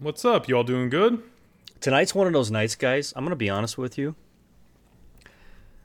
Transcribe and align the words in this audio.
What's 0.00 0.24
up? 0.24 0.48
You 0.48 0.56
all 0.56 0.64
doing 0.64 0.90
good? 0.90 1.22
Tonight's 1.80 2.14
one 2.14 2.26
of 2.26 2.32
those 2.32 2.50
nights, 2.50 2.74
guys. 2.74 3.12
I'm 3.14 3.24
gonna 3.24 3.36
be 3.36 3.48
honest 3.50 3.78
with 3.78 3.96
you, 3.96 4.16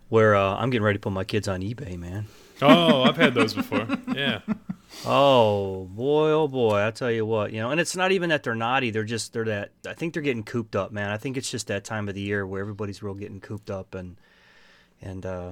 where 0.10 0.36
uh, 0.36 0.56
I'm 0.56 0.70
getting 0.70 0.84
ready 0.84 0.98
to 0.98 1.02
put 1.02 1.12
my 1.14 1.24
kids 1.24 1.48
on 1.48 1.62
eBay, 1.62 1.98
man. 1.98 2.26
Oh, 2.62 3.04
I've 3.04 3.18
had 3.18 3.34
those 3.34 3.54
before. 3.54 3.88
Yeah. 4.14 4.42
Oh 5.06 5.86
boy, 5.86 6.30
oh 6.32 6.48
boy! 6.48 6.84
I 6.84 6.90
tell 6.90 7.12
you 7.12 7.24
what, 7.24 7.54
you 7.54 7.62
know, 7.62 7.70
and 7.70 7.80
it's 7.80 7.96
not 7.96 8.12
even 8.12 8.30
that 8.32 8.42
they're 8.42 8.56
naughty. 8.56 8.90
They're 8.90 9.04
just 9.04 9.34
they're 9.34 9.46
that. 9.46 9.72
I 9.88 9.94
think 9.94 10.14
they're 10.16 10.24
getting 10.24 10.42
cooped 10.44 10.76
up, 10.76 10.92
man. 10.92 11.12
I 11.12 11.18
think 11.18 11.38
it's 11.38 11.50
just 11.50 11.68
that 11.68 11.86
time 11.86 12.10
of 12.10 12.16
the 12.16 12.22
year 12.22 12.46
where 12.46 12.60
everybody's 12.60 13.04
real 13.04 13.14
getting 13.14 13.40
cooped 13.40 13.70
up, 13.70 13.94
and 13.94 14.18
and 15.00 15.28
uh, 15.28 15.52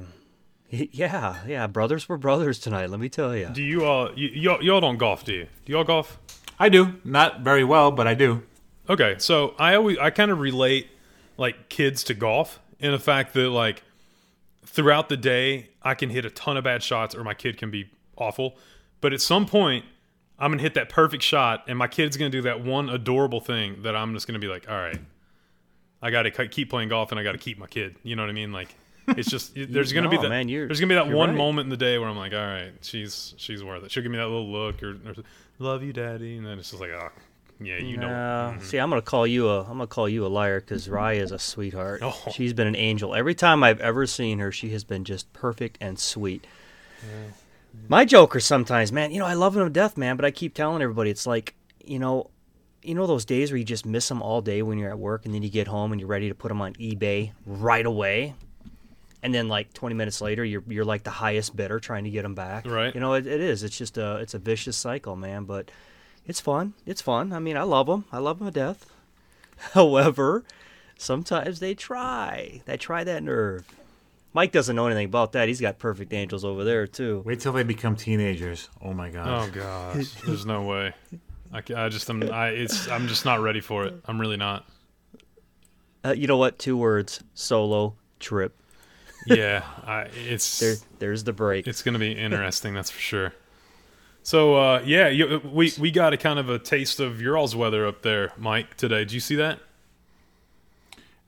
yeah, 0.69 1.37
yeah, 1.45 1.67
brothers 1.67 2.09
were 2.09 2.17
brothers 2.17 2.57
tonight. 2.57 2.89
Let 2.89 2.99
me 2.99 3.09
tell 3.09 3.35
you. 3.37 3.49
Do 3.53 3.61
you 3.61 3.85
all 3.85 4.11
you, 4.17 4.29
y'all 4.29 4.61
y'all 4.61 4.81
don't 4.81 4.97
golf, 4.97 5.23
do 5.23 5.33
you? 5.33 5.47
Do 5.65 5.71
y'all 5.71 5.83
golf? 5.83 6.19
I 6.59 6.69
do. 6.69 6.95
Not 7.03 7.41
very 7.41 7.63
well, 7.63 7.91
but 7.91 8.07
I 8.07 8.13
do. 8.13 8.43
Okay, 8.89 9.15
so 9.19 9.54
I 9.59 9.75
always 9.75 9.97
I 9.97 10.09
kind 10.09 10.32
of 10.32 10.39
relate 10.39 10.87
like 11.37 11.69
kids 11.69 12.04
to 12.05 12.13
golf 12.13 12.59
in 12.79 12.91
the 12.91 12.99
fact 12.99 13.33
that 13.33 13.49
like 13.49 13.83
throughout 14.65 15.09
the 15.09 15.18
day 15.18 15.69
I 15.83 15.93
can 15.93 16.09
hit 16.09 16.25
a 16.25 16.29
ton 16.29 16.57
of 16.57 16.63
bad 16.63 16.83
shots 16.83 17.13
or 17.15 17.23
my 17.23 17.33
kid 17.33 17.57
can 17.57 17.69
be 17.69 17.89
awful, 18.18 18.57
but 19.01 19.13
at 19.13 19.21
some 19.21 19.46
point 19.46 19.85
I'm 20.39 20.51
gonna 20.51 20.61
hit 20.61 20.73
that 20.75 20.89
perfect 20.89 21.23
shot 21.23 21.65
and 21.68 21.77
my 21.77 21.87
kid's 21.87 22.15
gonna 22.18 22.29
do 22.29 22.43
that 22.43 22.63
one 22.63 22.89
adorable 22.89 23.41
thing 23.41 23.82
that 23.83 23.96
I'm 23.96 24.13
just 24.13 24.25
gonna 24.27 24.39
be 24.39 24.47
like, 24.47 24.69
all 24.69 24.77
right, 24.77 24.99
I 26.01 26.10
got 26.11 26.24
to 26.24 26.47
keep 26.47 26.69
playing 26.69 26.89
golf 26.89 27.11
and 27.11 27.19
I 27.19 27.24
got 27.24 27.33
to 27.33 27.37
keep 27.39 27.57
my 27.57 27.68
kid. 27.68 27.96
You 28.04 28.15
know 28.15 28.24
what 28.24 28.29
I 28.29 28.33
mean? 28.33 28.51
Like 28.51 28.74
it's 29.10 29.29
just 29.29 29.54
there's 29.55 29.91
gonna 29.93 30.05
No, 30.05 30.11
be 30.11 30.18
that 30.18 30.29
man, 30.29 30.47
there's 30.47 30.79
gonna 30.79 30.89
be 30.89 30.96
that 30.96 31.10
one 31.10 31.29
right. 31.29 31.37
moment 31.37 31.65
in 31.65 31.69
the 31.69 31.77
day 31.77 31.97
where 31.97 32.08
I'm 32.08 32.17
like, 32.17 32.33
all 32.33 32.39
right, 32.39 32.71
she's 32.81 33.33
she's 33.38 33.63
worth 33.63 33.83
it. 33.83 33.91
She'll 33.91 34.03
give 34.03 34.11
me 34.11 34.17
that 34.17 34.27
little 34.27 34.49
look 34.49 34.81
or, 34.83 34.91
or 34.91 35.16
love 35.59 35.84
you, 35.84 35.94
daddy, 35.94 36.38
and 36.38 36.45
then 36.45 36.59
it's 36.59 36.72
just 36.72 36.81
like, 36.81 36.92
oh, 36.92 37.09
yeah, 37.59 37.78
you 37.78 37.97
know. 37.97 38.09
Uh, 38.09 38.59
See, 38.59 38.78
I'm 38.78 38.89
gonna 38.89 39.02
call 39.02 39.25
you 39.25 39.50
a 39.50 39.61
I'm 39.61 39.70
gonna 39.70 39.88
call 39.88 40.08
you 40.08 40.25
a 40.25 40.28
liar 40.28 40.59
because 40.59 40.88
Raya 40.88 41.22
is 41.22 41.31
a 41.31 41.39
sweetheart. 41.39 42.02
Oh. 42.03 42.16
She's 42.31 42.53
been 42.53 42.67
an 42.67 42.75
angel. 42.75 43.16
Every 43.16 43.33
time 43.33 43.64
I've 43.64 43.80
ever 43.81 44.05
seen 44.05 44.39
her, 44.39 44.52
she 44.52 44.69
has 44.69 44.83
been 44.83 45.03
just 45.03 45.31
perfect 45.33 45.77
and 45.81 45.97
sweet. 45.97 46.45
My 47.88 48.05
Joker 48.05 48.39
sometimes, 48.39 48.91
man. 48.91 49.11
You 49.11 49.19
know, 49.19 49.25
I 49.25 49.33
love 49.33 49.55
him 49.55 49.64
to 49.64 49.69
death, 49.69 49.97
man. 49.97 50.16
But 50.16 50.25
I 50.25 50.31
keep 50.31 50.53
telling 50.53 50.81
everybody, 50.81 51.09
it's 51.09 51.25
like, 51.27 51.55
you 51.83 51.99
know, 51.99 52.30
you 52.83 52.95
know 52.95 53.08
those 53.08 53.25
days 53.25 53.52
where 53.52 53.58
you 53.58 53.64
just 53.64 53.86
miss 53.86 54.09
him 54.09 54.21
all 54.21 54.42
day 54.42 54.61
when 54.61 54.77
you're 54.77 54.89
at 54.89 54.99
work, 54.99 55.25
and 55.25 55.33
then 55.33 55.42
you 55.44 55.49
get 55.49 55.67
home 55.67 55.92
and 55.92 55.99
you're 55.99 56.08
ready 56.08 56.30
to 56.30 56.36
put 56.36 56.52
him 56.52 56.61
on 56.61 56.73
eBay 56.73 57.31
right 57.45 57.86
away, 57.86 58.36
and 59.28 59.36
then 59.36 59.50
like 59.50 59.73
20 59.73 59.94
minutes 59.94 60.22
later, 60.22 60.45
you're 60.45 60.64
you're 60.70 60.86
like 60.86 61.03
the 61.03 61.09
highest 61.09 61.53
bidder 61.53 61.81
trying 61.81 62.06
to 62.06 62.09
get 62.09 62.23
him 62.23 62.33
back. 62.33 62.66
Right. 62.66 62.95
You 62.95 63.02
know, 63.02 63.11
it, 63.11 63.28
it 63.28 63.42
is. 63.42 63.61
It's 63.61 63.78
just 63.78 63.97
a 63.97 64.16
it's 64.20 64.33
a 64.33 64.39
vicious 64.39 64.78
cycle, 64.78 65.17
man. 65.17 65.44
But 65.44 65.70
it's 66.25 66.39
fun. 66.39 66.75
It's 66.86 67.02
fun. 67.02 67.33
I 67.33 67.39
mean, 67.39 67.58
I 67.58 67.64
love 67.64 67.88
them. 67.88 68.05
I 68.09 68.20
love 68.20 68.39
them 68.39 68.48
to 68.48 68.53
death. 68.53 68.86
However, 69.73 70.45
sometimes 70.98 71.59
they 71.59 71.75
try. 71.75 72.61
They 72.64 72.78
try 72.78 73.03
that 73.03 73.22
nerve. 73.22 73.66
Mike 74.31 74.53
doesn't 74.53 74.78
know 74.78 74.86
anything 74.86 75.08
about 75.08 75.33
that. 75.33 75.50
He's 75.50 75.59
got 75.59 75.78
perfect 75.78 76.14
angels 76.14 76.45
over 76.45 76.64
there 76.64 76.88
too. 76.88 77.22
Wait 77.25 77.42
till 77.42 77.52
they 77.52 77.64
become 77.64 77.98
teenagers. 77.98 78.70
Oh 78.81 78.94
my 78.94 79.09
god. 79.09 79.28
Oh 79.28 79.52
gosh, 79.52 80.14
there's 80.25 80.45
no 80.45 80.61
way. 80.61 80.94
I, 81.52 81.59
ca- 81.59 81.75
I 81.75 81.89
just 81.89 82.09
am. 82.09 82.23
I 82.31 82.52
it's. 82.52 82.88
I'm 82.88 83.09
just 83.09 83.25
not 83.25 83.42
ready 83.42 83.59
for 83.59 83.83
it. 83.88 83.95
I'm 84.05 84.22
really 84.22 84.38
not. 84.38 84.66
Uh, 86.05 86.14
you 86.16 86.28
know 86.28 86.38
what? 86.38 86.58
Two 86.59 86.78
words: 86.78 87.22
solo 87.33 87.95
trip. 88.22 88.58
Yeah, 89.28 89.64
I, 89.86 90.08
it's 90.28 90.59
There, 90.59 90.75
there's 91.00 91.23
the 91.23 91.33
break. 91.33 91.67
it's 91.67 91.81
going 91.81 91.94
to 91.94 92.00
be 92.00 92.11
interesting. 92.17 92.73
that's 92.73 92.92
for 92.92 93.00
sure. 93.00 93.33
So 94.23 94.56
uh, 94.56 94.81
yeah, 94.86 95.08
you, 95.08 95.42
we 95.53 95.72
we 95.80 95.89
got 95.92 96.11
a 96.14 96.17
kind 96.17 96.38
of 96.38 96.50
a 96.50 96.59
taste 96.59 97.00
of 97.00 97.22
your 97.22 97.38
all's 97.38 97.55
weather 97.55 97.88
up 97.88 98.02
there, 98.02 98.33
Mike. 98.38 98.75
Today, 98.75 99.00
did 99.00 99.14
you 99.14 99.20
see 99.22 99.36
that? 99.36 99.59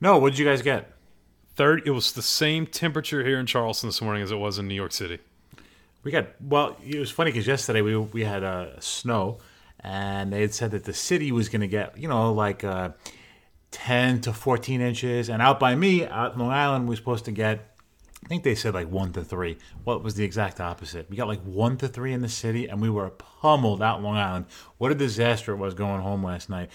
No, 0.00 0.18
what 0.18 0.30
did 0.30 0.38
you 0.38 0.44
guys 0.44 0.60
get? 0.62 0.92
Third, 1.56 1.82
it 1.86 1.90
was 1.90 2.12
the 2.12 2.22
same 2.22 2.66
temperature 2.66 3.24
here 3.24 3.38
in 3.38 3.46
Charleston 3.46 3.88
this 3.88 4.00
morning 4.00 4.22
as 4.22 4.30
it 4.30 4.36
was 4.36 4.58
in 4.58 4.68
New 4.68 4.74
York 4.74 4.92
City. 4.92 5.18
We 6.02 6.10
got 6.10 6.28
well. 6.42 6.76
It 6.86 6.98
was 6.98 7.10
funny 7.10 7.30
because 7.30 7.46
yesterday 7.46 7.80
we 7.82 7.96
we 7.96 8.24
had 8.24 8.44
uh, 8.44 8.78
snow, 8.80 9.38
and 9.80 10.32
they 10.32 10.42
had 10.42 10.52
said 10.54 10.70
that 10.72 10.84
the 10.84 10.94
city 10.94 11.32
was 11.32 11.48
going 11.48 11.60
to 11.62 11.68
get 11.68 11.96
you 11.98 12.08
know 12.08 12.32
like 12.32 12.64
uh, 12.64 12.90
ten 13.70 14.20
to 14.22 14.32
fourteen 14.32 14.80
inches, 14.82 15.28
and 15.30 15.40
out 15.40 15.58
by 15.60 15.74
me, 15.74 16.06
out 16.06 16.34
in 16.34 16.38
Long 16.38 16.50
Island, 16.50 16.86
we 16.88 16.94
are 16.94 16.96
supposed 16.96 17.24
to 17.26 17.32
get. 17.32 17.66
I 18.22 18.28
think 18.28 18.44
they 18.44 18.54
said 18.54 18.74
like 18.74 18.90
one 18.90 19.12
to 19.14 19.24
three. 19.24 19.56
What 19.84 20.04
was 20.04 20.14
the 20.14 20.24
exact 20.24 20.60
opposite? 20.60 21.08
We 21.08 21.16
got 21.16 21.26
like 21.26 21.40
one 21.40 21.76
to 21.78 21.88
three 21.88 22.12
in 22.12 22.20
the 22.20 22.28
city, 22.28 22.68
and 22.68 22.80
we 22.80 22.90
were 22.90 23.10
pummeled 23.10 23.82
out 23.82 24.02
Long 24.02 24.16
Island. 24.16 24.46
What 24.76 24.92
a 24.92 24.94
disaster 24.94 25.52
it 25.52 25.56
was 25.56 25.72
going 25.72 26.02
home 26.02 26.22
last 26.22 26.50
night. 26.50 26.70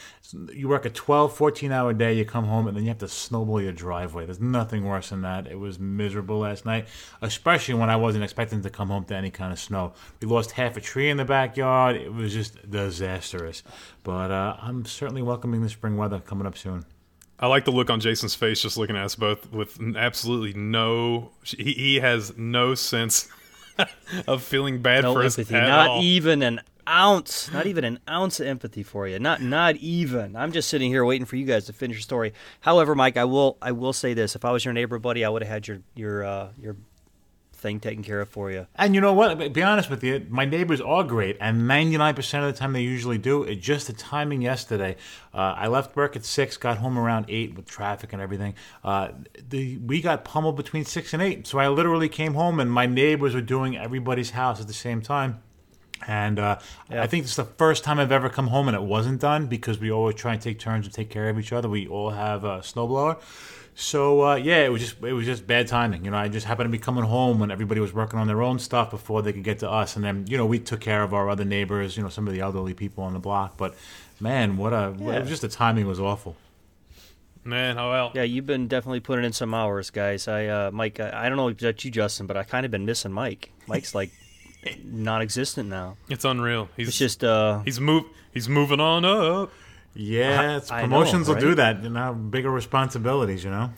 You 0.52 0.68
work 0.68 0.86
a 0.86 0.90
12, 0.90 1.38
14 1.38 1.72
hour 1.72 1.94
day, 1.94 2.14
you 2.14 2.26
come 2.26 2.46
home, 2.46 2.68
and 2.68 2.76
then 2.76 2.84
you 2.84 2.90
have 2.90 2.98
to 2.98 3.08
snowball 3.08 3.62
your 3.62 3.72
driveway. 3.72 4.26
There's 4.26 4.40
nothing 4.40 4.86
worse 4.86 5.10
than 5.10 5.22
that. 5.22 5.46
It 5.46 5.60
was 5.60 5.80
miserable 5.80 6.40
last 6.40 6.66
night, 6.66 6.88
especially 7.22 7.76
when 7.76 7.92
I 7.92 7.96
wasn't 7.96 8.24
expecting 8.24 8.64
to 8.64 8.70
come 8.72 8.90
home 8.90 9.06
to 9.06 9.16
any 9.16 9.30
kind 9.30 9.54
of 9.54 9.60
snow. 9.60 9.94
We 10.22 10.28
lost 10.28 10.52
half 10.52 10.78
a 10.78 10.82
tree 10.82 11.10
in 11.10 11.18
the 11.18 11.26
backyard. 11.26 11.96
It 11.96 12.12
was 12.12 12.34
just 12.34 12.70
disastrous. 12.70 13.62
But 14.04 14.32
uh, 14.32 14.58
I'm 14.60 14.84
certainly 14.86 15.22
welcoming 15.22 15.62
the 15.62 15.70
spring 15.70 15.96
weather 15.96 16.20
coming 16.20 16.48
up 16.48 16.58
soon. 16.58 16.86
I 17.40 17.48
like 17.48 17.66
the 17.66 17.72
look 17.72 17.90
on 17.90 18.00
Jason's 18.00 18.34
face 18.36 18.62
just 18.62 18.78
looking 18.78 18.96
at 18.96 19.04
us 19.04 19.16
both 19.16 19.52
with 19.52 19.78
absolutely 19.98 20.54
no. 20.54 21.32
He, 21.44 21.74
he 21.74 21.96
has 22.00 22.36
no 22.38 22.76
sense 22.76 23.28
of 24.28 24.42
feeling 24.44 24.82
bad 24.82 25.04
no 25.04 25.14
for 25.14 25.24
us 25.24 25.38
empathy. 25.38 25.56
at 25.56 25.68
Not 25.68 25.90
all. 25.90 26.02
even 26.02 26.42
an 26.42 26.62
ounce. 26.88 27.52
Not 27.52 27.66
even 27.68 27.84
an 27.84 28.00
ounce 28.10 28.40
of 28.40 28.48
empathy 28.48 28.84
for 28.84 29.08
you. 29.08 29.20
Not 29.20 29.42
not 29.42 29.76
even. 29.78 30.36
I'm 30.36 30.52
just 30.54 30.70
sitting 30.70 30.90
here 30.90 31.04
waiting 31.04 31.26
for 31.26 31.36
you 31.36 31.46
guys 31.46 31.66
to 31.66 31.74
finish 31.74 31.98
your 31.98 32.02
story. 32.04 32.34
However, 32.62 32.96
Mike, 32.96 33.18
I 33.18 33.26
will 33.26 33.58
I 33.62 33.74
will 33.74 33.94
say 33.94 34.14
this: 34.14 34.36
if 34.36 34.46
I 34.46 34.52
was 34.52 34.64
your 34.64 34.74
neighbor 34.74 34.98
buddy, 35.00 35.26
I 35.26 35.30
would 35.30 35.42
have 35.42 35.52
had 35.52 35.68
your 35.68 35.80
your 35.94 36.24
uh, 36.24 36.48
your 36.62 36.78
thing 37.66 37.80
taken 37.80 38.04
care 38.04 38.22
of 38.22 38.30
for 38.30 38.52
you. 38.52 38.68
And 38.76 38.94
you 38.94 39.02
know 39.02 39.14
what? 39.14 39.52
Be 39.54 39.64
honest 39.64 39.90
with 39.90 40.04
you, 40.04 40.26
my 40.30 40.46
neighbors 40.46 40.80
are 40.82 41.04
great, 41.04 41.38
and 41.42 41.64
99% 41.64 42.48
of 42.48 42.54
the 42.54 42.58
time 42.58 42.74
they 42.74 42.82
usually 42.82 43.18
do. 43.18 43.44
It 43.44 43.56
just 43.56 43.88
the 43.88 43.94
timing 43.94 44.42
yesterday. 44.44 44.98
Uh, 45.34 45.56
I 45.58 45.68
left 45.68 45.96
work 45.96 46.16
at 46.16 46.24
6, 46.24 46.58
got 46.58 46.78
home 46.78 47.00
around 47.00 47.26
8 47.28 47.56
with 47.56 47.66
traffic 47.66 48.14
and 48.14 48.22
everything. 48.22 48.54
Uh, 48.84 49.10
the, 49.50 49.78
we 49.78 50.00
got 50.00 50.24
pummeled 50.24 50.56
between 50.56 50.86
6 50.86 51.14
and 51.14 51.24
8. 51.24 51.48
So 51.48 51.58
I 51.58 51.68
literally 51.68 52.08
came 52.08 52.36
home, 52.36 52.60
and 52.60 52.72
my 52.72 52.86
neighbors 52.86 53.34
were 53.34 53.42
doing 53.42 53.76
everybody's 53.76 54.30
house 54.32 54.62
at 54.62 54.68
the 54.68 54.74
same 54.74 55.02
time. 55.02 55.42
And 56.08 56.38
uh, 56.38 56.60
I 56.90 57.08
think 57.08 57.24
it's 57.24 57.36
the 57.36 57.46
first 57.46 57.84
time 57.84 58.00
I've 58.00 58.12
ever 58.12 58.30
come 58.30 58.48
home 58.48 58.68
and 58.68 58.76
it 58.76 58.84
wasn't 58.84 59.22
done 59.22 59.48
because 59.48 59.80
we 59.80 59.92
always 59.92 60.16
try 60.16 60.34
and 60.34 60.42
take 60.42 60.60
turns 60.60 60.86
and 60.86 60.94
take 60.94 61.10
care 61.10 61.30
of 61.30 61.40
each 61.40 61.54
other. 61.54 61.70
We 61.70 61.88
all 61.88 62.12
have 62.12 62.44
a 62.44 62.60
snowblower. 62.60 63.18
So 63.78 64.24
uh, 64.24 64.36
yeah, 64.36 64.64
it 64.64 64.72
was 64.72 64.82
just 64.82 65.04
it 65.04 65.12
was 65.12 65.26
just 65.26 65.46
bad 65.46 65.68
timing. 65.68 66.06
You 66.06 66.12
know, 66.12 66.18
I 66.18 66.30
just 66.30 66.46
happened 66.46 66.68
to 66.68 66.72
be 66.72 66.82
coming 66.82 67.04
home 67.04 67.40
when 67.40 67.52
everybody 67.52 67.82
was 67.82 67.94
working 67.94 68.18
on 68.18 68.26
their 68.26 68.42
own 68.42 68.58
stuff 68.58 68.90
before 68.90 69.22
they 69.22 69.34
could 69.34 69.44
get 69.44 69.60
to 69.60 69.70
us, 69.70 69.98
and 69.98 70.06
then 70.06 70.26
you 70.30 70.38
know 70.38 70.46
we 70.46 70.60
took 70.60 70.80
care 70.80 71.04
of 71.04 71.14
our 71.14 71.30
other 71.30 71.44
neighbors. 71.44 71.98
You 71.98 72.04
know, 72.04 72.10
some 72.10 72.26
of 72.26 72.34
the 72.34 72.40
elderly 72.40 72.74
people 72.74 73.04
on 73.04 73.12
the 73.12 73.20
block. 73.20 73.58
But 73.58 73.76
man, 74.22 74.56
what 74.56 74.72
a 74.72 74.92
what, 74.92 75.16
it 75.16 75.20
was 75.20 75.30
just 75.30 75.42
the 75.42 75.50
timing 75.50 75.88
was 75.88 76.00
awful. 76.00 76.38
Man, 77.44 77.78
oh 77.78 77.92
well. 77.92 78.12
Yeah, 78.16 78.24
you've 78.24 78.46
been 78.46 78.70
definitely 78.70 79.02
putting 79.02 79.26
in 79.26 79.34
some 79.34 79.54
hours, 79.54 79.90
guys. 79.90 80.30
I 80.30 80.46
uh, 80.46 80.72
Mike, 80.72 81.02
I, 81.02 81.26
I 81.26 81.30
don't 81.30 81.38
know 81.38 81.50
about 81.50 81.84
you, 81.84 81.92
Justin, 81.92 82.28
but 82.28 82.38
I 82.38 82.44
kind 82.44 82.66
of 82.66 82.72
been 82.72 82.86
missing 82.86 83.12
Mike. 83.12 83.52
Mike's 83.68 83.94
like 83.94 84.12
non-existent 84.86 85.68
now. 85.68 85.98
It's 86.08 86.24
unreal. 86.24 86.70
He's 86.78 86.88
It's 86.88 86.98
just 86.98 87.26
uh, 87.26 87.60
he's 87.66 87.82
move 87.82 88.06
he's 88.34 88.48
moving 88.48 88.80
on 88.80 89.04
up. 89.04 89.52
Yeah, 89.96 90.58
it's, 90.58 90.72
I 90.72 90.82
know, 90.82 90.88
promotions 90.88 91.28
will 91.28 91.36
do 91.36 91.56
that. 91.56 91.84
You 91.84 91.90
know, 91.90 92.14
bigger 92.14 92.52
responsibilities. 92.52 93.44
You 93.44 93.52
know. 93.52 93.72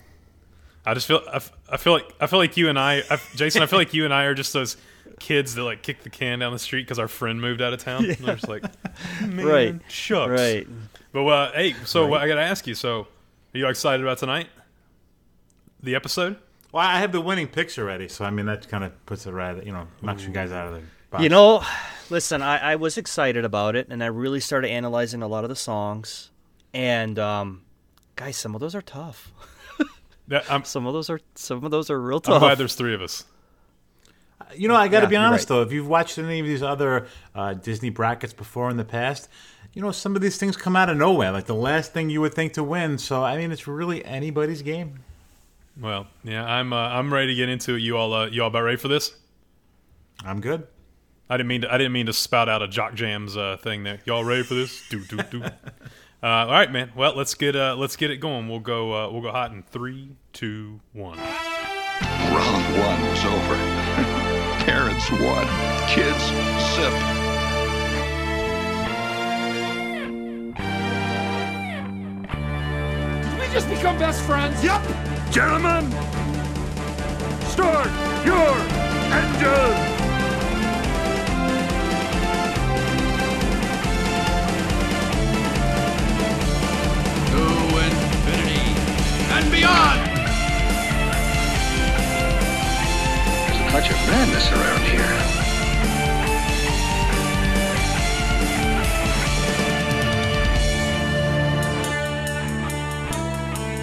I 0.84 0.94
just 0.94 1.06
feel 1.06 1.22
I 1.70 1.76
feel 1.76 1.92
like 1.92 2.12
I 2.20 2.26
feel 2.26 2.38
like 2.38 2.56
you 2.56 2.68
and 2.68 2.78
I, 2.78 3.02
I 3.10 3.18
Jason. 3.34 3.62
I 3.62 3.66
feel 3.66 3.78
like 3.78 3.94
you 3.94 4.04
and 4.04 4.12
I 4.14 4.24
are 4.24 4.34
just 4.34 4.52
those 4.52 4.76
kids 5.20 5.54
that 5.56 5.62
like 5.64 5.82
kick 5.82 6.02
the 6.02 6.10
can 6.10 6.38
down 6.38 6.52
the 6.52 6.58
street 6.58 6.82
because 6.82 6.98
our 6.98 7.08
friend 7.08 7.40
moved 7.40 7.60
out 7.60 7.72
of 7.72 7.80
town. 7.82 8.04
And 8.04 8.16
they're 8.16 8.36
just 8.36 8.48
like, 8.48 8.62
man, 9.20 9.46
Right. 9.46 9.80
shucks. 9.88 10.30
right. 10.30 10.66
But 11.12 11.26
uh, 11.26 11.52
hey, 11.52 11.74
so 11.84 12.14
I 12.14 12.26
got 12.28 12.36
to 12.36 12.42
ask 12.42 12.66
you. 12.66 12.74
So, 12.74 13.00
are 13.54 13.58
you 13.58 13.66
excited 13.68 14.04
about 14.04 14.18
tonight? 14.18 14.48
The 15.82 15.94
episode? 15.94 16.36
Well, 16.72 16.84
I 16.86 16.98
have 17.00 17.12
the 17.12 17.20
winning 17.20 17.48
picks 17.48 17.78
already, 17.78 18.08
so 18.08 18.24
I 18.24 18.30
mean 18.30 18.46
that 18.46 18.68
kind 18.68 18.84
of 18.84 19.06
puts 19.06 19.26
it 19.26 19.32
right. 19.32 19.62
You 19.64 19.72
know, 19.72 19.88
knocks 20.02 20.24
you 20.24 20.30
guys 20.30 20.52
out 20.52 20.68
of 20.68 20.74
the 20.74 20.82
box. 21.10 21.22
You 21.22 21.28
know, 21.28 21.62
listen, 22.10 22.42
I, 22.42 22.72
I 22.72 22.76
was 22.76 22.96
excited 22.98 23.44
about 23.44 23.76
it, 23.76 23.88
and 23.90 24.02
I 24.02 24.06
really 24.06 24.40
started 24.40 24.70
analyzing 24.70 25.22
a 25.22 25.28
lot 25.28 25.44
of 25.44 25.50
the 25.50 25.56
songs. 25.56 26.30
And 26.74 27.18
um, 27.18 27.62
guys, 28.16 28.36
some 28.36 28.54
of 28.54 28.60
those 28.60 28.74
are 28.74 28.82
tough. 28.82 29.32
Yeah, 30.30 30.42
I'm, 30.50 30.62
Some 30.64 30.86
of 30.86 30.92
those 30.92 31.08
are 31.08 31.20
some 31.36 31.64
of 31.64 31.70
those 31.70 31.88
are 31.88 31.98
real 31.98 32.18
I'm 32.18 32.22
tough. 32.22 32.40
glad 32.40 32.58
there's 32.58 32.74
three 32.74 32.92
of 32.92 33.00
us. 33.00 33.24
You 34.54 34.68
know, 34.68 34.74
I 34.76 34.86
got 34.88 35.00
to 35.00 35.06
Yeah, 35.06 35.08
be 35.08 35.16
honest 35.16 35.48
right. 35.48 35.56
though. 35.56 35.62
If 35.62 35.72
you've 35.72 35.88
watched 35.88 36.18
any 36.18 36.38
of 36.38 36.44
these 36.44 36.62
other 36.62 37.06
uh, 37.34 37.54
Disney 37.54 37.88
brackets 37.88 38.34
before 38.34 38.68
in 38.68 38.76
the 38.76 38.84
past, 38.84 39.30
you 39.72 39.80
know 39.80 39.90
some 39.90 40.14
of 40.16 40.20
these 40.20 40.36
things 40.36 40.54
come 40.54 40.76
out 40.76 40.90
of 40.90 40.98
nowhere. 40.98 41.32
Like 41.32 41.46
the 41.46 41.54
last 41.54 41.94
thing 41.94 42.10
you 42.10 42.20
would 42.20 42.34
think 42.34 42.52
to 42.52 42.62
win. 42.62 42.98
So 42.98 43.24
I 43.24 43.38
mean, 43.38 43.50
it's 43.52 43.66
really 43.66 44.04
anybody's 44.04 44.60
game. 44.60 44.98
Well, 45.80 46.06
yeah, 46.22 46.44
I'm 46.44 46.74
uh, 46.74 46.76
I'm 46.76 47.10
ready 47.10 47.28
to 47.28 47.34
get 47.34 47.48
into 47.48 47.76
it. 47.76 47.78
You 47.80 47.96
all 47.96 48.12
uh, 48.12 48.26
you 48.26 48.42
all 48.42 48.48
about 48.48 48.64
ready 48.64 48.76
for 48.76 48.88
this? 48.88 49.14
I'm 50.26 50.42
good. 50.42 50.66
I 51.30 51.36
didn't 51.36 51.48
mean 51.48 51.60
to 51.62 51.72
I 51.72 51.78
didn't 51.78 51.92
mean 51.92 52.06
to 52.06 52.12
spout 52.12 52.48
out 52.48 52.62
a 52.62 52.68
jock 52.68 52.94
jams 52.94 53.36
uh, 53.36 53.58
thing 53.58 53.82
there. 53.82 54.00
Y'all 54.04 54.24
ready 54.24 54.42
for 54.42 54.54
this? 54.54 54.82
Do 54.88 55.04
do 55.04 55.18
do. 55.30 55.42
Uh, 56.20 56.26
all 56.26 56.50
right, 56.50 56.72
man. 56.72 56.90
Well, 56.96 57.14
let's 57.14 57.34
get 57.34 57.54
uh, 57.54 57.76
let's 57.76 57.94
get 57.94 58.10
it 58.10 58.16
going. 58.16 58.48
We'll 58.48 58.58
go 58.58 58.92
uh, 58.92 59.08
we'll 59.12 59.22
go 59.22 59.30
hot 59.30 59.52
in 59.52 59.62
three, 59.62 60.16
two, 60.32 60.80
one. 60.92 61.16
Round 61.16 62.64
one 62.76 63.00
was 63.08 63.24
over. 63.24 63.54
Parents 64.64 65.08
won. 65.12 65.46
Kids 65.86 66.24
sip. 66.74 66.92
Did 73.22 73.38
we 73.38 73.54
just 73.54 73.68
become 73.68 73.96
best 73.96 74.20
friends? 74.24 74.64
Yep. 74.64 74.82
Gentlemen, 75.30 75.88
start 77.46 77.86
your 78.26 78.56
engine. 79.14 79.97
And 89.68 90.04
beyond. 90.04 90.28
There's 93.46 93.60
a 93.60 93.70
touch 93.70 93.90
of 93.90 93.96
madness 94.06 94.52
around 94.52 94.82
here. 94.84 95.14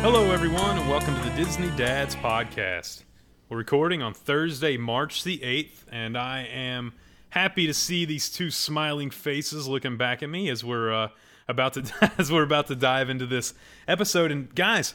Hello, 0.02 0.32
everyone, 0.32 0.78
and 0.78 0.88
welcome 0.90 1.16
to 1.16 1.22
the 1.30 1.36
Disney 1.36 1.72
Dads 1.72 2.16
Podcast. 2.16 3.04
We're 3.50 3.58
recording 3.58 4.02
on 4.02 4.14
Thursday, 4.14 4.78
March 4.78 5.24
the 5.24 5.40
8th, 5.40 5.84
and 5.92 6.18
I 6.18 6.44
am 6.44 6.94
happy 7.30 7.66
to 7.68 7.74
see 7.74 8.06
these 8.06 8.30
two 8.30 8.52
smiling 8.52 9.10
faces 9.10 9.68
looking 9.68 9.98
back 9.98 10.22
at 10.24 10.30
me 10.30 10.50
as 10.50 10.64
we're 10.64 10.94
uh, 10.94 11.10
about 11.48 11.74
to 11.74 12.12
as 12.18 12.32
we're 12.32 12.44
about 12.44 12.68
to 12.68 12.76
dive 12.76 13.10
into 13.10 13.26
this 13.26 13.54
episode. 13.88 14.32
And 14.32 14.54
guys, 14.54 14.94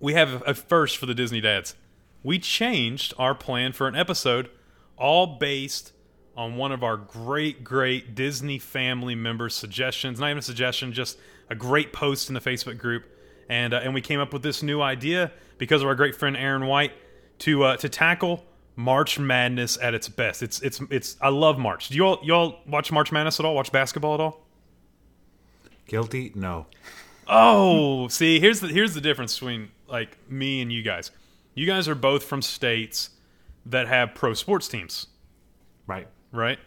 we 0.00 0.14
have 0.14 0.42
a 0.46 0.54
first 0.54 0.96
for 0.96 1.06
the 1.06 1.14
Disney 1.14 1.40
Dads. 1.40 1.74
We 2.22 2.38
changed 2.38 3.14
our 3.18 3.34
plan 3.34 3.72
for 3.72 3.86
an 3.88 3.94
episode, 3.94 4.50
all 4.96 5.38
based 5.38 5.92
on 6.36 6.56
one 6.56 6.72
of 6.72 6.82
our 6.82 6.96
great, 6.96 7.64
great 7.64 8.14
Disney 8.14 8.58
family 8.58 9.14
members' 9.14 9.54
suggestions. 9.54 10.20
Not 10.20 10.26
even 10.26 10.38
a 10.38 10.42
suggestion, 10.42 10.92
just 10.92 11.18
a 11.48 11.54
great 11.54 11.92
post 11.92 12.28
in 12.28 12.34
the 12.34 12.40
Facebook 12.40 12.78
group, 12.78 13.04
and 13.48 13.72
uh, 13.72 13.80
and 13.82 13.94
we 13.94 14.00
came 14.00 14.20
up 14.20 14.32
with 14.32 14.42
this 14.42 14.62
new 14.62 14.82
idea 14.82 15.32
because 15.58 15.82
of 15.82 15.88
our 15.88 15.94
great 15.94 16.14
friend 16.14 16.36
Aaron 16.36 16.66
White 16.66 16.92
to 17.40 17.64
uh, 17.64 17.76
to 17.78 17.88
tackle 17.88 18.44
March 18.74 19.18
Madness 19.18 19.78
at 19.80 19.94
its 19.94 20.08
best. 20.08 20.42
It's 20.42 20.60
it's 20.60 20.80
it's. 20.90 21.16
I 21.20 21.28
love 21.28 21.58
March. 21.58 21.88
Do 21.88 21.94
you 21.94 22.04
all 22.04 22.20
y'all 22.22 22.60
watch 22.66 22.92
March 22.92 23.12
Madness 23.12 23.40
at 23.40 23.46
all? 23.46 23.54
Watch 23.54 23.72
basketball 23.72 24.14
at 24.14 24.20
all? 24.20 24.44
Guilty? 25.86 26.32
No. 26.34 26.66
Oh, 27.28 28.08
see, 28.08 28.40
here's 28.40 28.60
the 28.60 28.68
here's 28.68 28.94
the 28.94 29.00
difference 29.00 29.34
between 29.38 29.70
like 29.88 30.18
me 30.30 30.60
and 30.60 30.72
you 30.72 30.82
guys. 30.82 31.10
You 31.54 31.66
guys 31.66 31.88
are 31.88 31.94
both 31.94 32.24
from 32.24 32.42
states 32.42 33.10
that 33.64 33.88
have 33.88 34.14
pro 34.14 34.34
sports 34.34 34.68
teams, 34.68 35.06
Right. 35.86 36.06
right? 36.32 36.58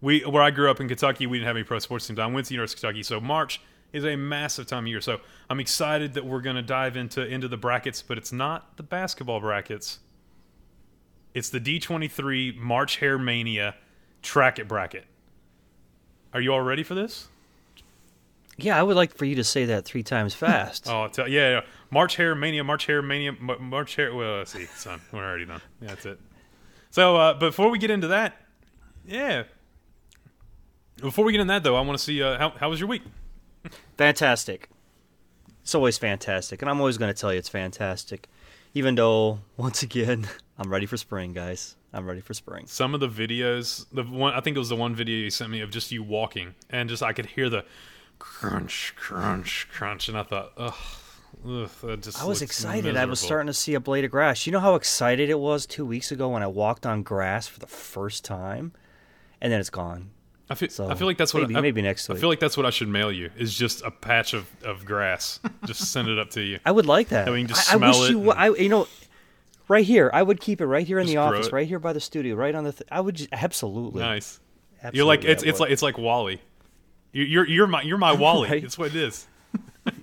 We 0.00 0.20
where 0.20 0.42
I 0.42 0.50
grew 0.50 0.70
up 0.70 0.80
in 0.80 0.88
Kentucky, 0.88 1.26
we 1.26 1.38
didn't 1.38 1.48
have 1.48 1.56
any 1.56 1.64
pro 1.64 1.78
sports 1.80 2.06
teams. 2.06 2.18
I 2.18 2.26
went 2.26 2.46
to 2.46 2.48
the 2.50 2.54
University 2.54 2.78
of 2.78 2.82
Kentucky, 2.82 3.02
so 3.02 3.20
March 3.20 3.60
is 3.92 4.04
a 4.04 4.16
massive 4.16 4.66
time 4.66 4.84
of 4.84 4.88
year. 4.88 5.00
So 5.00 5.20
I'm 5.50 5.60
excited 5.60 6.14
that 6.14 6.24
we're 6.24 6.40
going 6.40 6.56
to 6.56 6.62
dive 6.62 6.96
into 6.96 7.26
into 7.26 7.48
the 7.48 7.56
brackets, 7.56 8.02
but 8.02 8.16
it's 8.18 8.32
not 8.32 8.76
the 8.76 8.82
basketball 8.82 9.40
brackets. 9.40 9.98
It's 11.34 11.50
the 11.50 11.60
D23 11.60 12.56
March 12.56 12.96
Hare 12.96 13.18
Mania 13.18 13.74
Track 14.22 14.58
It 14.58 14.66
bracket. 14.68 15.04
Are 16.32 16.40
you 16.40 16.52
all 16.52 16.60
ready 16.62 16.82
for 16.82 16.94
this? 16.94 17.28
Yeah, 18.58 18.78
I 18.78 18.82
would 18.82 18.96
like 18.96 19.16
for 19.16 19.24
you 19.24 19.36
to 19.36 19.44
say 19.44 19.64
that 19.66 19.84
three 19.84 20.02
times 20.02 20.34
fast. 20.34 20.88
Oh, 20.88 21.08
yeah, 21.18 21.26
yeah. 21.26 21.60
March 21.90 22.16
Hare 22.16 22.34
Mania, 22.34 22.64
March 22.64 22.86
Hare 22.86 23.00
Mania, 23.02 23.32
Mar- 23.32 23.58
March 23.58 23.96
Hare. 23.96 24.14
Well, 24.14 24.38
let's 24.38 24.52
see, 24.52 24.66
son, 24.66 25.00
we're 25.12 25.24
already 25.24 25.46
done. 25.46 25.62
Yeah, 25.80 25.88
that's 25.88 26.04
it. 26.06 26.20
So, 26.90 27.16
uh, 27.16 27.34
before 27.34 27.70
we 27.70 27.78
get 27.78 27.90
into 27.90 28.08
that, 28.08 28.36
yeah. 29.06 29.44
Before 30.96 31.24
we 31.24 31.32
get 31.32 31.40
into 31.40 31.52
that, 31.52 31.62
though, 31.62 31.76
I 31.76 31.80
want 31.80 31.96
to 31.98 32.04
see 32.04 32.22
uh, 32.22 32.36
how 32.38 32.50
how 32.50 32.68
was 32.70 32.80
your 32.80 32.88
week? 32.88 33.02
Fantastic. 33.96 34.68
It's 35.62 35.74
always 35.74 35.98
fantastic, 35.98 36.62
and 36.62 36.70
I'm 36.70 36.80
always 36.80 36.98
going 36.98 37.12
to 37.12 37.18
tell 37.18 37.32
you 37.32 37.38
it's 37.38 37.48
fantastic. 37.48 38.28
Even 38.74 38.94
though, 38.96 39.40
once 39.56 39.82
again, 39.82 40.26
I'm 40.58 40.70
ready 40.70 40.86
for 40.86 40.96
spring, 40.96 41.32
guys. 41.32 41.76
I'm 41.92 42.06
ready 42.06 42.20
for 42.20 42.34
spring. 42.34 42.66
Some 42.66 42.94
of 42.94 43.00
the 43.00 43.08
videos, 43.08 43.86
the 43.92 44.02
one 44.02 44.34
I 44.34 44.40
think 44.40 44.56
it 44.56 44.58
was 44.58 44.68
the 44.68 44.76
one 44.76 44.94
video 44.94 45.16
you 45.16 45.30
sent 45.30 45.50
me 45.50 45.60
of 45.60 45.70
just 45.70 45.92
you 45.92 46.02
walking, 46.02 46.54
and 46.70 46.88
just 46.88 47.02
I 47.02 47.12
could 47.12 47.26
hear 47.26 47.48
the 47.48 47.64
crunch, 48.18 48.94
crunch, 48.96 49.68
crunch, 49.72 50.08
and 50.08 50.18
I 50.18 50.22
thought, 50.22 50.52
ugh, 50.56 50.74
ugh 51.46 51.70
that 51.82 52.02
just 52.02 52.20
I 52.22 52.26
was 52.26 52.42
excited. 52.42 52.96
I 52.96 53.04
was 53.04 53.20
starting 53.20 53.46
to 53.46 53.54
see 53.54 53.74
a 53.74 53.80
blade 53.80 54.04
of 54.04 54.10
grass. 54.10 54.46
You 54.46 54.52
know 54.52 54.60
how 54.60 54.74
excited 54.74 55.30
it 55.30 55.38
was 55.38 55.66
two 55.66 55.84
weeks 55.86 56.10
ago 56.12 56.28
when 56.30 56.42
I 56.42 56.46
walked 56.46 56.86
on 56.86 57.02
grass 57.02 57.46
for 57.46 57.60
the 57.60 57.66
first 57.66 58.24
time, 58.24 58.72
and 59.40 59.52
then 59.52 59.60
it's 59.60 59.70
gone. 59.70 60.10
I 60.50 60.54
feel, 60.54 60.70
So, 60.70 60.88
I 60.88 60.94
feel 60.94 61.06
like 61.06 61.18
that's 61.18 61.34
what 61.34 61.42
maybe- 61.42 61.56
I, 61.56 61.60
maybe 61.60 61.82
next 61.82 62.08
week. 62.08 62.16
I 62.16 62.20
feel 62.20 62.30
like 62.30 62.40
that's 62.40 62.56
what 62.56 62.64
I 62.64 62.70
should 62.70 62.88
mail 62.88 63.12
you 63.12 63.30
is 63.36 63.54
just 63.54 63.82
a 63.82 63.90
patch 63.90 64.32
of, 64.32 64.46
of 64.64 64.84
grass. 64.86 65.40
just 65.66 65.92
send 65.92 66.08
it 66.08 66.18
up 66.18 66.30
to 66.30 66.40
you. 66.40 66.58
I 66.64 66.70
would 66.72 66.86
like 66.86 67.08
that. 67.10 67.28
I 67.28 67.32
mean, 67.32 67.46
just 67.48 67.70
I, 67.70 67.74
I 67.74 67.76
smell 67.76 68.00
wish 68.00 68.10
it 68.10 68.12
you. 68.12 68.30
I 68.30 68.54
you 68.56 68.68
know, 68.70 68.88
right 69.68 69.84
here. 69.84 70.10
I 70.12 70.22
would 70.22 70.40
keep 70.40 70.60
it 70.62 70.66
right 70.66 70.86
here 70.86 70.98
in 70.98 71.06
the 71.06 71.18
office, 71.18 71.48
it. 71.48 71.52
right 71.52 71.68
here 71.68 71.78
by 71.78 71.92
the 71.92 72.00
studio, 72.00 72.34
right 72.34 72.54
on 72.54 72.64
the. 72.64 72.72
Th- 72.72 72.88
I 72.90 73.00
would 73.02 73.16
just, 73.16 73.28
absolutely. 73.32 74.00
Nice. 74.00 74.40
absolutely 74.82 74.96
You're 74.96 75.06
like 75.06 75.24
it's 75.24 75.42
it's 75.42 75.58
would. 75.60 75.66
like 75.66 75.72
it's 75.72 75.82
like 75.82 75.98
Wally. 75.98 76.40
You- 77.12 77.24
You're 77.24 77.46
you're 77.46 77.66
my 77.66 77.82
you're 77.82 77.98
my 77.98 78.12
Wally. 78.22 78.48
Right. 78.48 78.62
That's 78.62 78.78
what 78.78 78.94
it 78.94 78.96
is. 78.96 79.26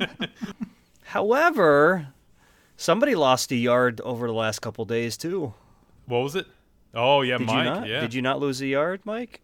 However, 1.04 2.07
somebody 2.78 3.16
lost 3.16 3.52
a 3.52 3.56
yard 3.56 4.02
over 4.02 4.28
the 4.28 4.34
last 4.34 4.60
couple 4.60 4.86
days 4.86 5.18
too. 5.18 5.54
What 6.07 6.19
was 6.19 6.36
it? 6.36 6.48
Oh 6.94 7.22
yeah, 7.22 7.38
Did 7.38 7.48
Mike. 7.48 7.57
you 7.57 7.63
not? 7.63 7.88
Yeah. 7.88 8.00
Did 8.02 8.13
you 8.13 8.22
not 8.22 8.40
lose 8.40 8.62
a 8.62 8.68
yard, 8.68 9.02
Mike? 9.06 9.42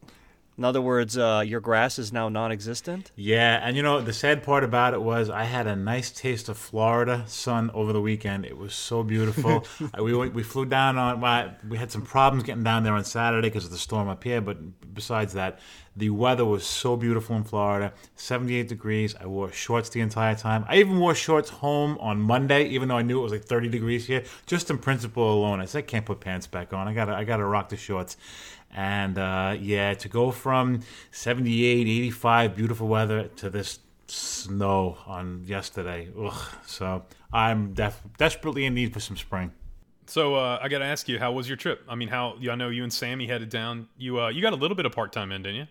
In 0.62 0.66
other 0.66 0.80
words, 0.80 1.18
uh, 1.18 1.42
your 1.44 1.60
grass 1.60 1.98
is 1.98 2.14
now 2.14 2.30
non-existent. 2.30 3.12
Yeah, 3.16 3.60
and 3.64 3.76
you 3.76 3.82
know 3.82 4.00
the 4.00 4.14
sad 4.14 4.44
part 4.44 4.64
about 4.64 4.94
it 4.94 5.02
was 5.02 5.28
I 5.28 5.46
had 5.46 5.66
a 5.66 5.76
nice 5.76 6.12
taste 6.12 6.50
of 6.50 6.56
Florida 6.56 7.24
sun 7.26 7.72
over 7.74 7.92
the 7.92 8.00
weekend. 8.00 8.46
It 8.46 8.56
was 8.56 8.76
so 8.76 9.02
beautiful. 9.02 9.66
We 10.00 10.14
we 10.14 10.44
flew 10.44 10.66
down 10.66 11.00
on. 11.00 11.20
Well, 11.20 11.56
we 11.68 11.78
had 11.78 11.92
some 11.92 12.04
problems 12.04 12.44
getting 12.44 12.64
down 12.64 12.84
there 12.84 12.94
on 12.94 13.04
Saturday 13.04 13.50
because 13.50 13.66
of 13.66 13.72
the 13.72 13.80
storm 13.80 14.08
up 14.08 14.24
here, 14.24 14.40
but 14.40 14.58
besides 14.94 15.34
that, 15.34 15.60
the 15.96 16.10
weather 16.12 16.46
was 16.46 16.66
so 16.66 16.96
beautiful 16.96 17.36
in 17.36 17.44
Florida. 17.44 17.94
Seventy-eight 18.16 18.68
degrees. 18.68 19.16
I 19.20 19.26
wore 19.26 19.52
shorts 19.52 19.90
the 19.90 20.02
entire 20.02 20.36
time. 20.36 20.64
I 20.68 20.78
even 20.78 21.00
wore 21.00 21.16
shorts 21.16 21.50
home 21.50 21.98
on 22.00 22.22
Monday, 22.22 22.68
even 22.68 22.88
though 22.88 22.98
I 22.98 23.02
knew 23.02 23.20
it 23.20 23.24
was 23.24 23.32
like 23.32 23.46
thirty 23.46 23.68
degrees 23.68 24.06
here. 24.06 24.24
Just 24.46 24.70
in 24.70 24.78
principle 24.78 25.34
alone, 25.34 25.60
I 25.60 25.66
said 25.66 25.80
I 25.80 25.88
can't 25.88 26.06
put 26.06 26.20
pants 26.20 26.46
back 26.46 26.72
on. 26.72 26.88
I 26.88 26.94
gotta 26.94 27.14
I 27.14 27.24
gotta 27.24 27.46
rock 27.46 27.70
the 27.70 27.78
shorts. 27.78 28.18
And 28.74 29.18
uh, 29.18 29.56
yeah, 29.60 29.94
to 29.96 30.10
go 30.10 30.32
from 30.32 30.82
78, 31.12 31.88
85, 31.88 32.56
beautiful 32.56 32.88
weather 32.88 33.28
to 33.38 33.50
this 33.50 33.80
snow 34.08 34.98
on 35.06 35.44
yesterday. 35.46 36.10
Ugh. 36.18 36.56
So 36.66 37.04
I'm 37.34 37.74
def- 37.74 38.02
desperately 38.18 38.66
in 38.66 38.74
need 38.74 38.94
for 38.94 39.00
some 39.00 39.18
spring. 39.18 39.52
So 40.08 40.36
uh, 40.36 40.60
I 40.62 40.68
got 40.68 40.80
to 40.80 40.86
ask 40.86 41.08
you, 41.08 41.20
how 41.20 41.32
was 41.32 41.48
your 41.48 41.58
trip? 41.58 41.84
I 41.88 41.96
mean, 41.96 42.10
how 42.10 42.36
I 42.50 42.56
know 42.56 42.70
you 42.70 42.84
and 42.84 42.92
Sammy 42.92 43.28
headed 43.28 43.50
down. 43.50 43.88
You 43.98 44.20
uh, 44.20 44.30
you 44.30 44.42
got 44.42 44.54
a 44.54 44.58
little 44.58 44.76
bit 44.76 44.86
of 44.86 44.92
part 44.92 45.14
time 45.14 45.32
in, 45.32 45.42
didn't 45.42 45.58
you? 45.58 45.68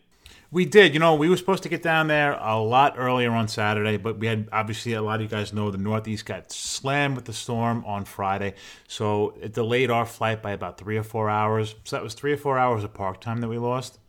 We 0.53 0.65
did. 0.65 0.95
You 0.95 1.01
know, 1.01 1.15
we 1.15 1.29
were 1.29 1.37
supposed 1.37 1.63
to 1.63 1.69
get 1.69 1.81
down 1.81 2.09
there 2.09 2.33
a 2.33 2.59
lot 2.59 2.95
earlier 2.99 3.31
on 3.31 3.47
Saturday, 3.47 3.97
but 3.97 4.19
we 4.19 4.27
had 4.27 4.49
obviously 4.53 4.95
a 4.95 5.03
lot 5.03 5.17
of 5.17 5.23
you 5.23 5.29
guys 5.29 5.53
know 5.53 5.71
the 5.71 5.79
Northeast 5.79 6.27
got 6.27 6.51
slammed 6.51 7.15
with 7.15 7.25
the 7.25 7.33
storm 7.33 7.85
on 7.87 8.05
Friday, 8.05 8.55
so 8.89 9.35
it 9.41 9.53
delayed 9.53 9.93
our 9.93 10.05
flight 10.05 10.43
by 10.43 10.51
about 10.51 10.77
three 10.77 10.97
or 10.97 11.05
four 11.05 11.31
hours. 11.31 11.77
So 11.85 11.95
that 11.95 12.03
was 12.03 12.15
three 12.15 12.33
or 12.33 12.37
four 12.37 12.59
hours 12.59 12.83
of 12.83 12.93
park 12.93 13.21
time 13.21 13.41
that 13.43 13.49
we 13.49 13.59
lost. 13.59 14.01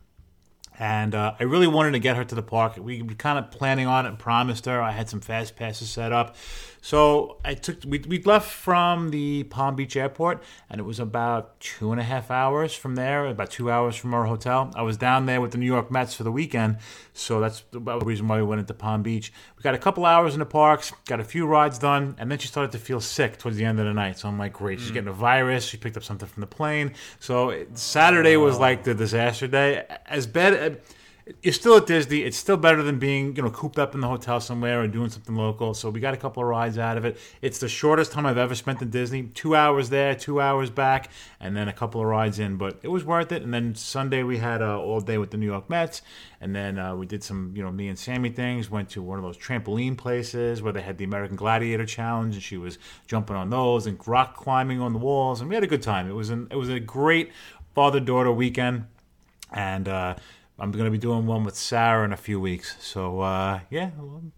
And 0.80 1.14
uh, 1.14 1.34
I 1.38 1.44
really 1.44 1.68
wanted 1.68 1.92
to 1.92 2.00
get 2.00 2.16
her 2.16 2.24
to 2.24 2.34
the 2.34 2.42
park. 2.42 2.76
We 2.76 3.02
were 3.02 3.14
kind 3.14 3.38
of 3.38 3.52
planning 3.52 3.86
on 3.86 4.04
it 4.04 4.08
and 4.08 4.18
promised 4.18 4.66
her. 4.66 4.80
I 4.80 4.90
had 4.90 5.08
some 5.08 5.20
fast 5.20 5.54
passes 5.54 5.90
set 5.90 6.12
up. 6.12 6.34
So 6.84 7.38
I 7.44 7.54
took 7.54 7.78
we 7.86 8.00
we 8.00 8.20
left 8.22 8.50
from 8.50 9.10
the 9.10 9.44
Palm 9.44 9.76
Beach 9.76 9.96
airport, 9.96 10.42
and 10.68 10.80
it 10.80 10.84
was 10.84 10.98
about 10.98 11.60
two 11.60 11.92
and 11.92 12.00
a 12.00 12.04
half 12.04 12.28
hours 12.28 12.74
from 12.74 12.96
there, 12.96 13.24
about 13.26 13.50
two 13.52 13.70
hours 13.70 13.94
from 13.94 14.12
our 14.12 14.24
hotel. 14.24 14.72
I 14.74 14.82
was 14.82 14.96
down 14.96 15.26
there 15.26 15.40
with 15.40 15.52
the 15.52 15.58
New 15.58 15.66
York 15.66 15.92
Mets 15.92 16.12
for 16.12 16.24
the 16.24 16.32
weekend, 16.32 16.78
so 17.14 17.38
that's 17.38 17.62
the 17.70 17.80
reason 17.80 18.26
why 18.26 18.38
we 18.38 18.42
went 18.42 18.60
into 18.60 18.74
Palm 18.74 19.04
Beach. 19.04 19.32
We 19.56 19.62
got 19.62 19.76
a 19.76 19.78
couple 19.78 20.04
hours 20.04 20.34
in 20.34 20.40
the 20.40 20.46
parks, 20.46 20.92
got 21.06 21.20
a 21.20 21.24
few 21.24 21.46
rides 21.46 21.78
done, 21.78 22.16
and 22.18 22.28
then 22.28 22.40
she 22.40 22.48
started 22.48 22.72
to 22.72 22.78
feel 22.78 23.00
sick 23.00 23.38
towards 23.38 23.56
the 23.56 23.64
end 23.64 23.78
of 23.78 23.86
the 23.86 23.94
night. 23.94 24.18
So 24.18 24.26
I'm 24.26 24.36
like, 24.36 24.52
great, 24.52 24.80
she's 24.80 24.90
mm. 24.90 24.94
getting 24.94 25.08
a 25.08 25.12
virus. 25.12 25.64
She 25.64 25.76
picked 25.76 25.96
up 25.96 26.02
something 26.02 26.28
from 26.28 26.40
the 26.40 26.48
plane. 26.48 26.94
So 27.20 27.64
Saturday 27.74 28.36
was 28.36 28.56
oh. 28.56 28.60
like 28.60 28.82
the 28.82 28.94
disaster 28.94 29.46
day. 29.46 29.86
As 30.06 30.26
bad 30.26 30.80
you're 31.40 31.52
still 31.52 31.76
at 31.76 31.86
Disney. 31.86 32.22
It's 32.22 32.36
still 32.36 32.56
better 32.56 32.82
than 32.82 32.98
being, 32.98 33.36
you 33.36 33.42
know, 33.42 33.50
cooped 33.50 33.78
up 33.78 33.94
in 33.94 34.00
the 34.00 34.08
hotel 34.08 34.40
somewhere 34.40 34.82
or 34.82 34.88
doing 34.88 35.08
something 35.08 35.36
local. 35.36 35.72
So 35.72 35.88
we 35.88 36.00
got 36.00 36.14
a 36.14 36.16
couple 36.16 36.42
of 36.42 36.48
rides 36.48 36.78
out 36.78 36.96
of 36.96 37.04
it. 37.04 37.16
It's 37.40 37.58
the 37.58 37.68
shortest 37.68 38.10
time 38.10 38.26
I've 38.26 38.38
ever 38.38 38.54
spent 38.54 38.82
in 38.82 38.90
Disney. 38.90 39.24
Two 39.34 39.54
hours 39.54 39.88
there, 39.88 40.14
two 40.16 40.40
hours 40.40 40.70
back, 40.70 41.10
and 41.38 41.56
then 41.56 41.68
a 41.68 41.72
couple 41.72 42.00
of 42.00 42.08
rides 42.08 42.38
in. 42.38 42.56
But 42.56 42.80
it 42.82 42.88
was 42.88 43.04
worth 43.04 43.30
it. 43.30 43.42
And 43.42 43.54
then 43.54 43.74
Sunday 43.76 44.24
we 44.24 44.38
had 44.38 44.62
uh, 44.62 44.80
all 44.80 45.00
day 45.00 45.16
with 45.16 45.30
the 45.30 45.36
New 45.36 45.46
York 45.46 45.70
Mets, 45.70 46.02
and 46.40 46.54
then 46.54 46.78
uh, 46.78 46.96
we 46.96 47.06
did 47.06 47.22
some, 47.22 47.52
you 47.54 47.62
know, 47.62 47.70
me 47.70 47.88
and 47.88 47.98
Sammy 47.98 48.30
things. 48.30 48.68
Went 48.68 48.90
to 48.90 49.02
one 49.02 49.18
of 49.18 49.24
those 49.24 49.38
trampoline 49.38 49.96
places 49.96 50.60
where 50.60 50.72
they 50.72 50.82
had 50.82 50.98
the 50.98 51.04
American 51.04 51.36
Gladiator 51.36 51.86
Challenge, 51.86 52.34
and 52.34 52.42
she 52.42 52.56
was 52.56 52.78
jumping 53.06 53.36
on 53.36 53.50
those 53.50 53.86
and 53.86 53.96
rock 54.08 54.36
climbing 54.36 54.80
on 54.80 54.92
the 54.92 54.98
walls, 54.98 55.40
and 55.40 55.48
we 55.48 55.54
had 55.54 55.62
a 55.62 55.68
good 55.68 55.82
time. 55.82 56.10
It 56.10 56.14
was 56.14 56.30
an, 56.30 56.48
it 56.50 56.56
was 56.56 56.68
a 56.68 56.80
great 56.80 57.30
father 57.74 58.00
daughter 58.00 58.32
weekend, 58.32 58.86
and. 59.52 59.86
Uh, 59.86 60.16
I'm 60.58 60.70
going 60.70 60.84
to 60.84 60.90
be 60.90 60.98
doing 60.98 61.26
one 61.26 61.42
with 61.44 61.56
Sarah 61.56 62.04
in 62.04 62.12
a 62.12 62.16
few 62.16 62.38
weeks. 62.38 62.76
So, 62.80 63.20
uh, 63.20 63.60
yeah, 63.70 63.90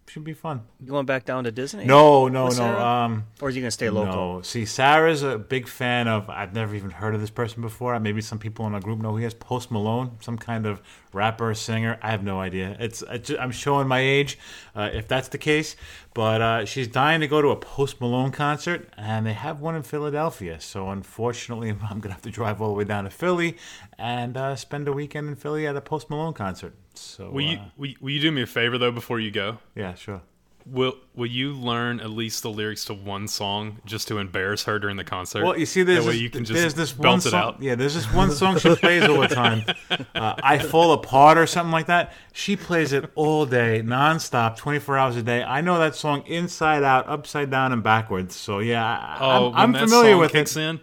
should 0.07 0.23
be 0.23 0.33
fun. 0.33 0.61
You 0.79 0.87
going 0.87 1.05
back 1.05 1.25
down 1.25 1.43
to 1.43 1.51
Disney? 1.51 1.85
No, 1.85 2.27
no, 2.29 2.47
no. 2.47 2.79
Um, 2.79 3.25
Or 3.41 3.47
are 3.47 3.51
you 3.51 3.61
going 3.61 3.67
to 3.67 3.71
stay 3.71 3.89
local? 3.89 4.37
no. 4.37 4.41
See, 4.41 4.65
Sarah's 4.65 5.21
a 5.23 5.37
big 5.37 5.67
fan 5.67 6.07
of, 6.07 6.27
I've 6.29 6.53
never 6.53 6.73
even 6.73 6.89
heard 6.89 7.13
of 7.13 7.21
this 7.21 7.29
person 7.29 7.61
before. 7.61 7.99
Maybe 7.99 8.21
some 8.21 8.39
people 8.39 8.65
in 8.65 8.73
our 8.73 8.79
group 8.79 8.99
know 8.99 9.11
who 9.11 9.17
he 9.17 9.25
is. 9.25 9.33
Post 9.35 9.69
Malone, 9.71 10.17
some 10.21 10.37
kind 10.37 10.65
of 10.65 10.81
rapper, 11.13 11.53
singer. 11.53 11.99
I 12.01 12.11
have 12.11 12.23
no 12.23 12.39
idea. 12.39 12.75
It's 12.79 13.03
I 13.03 13.17
ju- 13.17 13.37
I'm 13.37 13.51
showing 13.51 13.87
my 13.87 13.99
age, 13.99 14.39
uh, 14.75 14.89
if 14.93 15.07
that's 15.07 15.27
the 15.27 15.37
case. 15.37 15.75
But 16.15 16.41
uh, 16.41 16.65
she's 16.65 16.87
dying 16.87 17.19
to 17.21 17.27
go 17.27 17.41
to 17.41 17.49
a 17.49 17.55
Post 17.57 17.99
Malone 17.99 18.31
concert, 18.31 18.89
and 18.97 19.25
they 19.25 19.33
have 19.33 19.59
one 19.59 19.75
in 19.75 19.83
Philadelphia. 19.83 20.59
So, 20.61 20.89
unfortunately, 20.89 21.69
I'm 21.83 21.99
going 21.99 22.03
to 22.03 22.13
have 22.13 22.21
to 22.21 22.31
drive 22.31 22.61
all 22.61 22.69
the 22.69 22.73
way 22.73 22.85
down 22.85 23.03
to 23.03 23.09
Philly 23.09 23.57
and 23.97 24.37
uh, 24.37 24.55
spend 24.55 24.87
a 24.87 24.93
weekend 24.93 25.27
in 25.27 25.35
Philly 25.35 25.67
at 25.67 25.75
a 25.75 25.81
Post 25.81 26.09
Malone 26.09 26.33
concert. 26.33 26.73
So, 26.93 27.29
Will 27.29 27.41
you 27.41 27.57
uh, 27.57 27.65
will, 27.77 27.87
you- 27.89 27.95
will 27.99 28.11
you 28.11 28.21
do 28.21 28.31
me 28.31 28.41
a 28.43 28.47
favor 28.47 28.77
though 28.77 28.91
before 28.93 29.19
you 29.19 29.29
go? 29.29 29.57
yeah, 29.75 29.93
sure. 29.93 30.21
Will 30.67 30.95
Will 31.15 31.27
you 31.27 31.53
learn 31.53 31.99
at 31.99 32.09
least 32.09 32.41
the 32.41 32.49
lyrics 32.49 32.85
to 32.85 32.93
one 32.95 33.27
song 33.27 33.81
just 33.85 34.07
to 34.07 34.17
embarrass 34.17 34.63
her 34.63 34.79
during 34.79 34.97
the 34.97 35.03
concert? 35.03 35.43
Well, 35.43 35.57
you 35.57 35.65
see, 35.67 35.83
there's 35.83 36.05
this, 36.05 36.15
you 36.17 36.29
can 36.31 36.43
just 36.43 36.59
there's 36.59 36.73
this 36.73 36.97
one 36.97 37.19
it 37.19 37.21
song. 37.21 37.33
out. 37.35 37.61
Yeah, 37.61 37.75
there's 37.75 37.93
this 37.93 38.11
one 38.11 38.31
song 38.31 38.57
she 38.57 38.75
plays 38.75 39.03
all 39.03 39.19
the 39.21 39.27
time. 39.27 39.63
Uh, 40.15 40.33
I 40.41 40.57
fall 40.59 40.93
apart 40.93 41.37
or 41.37 41.45
something 41.45 41.71
like 41.71 41.85
that. 41.87 42.13
She 42.33 42.55
plays 42.55 42.93
it 42.93 43.11
all 43.15 43.45
day, 43.45 43.81
nonstop, 43.85 44.55
24 44.57 44.97
hours 44.97 45.15
a 45.17 45.23
day. 45.23 45.43
I 45.43 45.59
know 45.61 45.77
that 45.77 45.93
song 45.95 46.23
inside 46.25 46.83
out, 46.83 47.07
upside 47.07 47.51
down, 47.51 47.71
and 47.73 47.83
backwards. 47.83 48.33
So 48.35 48.59
yeah, 48.59 48.83
I, 48.85 49.17
Oh, 49.19 49.27
I'm, 49.27 49.43
when 49.43 49.53
I'm 49.55 49.71
that 49.73 49.79
familiar 49.89 50.11
song 50.13 50.19
with 50.21 50.31
kicks 50.31 50.55
it. 50.57 50.61
in, 50.61 50.79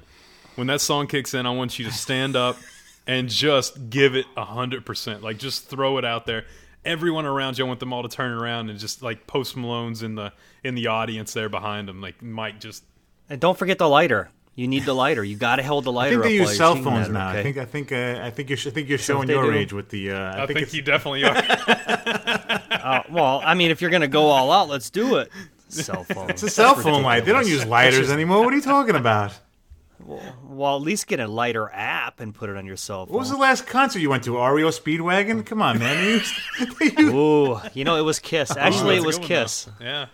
when 0.57 0.67
that 0.69 0.81
song 0.83 1.07
kicks 1.07 1.33
in, 1.35 1.47
I 1.47 1.51
want 1.51 1.79
you 1.79 1.87
to 1.87 1.93
stand 1.93 2.37
up 2.37 2.57
and 3.07 3.29
just 3.29 3.89
give 3.91 4.15
it 4.15 4.27
a 4.37 4.45
hundred 4.45 4.85
percent. 4.87 5.23
Like 5.23 5.39
just 5.39 5.69
throw 5.69 5.99
it 5.99 6.05
out 6.05 6.27
there. 6.27 6.45
Everyone 6.85 7.27
around 7.27 7.59
you, 7.59 7.65
I 7.65 7.69
want 7.69 7.81
them 7.81 7.93
all 7.93 8.03
to 8.03 8.09
turn 8.09 8.33
around 8.33 8.71
and 8.71 8.79
just 8.79 9.03
like 9.03 9.27
Post 9.27 9.57
Malone's 9.57 10.03
in 10.03 10.15
the 10.15 10.33
in 10.65 10.75
the 10.75 10.89
audience 10.89 11.33
there 11.33 11.49
behind 11.49 11.89
them. 11.89 12.01
Like 12.01 12.23
Mike 12.23 12.61
just 12.61 12.85
And 13.29 13.41
don't 13.41 13.57
forget 13.57 13.79
the 13.79 13.89
lighter. 13.89 14.31
You 14.55 14.69
need 14.69 14.85
the 14.85 14.95
lighter. 14.95 15.25
You 15.25 15.37
got 15.37 15.57
to 15.57 15.63
hold 15.63 15.85
the 15.85 15.93
lighter. 15.93 16.17
I 16.17 16.19
lighter 16.19 16.29
think 16.29 16.39
they 16.39 16.45
up 16.45 16.49
use 16.49 16.57
cell 16.59 16.75
phones 16.75 17.07
that, 17.07 17.13
now. 17.13 17.31
okay? 17.31 17.41
I 17.41 17.43
think 17.43 17.57
I 17.57 17.65
think 17.65 17.93
uh, 17.93 18.21
I 18.23 18.31
think 18.31 18.51
you're 18.51 18.59
I 18.59 18.71
think 18.71 18.89
you're 18.89 18.99
what 18.99 19.05
showing 19.05 19.29
your 19.29 19.51
do? 19.51 19.59
age 19.59 19.73
with 19.73 19.89
the. 19.89 20.11
Uh, 20.13 20.43
I, 20.43 20.47
think, 20.47 20.61
it's, 20.61 20.75
you 20.75 20.83
definitely 20.83 21.25
are. 21.25 21.35
Uh, 22.83 23.01
well, 23.11 23.41
I 23.45 23.55
mean, 23.55 23.71
if 23.71 23.81
you're 23.81 23.91
going 23.91 24.03
to 24.03 24.09
go 24.09 24.25
all 24.27 24.51
out, 24.51 24.69
let's 24.69 24.91
do 24.91 25.17
it. 25.17 25.31
Cell 25.69 26.03
phone. 26.03 26.29
it's 26.29 26.43
a 26.43 26.51
cell 26.51 26.75
phone 26.75 27.03
light. 27.03 27.25
They 27.25 27.33
don't 27.33 27.47
use 27.47 27.65
lighters 27.65 28.11
anymore. 28.11 28.45
What 28.45 28.53
are 28.53 28.57
you 28.57 28.63
talking 28.63 28.97
about? 28.97 29.33
Well, 30.05 30.77
at 30.77 30.83
least 30.83 31.07
get 31.07 31.21
a 31.21 31.27
lighter 31.29 31.71
app 31.73 32.21
and 32.21 32.35
put 32.35 32.51
it 32.51 32.57
on 32.57 32.67
your 32.67 32.77
cell 32.77 33.07
phone. 33.07 33.15
What 33.15 33.21
was 33.21 33.31
the 33.31 33.37
last 33.37 33.67
concert 33.67 34.01
you 34.01 34.11
went 34.11 34.25
to? 34.25 34.33
REO 34.37 34.69
Speedwagon? 34.69 35.45
Come 35.47 35.63
on, 35.63 35.79
man. 35.79 35.97
They 36.05 36.11
used- 36.13 36.35
they 36.97 37.03
Ooh, 37.05 37.59
you 37.75 37.85
know, 37.85 37.97
it 37.97 38.03
was 38.03 38.19
Kiss. 38.19 38.51
Actually, 38.57 38.97
That's 38.97 39.05
it 39.05 39.07
was 39.07 39.17
good 39.17 39.21
one. 39.23 39.29
Kiss. 39.29 39.69
Yeah. 39.81 40.07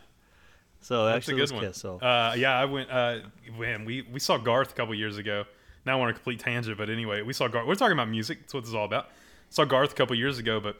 So 0.80 1.07
That's 1.07 1.16
actually, 1.18 1.33
a 1.33 1.37
it 1.37 1.38
good 1.38 1.42
was 1.42 1.52
one. 1.52 1.64
Kiss. 1.64 1.76
So 1.78 1.97
Uh, 2.00 2.35
yeah, 2.37 2.59
I 2.59 2.64
went. 2.64 2.90
Uh, 2.90 3.18
man, 3.59 3.85
we 3.85 4.02
we 4.02 4.21
saw 4.21 4.37
Garth 4.38 4.71
a 4.73 4.75
couple 4.75 4.95
years 4.95 5.16
ago. 5.18 5.45
Now 5.85 5.99
we're 5.99 6.04
on 6.04 6.11
a 6.11 6.14
complete 6.14 6.40
tangent, 6.40 6.76
but 6.78 6.90
anyway, 6.90 7.23
we 7.23 7.33
saw 7.33 7.49
Garth. 7.49 7.66
We're 7.66 7.75
talking 7.75 7.92
about 7.95 8.09
music. 8.09 8.40
That's 8.40 8.54
what 8.54 8.61
this 8.61 8.68
is 8.68 8.75
all 8.75 8.85
about. 8.85 9.09
Saw 9.50 9.64
Garth 9.64 9.92
a 9.92 9.95
couple 9.95 10.14
years 10.16 10.38
ago, 10.38 10.61
but 10.61 10.76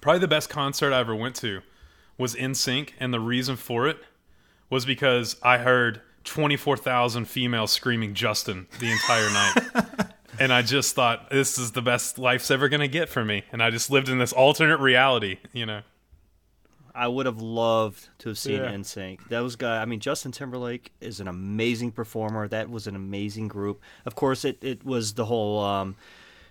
probably 0.00 0.20
the 0.20 0.28
best 0.28 0.48
concert 0.48 0.92
I 0.92 1.00
ever 1.00 1.14
went 1.14 1.34
to 1.36 1.60
was 2.16 2.34
NSYNC, 2.34 2.90
and 3.00 3.12
the 3.12 3.20
reason 3.20 3.56
for 3.56 3.88
it 3.88 3.98
was 4.70 4.84
because 4.84 5.36
I 5.42 5.58
heard 5.58 6.00
twenty 6.28 6.56
four 6.56 6.76
thousand 6.76 7.26
females 7.26 7.72
screaming 7.72 8.14
Justin 8.14 8.66
the 8.78 8.90
entire 8.92 9.30
night. 9.30 9.86
And 10.40 10.52
I 10.52 10.62
just 10.62 10.94
thought 10.94 11.30
this 11.30 11.58
is 11.58 11.72
the 11.72 11.82
best 11.82 12.16
life's 12.16 12.48
ever 12.48 12.68
gonna 12.68 12.86
get 12.86 13.08
for 13.08 13.24
me, 13.24 13.42
and 13.50 13.60
I 13.60 13.70
just 13.70 13.90
lived 13.90 14.08
in 14.08 14.18
this 14.18 14.32
alternate 14.32 14.78
reality, 14.78 15.38
you 15.52 15.66
know. 15.66 15.80
I 16.94 17.08
would 17.08 17.26
have 17.26 17.40
loved 17.40 18.08
to 18.20 18.28
have 18.28 18.38
seen 18.38 18.56
Yeah. 18.56 18.70
NSYNC. 18.72 19.42
was 19.42 19.56
guys. 19.56 19.82
I 19.82 19.84
mean, 19.84 19.98
Justin 19.98 20.30
Timberlake 20.30 20.92
is 21.00 21.18
an 21.18 21.26
amazing 21.26 21.90
performer. 21.90 22.46
That 22.46 22.70
was 22.70 22.86
an 22.86 22.94
amazing 22.94 23.48
group. 23.48 23.80
Of 24.06 24.14
course, 24.14 24.44
it 24.44 24.58
it 24.62 24.84
was 24.84 25.14
the 25.14 25.24
whole. 25.24 25.58
Um, 25.60 25.96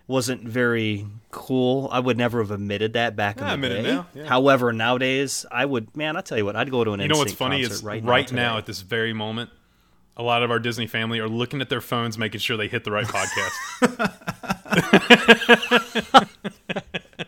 wasn't 0.08 0.42
very 0.48 1.06
cool. 1.32 1.90
I 1.92 2.00
would 2.00 2.18
never 2.18 2.40
have 2.40 2.52
admitted 2.52 2.94
that 2.94 3.16
back 3.18 3.42
I 3.42 3.54
in 3.54 3.62
the 3.62 3.68
admit 3.68 3.72
it 3.80 3.84
day. 3.84 3.94
now, 3.94 4.08
yeah. 4.14 4.26
However, 4.26 4.72
nowadays 4.72 5.46
I 5.52 5.66
would. 5.66 5.96
Man, 5.98 6.16
I 6.16 6.22
tell 6.22 6.38
you 6.38 6.46
what, 6.46 6.56
I'd 6.56 6.72
go 6.72 6.84
to 6.84 6.92
an 6.92 7.02
You 7.02 7.08
know 7.10 7.16
NSYNC 7.16 7.20
what's 7.20 7.34
funny 7.34 7.62
concert 7.62 7.74
is 7.74 7.84
right, 7.84 8.04
right, 8.04 8.32
now, 8.32 8.54
now, 8.54 8.58
at 8.58 8.66
this 8.66 8.82
very 8.82 9.12
moment, 9.14 9.50
a 10.18 10.24
lot 10.24 10.44
of 10.44 10.50
our 10.50 10.60
Disney 10.60 10.88
family 10.88 11.20
are 11.20 11.30
looking 11.30 11.62
at 11.62 11.70
their 11.70 11.80
phones, 11.80 12.18
making 12.18 12.40
sure 12.40 12.58
they 12.58 12.68
hit 12.68 12.84
the 12.84 12.92
right 12.92 13.06
podcast. 13.06 13.54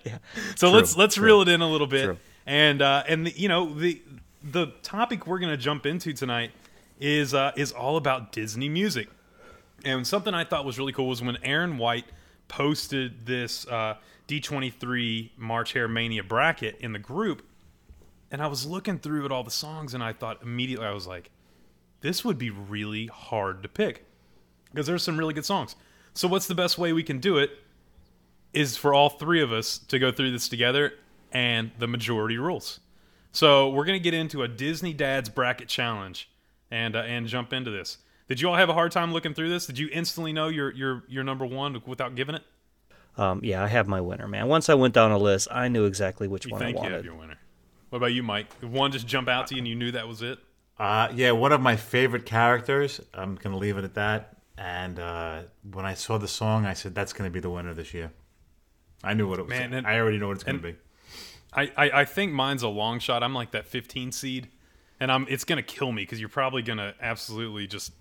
yeah. 0.06 0.18
So 0.56 0.72
let's 0.72 0.98
let's 0.98 1.18
reel 1.18 1.42
it 1.42 1.48
in 1.48 1.62
a 1.62 1.70
little 1.70 1.88
bit, 1.88 2.06
True. 2.06 2.18
and 2.48 2.82
uh, 2.82 3.04
and 3.08 3.28
the, 3.28 3.40
you 3.40 3.48
know 3.48 3.74
the 3.74 4.02
the 4.44 4.68
topic 4.82 5.28
we're 5.28 5.40
going 5.40 5.52
to 5.52 5.58
jump 5.58 5.86
into 5.86 6.14
tonight 6.14 6.52
is 7.00 7.34
uh, 7.34 7.52
is 7.56 7.72
all 7.72 7.96
about 7.96 8.32
Disney 8.32 8.70
music, 8.70 9.08
and 9.86 10.06
something 10.06 10.34
I 10.34 10.44
thought 10.44 10.66
was 10.66 10.80
really 10.80 10.94
cool 10.94 11.08
was 11.08 11.22
when 11.22 11.38
Aaron 11.44 11.78
White 11.78 12.06
posted 12.48 13.28
this 13.28 13.68
uh, 13.68 13.96
D23 14.28 15.30
March 15.38 15.74
Hare 15.74 15.88
Mania 15.88 16.24
bracket 16.24 16.78
in 16.80 16.94
the 16.94 17.00
group, 17.00 17.46
and 18.32 18.42
I 18.42 18.48
was 18.48 18.66
looking 18.66 18.98
through 18.98 19.26
at 19.26 19.32
all 19.32 19.44
the 19.44 19.52
songs, 19.52 19.94
and 19.94 20.04
I 20.04 20.14
thought 20.14 20.42
immediately 20.42 20.88
I 20.88 20.92
was 20.92 21.06
like, 21.06 21.30
this 22.02 22.24
would 22.26 22.38
be 22.38 22.50
really 22.50 23.08
hard 23.08 23.64
to 23.64 23.70
pick 23.70 24.06
because 24.72 24.88
there's 24.88 25.04
some 25.04 25.18
really 25.18 25.34
good 25.34 25.46
songs. 25.46 25.76
So 26.14 26.28
what's 26.28 26.48
the 26.48 26.56
best 26.56 26.78
way 26.78 26.94
we 26.94 27.04
can 27.04 27.20
do 27.20 27.38
it? 27.38 27.52
Is 28.54 28.76
for 28.78 28.94
all 28.94 29.10
three 29.10 29.42
of 29.42 29.52
us 29.52 29.78
to 29.78 30.00
go 30.00 30.12
through 30.12 30.32
this 30.32 30.50
together, 30.50 30.94
and 31.32 31.70
the 31.78 31.88
majority 31.88 32.38
rules. 32.38 32.80
So 33.32 33.70
we're 33.70 33.86
gonna 33.86 34.00
get 34.00 34.16
into 34.16 34.42
a 34.42 34.48
Disney 34.48 34.92
Dad's 34.92 35.30
bracket 35.30 35.68
challenge, 35.68 36.28
and 36.72 36.96
uh, 36.96 37.00
and 37.00 37.28
jump 37.28 37.54
into 37.54 37.70
this. 37.70 38.00
Did 38.28 38.42
you 38.42 38.50
all 38.50 38.56
have 38.56 38.70
a 38.70 38.74
hard 38.74 38.92
time 38.92 39.14
looking 39.14 39.36
through 39.36 39.50
this? 39.50 39.68
Did 39.68 39.78
you 39.78 39.88
instantly 39.92 40.34
know 40.34 40.48
your 40.48 40.72
your 40.74 41.04
your 41.08 41.24
number 41.24 41.46
one 41.46 41.80
without 41.86 42.16
giving 42.16 42.34
it? 42.36 42.44
Um, 43.18 43.42
yeah, 43.44 43.64
I 43.64 43.68
have 43.68 43.88
my 43.88 44.02
winner, 44.02 44.28
man. 44.28 44.48
Once 44.48 44.68
I 44.70 44.74
went 44.74 44.94
down 44.96 45.12
a 45.12 45.18
list, 45.18 45.48
I 45.52 45.68
knew 45.68 45.86
exactly 45.86 46.28
which 46.28 46.46
You 46.48 46.54
one 46.54 46.62
I 46.62 46.66
think 46.66 46.78
you 46.78 46.84
have 46.84 46.92
wanted. 46.92 47.06
your 47.06 47.16
winner? 47.16 47.38
What 47.90 47.98
about 47.98 48.14
you, 48.14 48.24
Mike? 48.24 48.60
Did 48.62 48.72
one 48.72 48.92
just 48.92 49.06
jump 49.08 49.28
out 49.28 49.48
to 49.48 49.56
you 49.56 49.60
and 49.60 49.68
you 49.68 49.76
knew 49.76 49.92
that 49.92 50.08
was 50.08 50.22
it? 50.22 50.40
Uh, 50.80 51.10
yeah, 51.14 51.32
one 51.32 51.52
of 51.52 51.60
my 51.62 51.76
favorite 51.76 52.26
characters. 52.26 53.02
I'm 53.14 53.36
going 53.36 53.52
to 53.52 53.58
leave 53.58 53.78
it 53.78 53.84
at 53.84 53.96
that. 53.96 54.38
And 54.58 55.00
uh, 55.00 55.42
when 55.72 55.86
I 55.86 55.94
saw 55.94 56.18
the 56.18 56.28
song, 56.28 56.66
I 56.66 56.74
said, 56.74 56.96
that's 56.96 57.14
going 57.14 57.30
to 57.30 57.34
be 57.34 57.40
the 57.40 57.50
winner 57.50 57.74
this 57.74 57.94
year. 57.94 58.12
I 59.04 59.14
knew 59.14 59.28
what 59.28 59.40
it 59.40 59.44
was. 59.44 59.50
Man, 59.50 59.74
and- 59.74 59.88
I 59.88 60.00
already 60.00 60.18
know 60.18 60.28
what 60.28 60.36
it's 60.36 60.44
going 60.44 60.58
to 60.58 60.64
be. 60.64 60.76
I, 61.54 61.72
I, 61.76 61.92
I 62.02 62.06
think 62.06 62.32
mine's 62.32 62.64
a 62.64 62.68
long 62.68 63.00
shot. 63.00 63.24
I'm 63.24 63.34
like 63.34 63.52
that 63.52 63.66
15 63.66 64.12
seed, 64.12 64.50
and 65.00 65.12
I'm 65.12 65.26
it's 65.30 65.44
gonna 65.44 65.64
kill 65.64 65.92
me 65.92 66.04
because 66.04 66.20
you're 66.20 66.30
probably 66.30 66.62
gonna 66.62 66.94
absolutely 67.02 67.66
just 67.66 67.92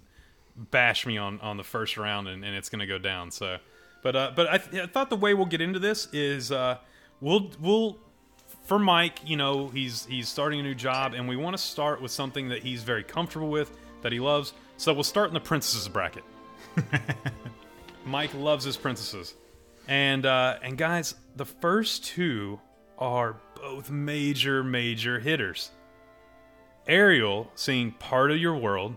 bash 0.55 1.07
me 1.07 1.17
on, 1.17 1.41
on 1.41 1.57
the 1.57 1.65
first 1.65 1.97
round, 1.97 2.29
and, 2.29 2.45
and 2.45 2.55
it's 2.55 2.69
gonna 2.69 2.87
go 2.87 2.99
down. 2.99 3.31
So, 3.31 3.57
but 4.03 4.15
uh, 4.15 4.33
but 4.37 4.49
I, 4.49 4.59
th- 4.59 4.83
I 4.83 4.87
thought 4.87 5.09
the 5.09 5.17
way 5.17 5.33
we'll 5.33 5.47
get 5.47 5.63
into 5.63 5.79
this 5.79 6.09
is 6.13 6.53
uh, 6.53 6.77
we'll 7.23 7.51
we'll 7.59 7.99
for 8.69 8.79
Mike, 8.79 9.21
you 9.25 9.37
know, 9.37 9.69
he's 9.69 10.05
he's 10.05 10.29
starting 10.29 10.61
a 10.61 10.63
new 10.63 10.75
job, 10.75 11.15
and 11.15 11.27
we 11.27 11.37
want 11.37 11.57
to 11.57 11.63
start 11.63 12.03
with 12.03 12.11
something 12.11 12.51
that 12.51 12.63
he's 12.63 12.83
very 12.83 13.03
comfortable 13.03 13.49
with, 13.49 13.73
that 14.03 14.13
he 14.13 14.21
loves. 14.21 14.53
So 14.77 14.93
we'll 14.93 15.05
start 15.05 15.29
in 15.29 15.35
the 15.35 15.41
princesses 15.41 15.89
bracket. 15.89 16.23
Mike 18.05 18.35
loves 18.35 18.67
his 18.67 18.77
princesses, 18.77 19.33
and 19.89 20.27
uh, 20.27 20.59
and 20.63 20.77
guys, 20.77 21.15
the 21.35 21.47
first 21.47 22.05
two 22.05 22.61
are 22.99 23.37
both 23.55 23.91
major 23.91 24.63
major 24.63 25.19
hitters. 25.19 25.71
Ariel 26.87 27.51
seeing 27.55 27.93
"Part 27.93 28.31
of 28.31 28.37
Your 28.37 28.55
World." 28.55 28.97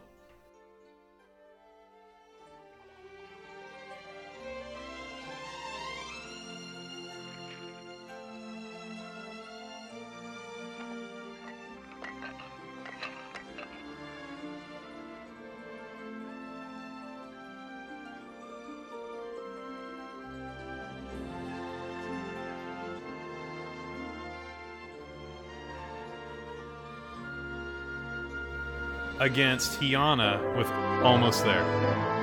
Against 29.21 29.79
Tiana 29.79 30.57
with 30.57 30.67
Almost 31.05 31.43
There. 31.45 32.20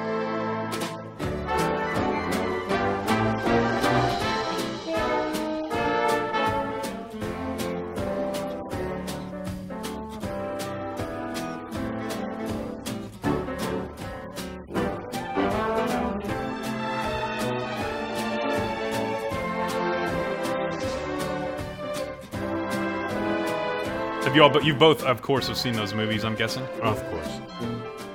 You 24.38 24.44
all? 24.44 24.50
But 24.50 24.64
you 24.64 24.74
both, 24.74 25.02
of 25.04 25.20
course, 25.22 25.48
have 25.48 25.56
seen 25.58 25.74
those 25.74 25.92
movies. 25.94 26.24
I'm 26.24 26.34
guessing. 26.36 26.62
Of 26.82 27.02
course, 27.10 27.40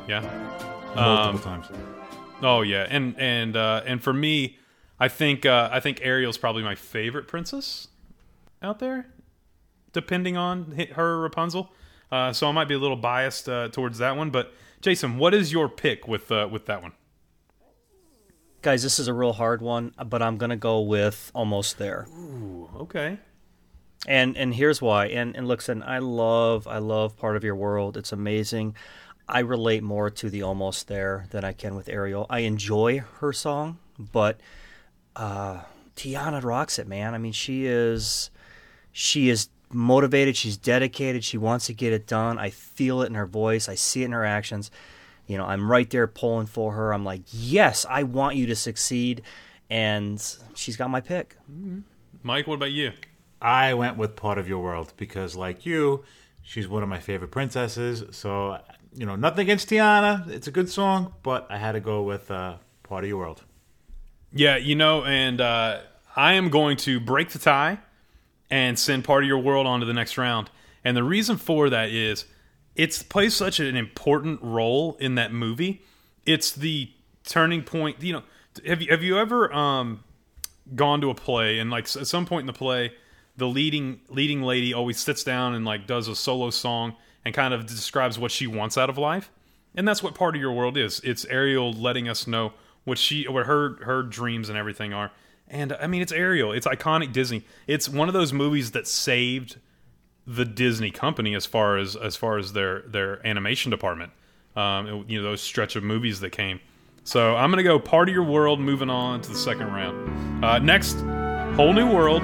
Yeah. 0.08 0.22
multiple 0.96 1.04
Um, 1.04 1.40
times. 1.62 1.68
Oh 2.42 2.62
yeah, 2.62 2.88
and 2.90 3.16
and 3.20 3.56
uh, 3.56 3.84
and 3.86 4.02
for 4.02 4.14
me, 4.14 4.58
I 5.00 5.08
think 5.08 5.46
uh, 5.46 5.70
I 5.72 5.80
think 5.80 6.00
Ariel's 6.02 6.38
probably 6.38 6.64
my 6.64 6.76
favorite 6.76 7.28
princess 7.28 7.88
out 8.62 8.80
there, 8.80 9.08
depending 9.92 10.38
on 10.38 10.72
her 10.96 11.20
Rapunzel. 11.22 11.72
Uh, 12.12 12.32
so 12.32 12.48
I 12.48 12.52
might 12.52 12.68
be 12.68 12.76
a 12.76 12.80
little 12.80 12.96
biased 12.98 13.50
uh, 13.50 13.70
towards 13.70 13.98
that 13.98 14.16
one. 14.18 14.30
But 14.30 14.54
Jason, 14.82 15.18
what 15.18 15.34
is 15.34 15.52
your 15.52 15.68
pick 15.70 16.08
with 16.08 16.32
uh, 16.32 16.48
with 16.52 16.66
that 16.68 16.82
one? 16.82 16.92
Guys, 18.62 18.82
this 18.84 18.98
is 19.00 19.08
a 19.10 19.14
real 19.14 19.34
hard 19.34 19.62
one, 19.62 19.94
but 20.06 20.22
I'm 20.22 20.38
gonna 20.38 20.56
go 20.58 20.80
with 20.82 21.32
almost 21.36 21.78
there. 21.78 22.08
Ooh, 22.18 22.70
Okay. 22.82 23.18
And 24.08 24.36
and 24.38 24.54
here's 24.54 24.82
why. 24.82 25.08
And 25.08 25.36
and 25.36 25.48
listen, 25.48 25.84
I 25.84 26.00
love 26.00 26.68
I 26.68 26.80
love 26.80 27.18
part 27.18 27.36
of 27.38 27.44
your 27.44 27.56
world. 27.56 27.98
It's 27.98 28.12
amazing. 28.12 28.76
I 29.28 29.40
relate 29.40 29.84
more 29.84 30.10
to 30.10 30.30
the 30.30 30.42
almost 30.42 30.88
there 30.88 31.28
than 31.32 31.46
I 31.46 31.54
can 31.54 31.76
with 31.76 31.88
Ariel. 31.88 32.26
I 32.30 32.40
enjoy 32.40 33.00
her 33.20 33.32
song, 33.32 33.78
but 33.98 34.42
uh, 35.16 35.62
Tiana 35.96 36.44
rocks 36.44 36.78
it, 36.78 36.88
man. 36.88 37.14
I 37.14 37.18
mean, 37.18 37.32
she 37.32 37.66
is 37.66 38.30
she 38.92 39.30
is 39.30 39.48
motivated. 39.72 40.36
She's 40.36 40.58
dedicated. 40.58 41.24
She 41.24 41.38
wants 41.38 41.68
to 41.68 41.74
get 41.74 41.94
it 41.94 42.06
done. 42.06 42.38
I 42.38 42.50
feel 42.50 43.02
it 43.02 43.08
in 43.08 43.16
her 43.16 43.26
voice. 43.26 43.70
I 43.70 43.76
see 43.76 44.02
it 44.02 44.06
in 44.06 44.12
her 44.12 44.26
actions. 44.26 44.70
You 45.26 45.38
know, 45.38 45.46
I'm 45.46 45.72
right 45.72 45.90
there 45.90 46.06
pulling 46.06 46.48
for 46.48 46.74
her. 46.74 46.94
I'm 46.94 47.06
like, 47.06 47.22
yes, 47.32 47.86
I 47.90 48.04
want 48.04 48.36
you 48.36 48.46
to 48.48 48.56
succeed, 48.56 49.22
and 49.70 50.22
she's 50.54 50.76
got 50.76 50.90
my 50.90 51.00
pick. 51.00 51.38
Mike, 52.22 52.46
what 52.46 52.56
about 52.56 52.72
you? 52.72 52.92
I 53.44 53.74
went 53.74 53.98
with 53.98 54.16
Part 54.16 54.38
of 54.38 54.48
Your 54.48 54.64
World 54.64 54.94
because, 54.96 55.36
like 55.36 55.66
you, 55.66 56.06
she's 56.42 56.68
one 56.68 56.82
of 56.82 56.90
my 56.90 57.00
favorite 57.00 57.32
princesses. 57.32 58.04
So, 58.12 58.58
you 58.96 59.06
know, 59.06 59.18
nothing 59.18 59.42
against 59.42 59.70
Tiana. 59.70 60.28
It's 60.30 60.48
a 60.48 60.52
good 60.52 60.70
song, 60.70 61.14
but 61.24 61.48
I 61.50 61.58
had 61.58 61.74
to 61.74 61.82
go 61.82 62.04
with 62.04 62.32
uh, 62.32 62.56
Part 62.84 63.04
of 63.04 63.10
Your 63.10 63.20
World. 63.20 63.44
Yeah, 64.32 64.56
you 64.56 64.76
know, 64.76 65.04
and 65.04 65.42
uh, 65.42 65.82
I 66.16 66.34
am 66.34 66.50
going 66.50 66.78
to 66.78 67.00
break 67.00 67.30
the 67.30 67.40
tie 67.40 67.80
and 68.50 68.80
send 68.80 69.04
part 69.04 69.24
of 69.24 69.28
your 69.28 69.40
world 69.40 69.68
on 69.68 69.82
to 69.82 69.86
the 69.86 69.94
next 69.94 70.18
round. 70.18 70.50
And 70.86 70.96
the 70.96 71.04
reason 71.04 71.38
for 71.38 71.70
that 71.70 71.90
is 71.90 72.26
it's 72.76 73.04
plays 73.04 73.36
such 73.36 73.60
an 73.60 73.76
important 73.76 74.40
role 74.42 74.96
in 75.00 75.16
that 75.16 75.34
movie. 75.34 75.82
It's 76.26 76.52
the 76.52 76.92
turning 77.26 77.64
point. 77.64 78.02
You 78.02 78.14
know, 78.14 78.24
have 78.66 78.82
you 78.82 78.90
have 78.90 79.04
you 79.04 79.18
ever 79.18 79.54
um, 79.54 80.04
gone 80.76 81.02
to 81.02 81.10
a 81.10 81.16
play 81.16 81.60
and 81.60 81.70
like 81.70 81.84
at 81.96 82.08
some 82.08 82.26
point 82.26 82.44
in 82.44 82.48
the 82.48 82.54
play, 82.54 82.94
the 83.38 83.48
leading 83.48 84.02
leading 84.10 84.42
lady 84.42 84.74
always 84.74 85.00
sits 85.00 85.24
down 85.24 85.56
and 85.56 85.66
like 85.66 85.88
does 85.88 86.08
a 86.08 86.16
solo 86.16 86.50
song 86.50 86.96
and 87.26 87.34
kind 87.34 87.54
of 87.54 87.66
describes 87.66 88.20
what 88.20 88.32
she 88.32 88.48
wants 88.48 88.78
out 88.78 88.90
of 88.90 88.98
life, 88.98 89.32
and 89.76 89.88
that's 89.88 90.04
what 90.04 90.16
part 90.16 90.36
of 90.36 90.42
your 90.42 90.52
world 90.52 90.78
is. 90.78 91.00
It's 91.04 91.26
Ariel 91.26 91.74
letting 91.74 92.08
us 92.08 92.28
know 92.28 92.54
what 92.84 92.98
she 92.98 93.28
what 93.28 93.46
her 93.46 93.84
her 93.84 94.04
dreams 94.04 94.50
and 94.50 94.58
everything 94.58 94.94
are. 94.94 95.12
And 95.48 95.74
I 95.74 95.88
mean, 95.88 96.02
it's 96.02 96.12
Ariel. 96.12 96.52
It's 96.52 96.66
iconic 96.66 97.12
Disney. 97.12 97.44
It's 97.68 97.88
one 97.90 98.08
of 98.08 98.14
those 98.14 98.34
movies 98.34 98.72
that 98.72 98.88
saved 98.88 99.58
the 100.26 100.46
Disney 100.46 100.92
company 100.92 101.36
as 101.36 101.46
far 101.46 101.78
as 101.78 101.96
as 101.96 102.16
far 102.16 102.38
as 102.38 102.54
their 102.54 102.82
their 102.82 103.26
animation 103.26 103.70
department. 103.72 104.12
Um, 104.56 105.06
you 105.08 105.18
know 105.20 105.24
those 105.24 105.42
stretch 105.42 105.76
of 105.76 105.84
movies 105.84 106.20
that 106.20 106.32
came. 106.32 106.60
So 107.04 107.36
I'm 107.36 107.50
gonna 107.50 107.64
go 107.64 107.80
part 107.80 108.10
of 108.10 108.16
your 108.16 108.24
world. 108.24 108.60
Moving 108.60 108.90
on 108.90 109.22
to 109.22 109.30
the 109.30 109.38
second 109.38 109.68
round. 109.68 110.46
Uh, 110.46 110.60
next, 110.60 110.94
whole 111.56 111.74
new 111.74 111.92
world. 111.92 112.22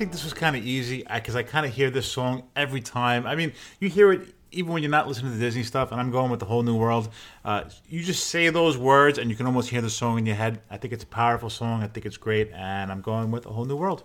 Think 0.00 0.12
this 0.12 0.24
was 0.24 0.32
kind 0.32 0.56
of 0.56 0.64
easy 0.64 1.04
because 1.12 1.36
I, 1.36 1.42
kind 1.42 1.66
of 1.66 1.74
hear 1.74 1.90
this 1.90 2.10
song 2.10 2.44
every 2.56 2.80
time. 2.80 3.26
I 3.26 3.34
mean, 3.34 3.52
you 3.80 3.90
hear 3.90 4.14
it 4.14 4.34
even 4.50 4.72
when 4.72 4.82
you're 4.82 4.90
not 4.90 5.06
listening 5.06 5.30
to 5.30 5.36
the 5.36 5.44
Disney 5.44 5.62
stuff, 5.62 5.92
and 5.92 6.00
I'm 6.00 6.10
going 6.10 6.30
with 6.30 6.40
the 6.40 6.46
whole 6.46 6.62
new 6.62 6.74
world. 6.74 7.10
Uh, 7.44 7.64
you 7.86 8.02
just 8.02 8.28
say 8.28 8.48
those 8.48 8.78
words, 8.78 9.18
and 9.18 9.28
you 9.28 9.36
can 9.36 9.44
almost 9.44 9.68
hear 9.68 9.82
the 9.82 9.90
song 9.90 10.16
in 10.16 10.24
your 10.24 10.36
head. 10.36 10.62
I 10.70 10.78
think 10.78 10.94
it's 10.94 11.04
a 11.04 11.06
powerful 11.06 11.50
song. 11.50 11.82
I 11.82 11.86
think 11.86 12.06
it's 12.06 12.16
great, 12.16 12.50
and 12.54 12.90
I'm 12.90 13.02
going 13.02 13.30
with 13.30 13.44
a 13.44 13.50
whole 13.50 13.66
new 13.66 13.76
world. 13.76 14.04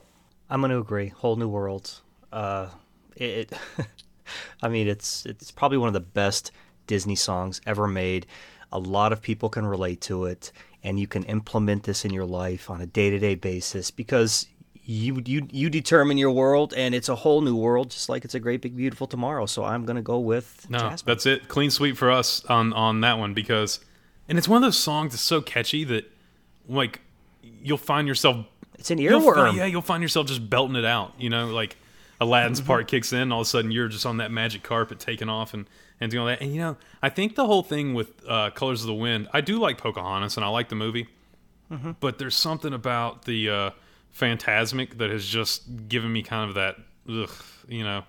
I'm 0.49 0.59
going 0.59 0.71
to 0.71 0.79
agree. 0.79 1.07
Whole 1.07 1.37
new 1.37 1.47
world. 1.47 2.01
Uh, 2.29 2.67
it 3.15 3.53
I 4.61 4.67
mean, 4.67 4.89
it's 4.89 5.25
it's 5.25 5.49
probably 5.49 5.77
one 5.77 5.87
of 5.87 5.93
the 5.93 6.01
best 6.01 6.51
Disney 6.87 7.15
songs 7.15 7.61
ever 7.65 7.87
made. 7.87 8.25
A 8.69 8.79
lot 8.79 9.13
of 9.13 9.21
people 9.21 9.47
can 9.47 9.65
relate 9.65 10.01
to 10.01 10.25
it, 10.25 10.51
and 10.83 10.99
you 10.99 11.07
can 11.07 11.23
implement 11.23 11.83
this 11.83 12.03
in 12.03 12.11
your 12.11 12.25
life 12.25 12.69
on 12.69 12.81
a 12.81 12.85
day 12.85 13.09
to 13.11 13.17
day 13.17 13.35
basis 13.35 13.91
because 13.91 14.47
you 14.87 15.21
you 15.25 15.47
you 15.51 15.69
determine 15.69 16.17
your 16.17 16.31
world, 16.31 16.73
and 16.75 16.93
it's 16.93 17.09
a 17.09 17.15
whole 17.15 17.41
new 17.41 17.55
world, 17.55 17.89
just 17.91 18.07
like 18.07 18.23
it's 18.23 18.35
a 18.35 18.39
great 18.39 18.61
big 18.61 18.77
beautiful 18.77 19.07
tomorrow. 19.07 19.45
So 19.47 19.63
I'm 19.63 19.85
going 19.85 19.95
to 19.95 20.01
go 20.03 20.19
with 20.19 20.67
No, 20.69 20.77
Jasmine. 20.79 21.11
that's 21.11 21.25
it. 21.25 21.47
Clean 21.47 21.71
sweep 21.71 21.97
for 21.97 22.11
us 22.11 22.45
on 22.45 22.71
on 22.73 23.01
that 23.01 23.17
one 23.17 23.33
because, 23.33 23.79
and 24.29 24.37
it's 24.37 24.47
one 24.47 24.57
of 24.57 24.67
those 24.67 24.77
songs 24.77 25.13
that's 25.13 25.23
so 25.23 25.41
catchy 25.41 25.83
that, 25.85 26.11
like, 26.69 27.01
you'll 27.41 27.77
find 27.77 28.07
yourself. 28.07 28.45
It's 28.77 28.91
an 28.91 28.99
you'll 28.99 29.21
earworm. 29.21 29.55
yeah, 29.55 29.65
you'll 29.65 29.81
find 29.81 30.03
yourself 30.03 30.27
just 30.27 30.47
belting 30.49 30.75
it 30.75 30.85
out. 30.85 31.13
You 31.17 31.29
know, 31.31 31.47
like 31.47 31.77
Aladdin's 32.21 32.61
part 32.61 32.87
kicks 32.87 33.11
in, 33.11 33.31
all 33.31 33.41
of 33.41 33.47
a 33.47 33.49
sudden 33.49 33.71
you're 33.71 33.87
just 33.87 34.05
on 34.05 34.17
that 34.17 34.29
magic 34.31 34.61
carpet 34.63 34.99
taking 34.99 35.29
off 35.29 35.53
and 35.55 35.65
and 35.99 36.11
doing 36.11 36.21
all 36.21 36.27
that. 36.27 36.41
And 36.41 36.53
you 36.53 36.59
know, 36.61 36.77
I 37.01 37.09
think 37.09 37.35
the 37.35 37.47
whole 37.47 37.63
thing 37.63 37.93
with 37.95 38.11
uh, 38.27 38.51
Colors 38.51 38.81
of 38.81 38.87
the 38.87 38.93
Wind, 38.93 39.29
I 39.33 39.41
do 39.41 39.57
like 39.57 39.77
Pocahontas 39.79 40.35
and 40.37 40.45
I 40.45 40.49
like 40.49 40.69
the 40.69 40.75
movie, 40.75 41.07
but 41.99 42.19
there's 42.19 42.35
something 42.35 42.73
about 42.73 43.25
the 43.25 43.49
uh, 43.49 43.69
Fantasmic 44.17 44.97
that 44.97 45.09
has 45.09 45.25
just 45.25 45.87
given 45.87 46.11
me 46.13 46.21
kind 46.23 46.47
of 46.49 46.55
that, 46.55 46.75
ugh, 47.09 47.29
you 47.67 47.83
know, 47.83 48.03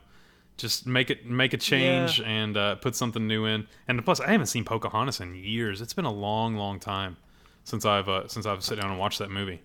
just 0.57 0.87
make 0.87 1.11
it 1.11 1.27
make 1.27 1.53
a 1.53 1.57
change 1.57 2.21
and 2.21 2.57
uh, 2.57 2.77
put 2.77 2.95
something 2.95 3.27
new 3.27 3.45
in. 3.45 3.67
And 3.89 4.05
plus, 4.05 4.21
I 4.21 4.31
haven't 4.31 4.47
seen 4.47 4.65
Pocahontas 4.65 5.21
in 5.21 5.35
years. 5.35 5.81
It's 5.81 5.93
been 5.95 6.05
a 6.05 6.13
long, 6.13 6.55
long 6.57 6.79
time 6.81 7.17
since 7.65 7.85
I've 7.85 8.09
uh, 8.09 8.29
since 8.29 8.47
I've 8.47 8.63
sat 8.63 8.81
down 8.81 8.91
and 8.91 8.99
watched 9.01 9.19
that 9.19 9.31
movie. 9.31 9.61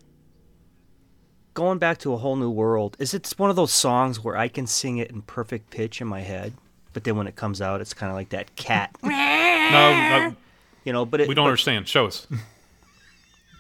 going 1.54 1.78
back 1.78 1.98
to 2.00 2.14
a 2.14 2.18
whole 2.18 2.36
new 2.36 2.50
world 2.50 2.96
is 3.00 3.14
it's 3.14 3.38
one 3.38 3.50
of 3.50 3.56
those 3.58 3.74
songs 3.74 4.24
where 4.24 4.38
i 4.38 4.48
can 4.48 4.66
sing 4.66 4.98
it 5.00 5.12
in 5.12 5.22
perfect 5.24 5.70
pitch 5.70 6.00
in 6.00 6.08
my 6.08 6.22
head 6.22 6.54
but 6.94 7.04
then 7.04 7.18
when 7.18 7.28
it 7.28 7.36
comes 7.36 7.62
out 7.62 7.82
it's 7.82 7.94
kind 7.94 8.10
of 8.10 8.16
like 8.16 8.30
that 8.30 8.56
cat 8.56 8.90
No, 9.04 9.10
no 9.10 10.36
you 10.86 10.94
know 10.94 11.06
but 11.06 11.20
it, 11.22 11.28
we 11.28 11.36
don't 11.36 11.44
but- 11.44 11.50
understand. 11.50 11.88
Show 11.90 12.08
us. 12.08 12.26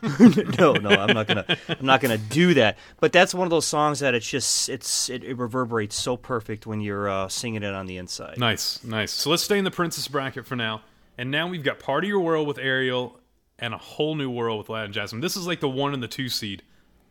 no 0.59 0.73
no 0.73 0.89
i'm 0.89 1.13
not 1.13 1.27
gonna 1.27 1.45
i'm 1.69 1.85
not 1.85 2.01
gonna 2.01 2.17
do 2.17 2.53
that 2.53 2.77
but 2.99 3.11
that's 3.11 3.33
one 3.33 3.45
of 3.45 3.51
those 3.51 3.67
songs 3.67 3.99
that 3.99 4.13
it's 4.13 4.27
just 4.27 4.67
it's 4.69 5.09
it, 5.09 5.23
it 5.23 5.37
reverberates 5.37 5.95
so 5.95 6.17
perfect 6.17 6.65
when 6.65 6.81
you're 6.81 7.09
uh, 7.09 7.27
singing 7.27 7.63
it 7.63 7.73
on 7.73 7.85
the 7.85 7.97
inside 7.97 8.37
Nice, 8.37 8.83
nice. 8.83 9.11
So 9.11 9.29
let's 9.29 9.43
stay 9.43 9.57
in 9.57 9.63
the 9.63 9.71
princess 9.71 10.07
bracket 10.07 10.45
for 10.45 10.55
now. 10.55 10.81
And 11.17 11.29
now 11.29 11.47
we've 11.47 11.63
got 11.63 11.77
Part 11.79 12.03
of 12.03 12.07
Your 12.07 12.19
World 12.21 12.47
with 12.47 12.57
Ariel 12.57 13.19
and 13.59 13.73
a 13.73 13.77
whole 13.77 14.15
new 14.15 14.29
world 14.29 14.57
with 14.59 14.69
Aladdin 14.69 14.91
Jasmine. 14.93 15.21
This 15.21 15.35
is 15.35 15.45
like 15.45 15.59
the 15.59 15.69
one 15.69 15.93
and 15.93 16.01
the 16.01 16.07
two 16.07 16.29
seed 16.29 16.63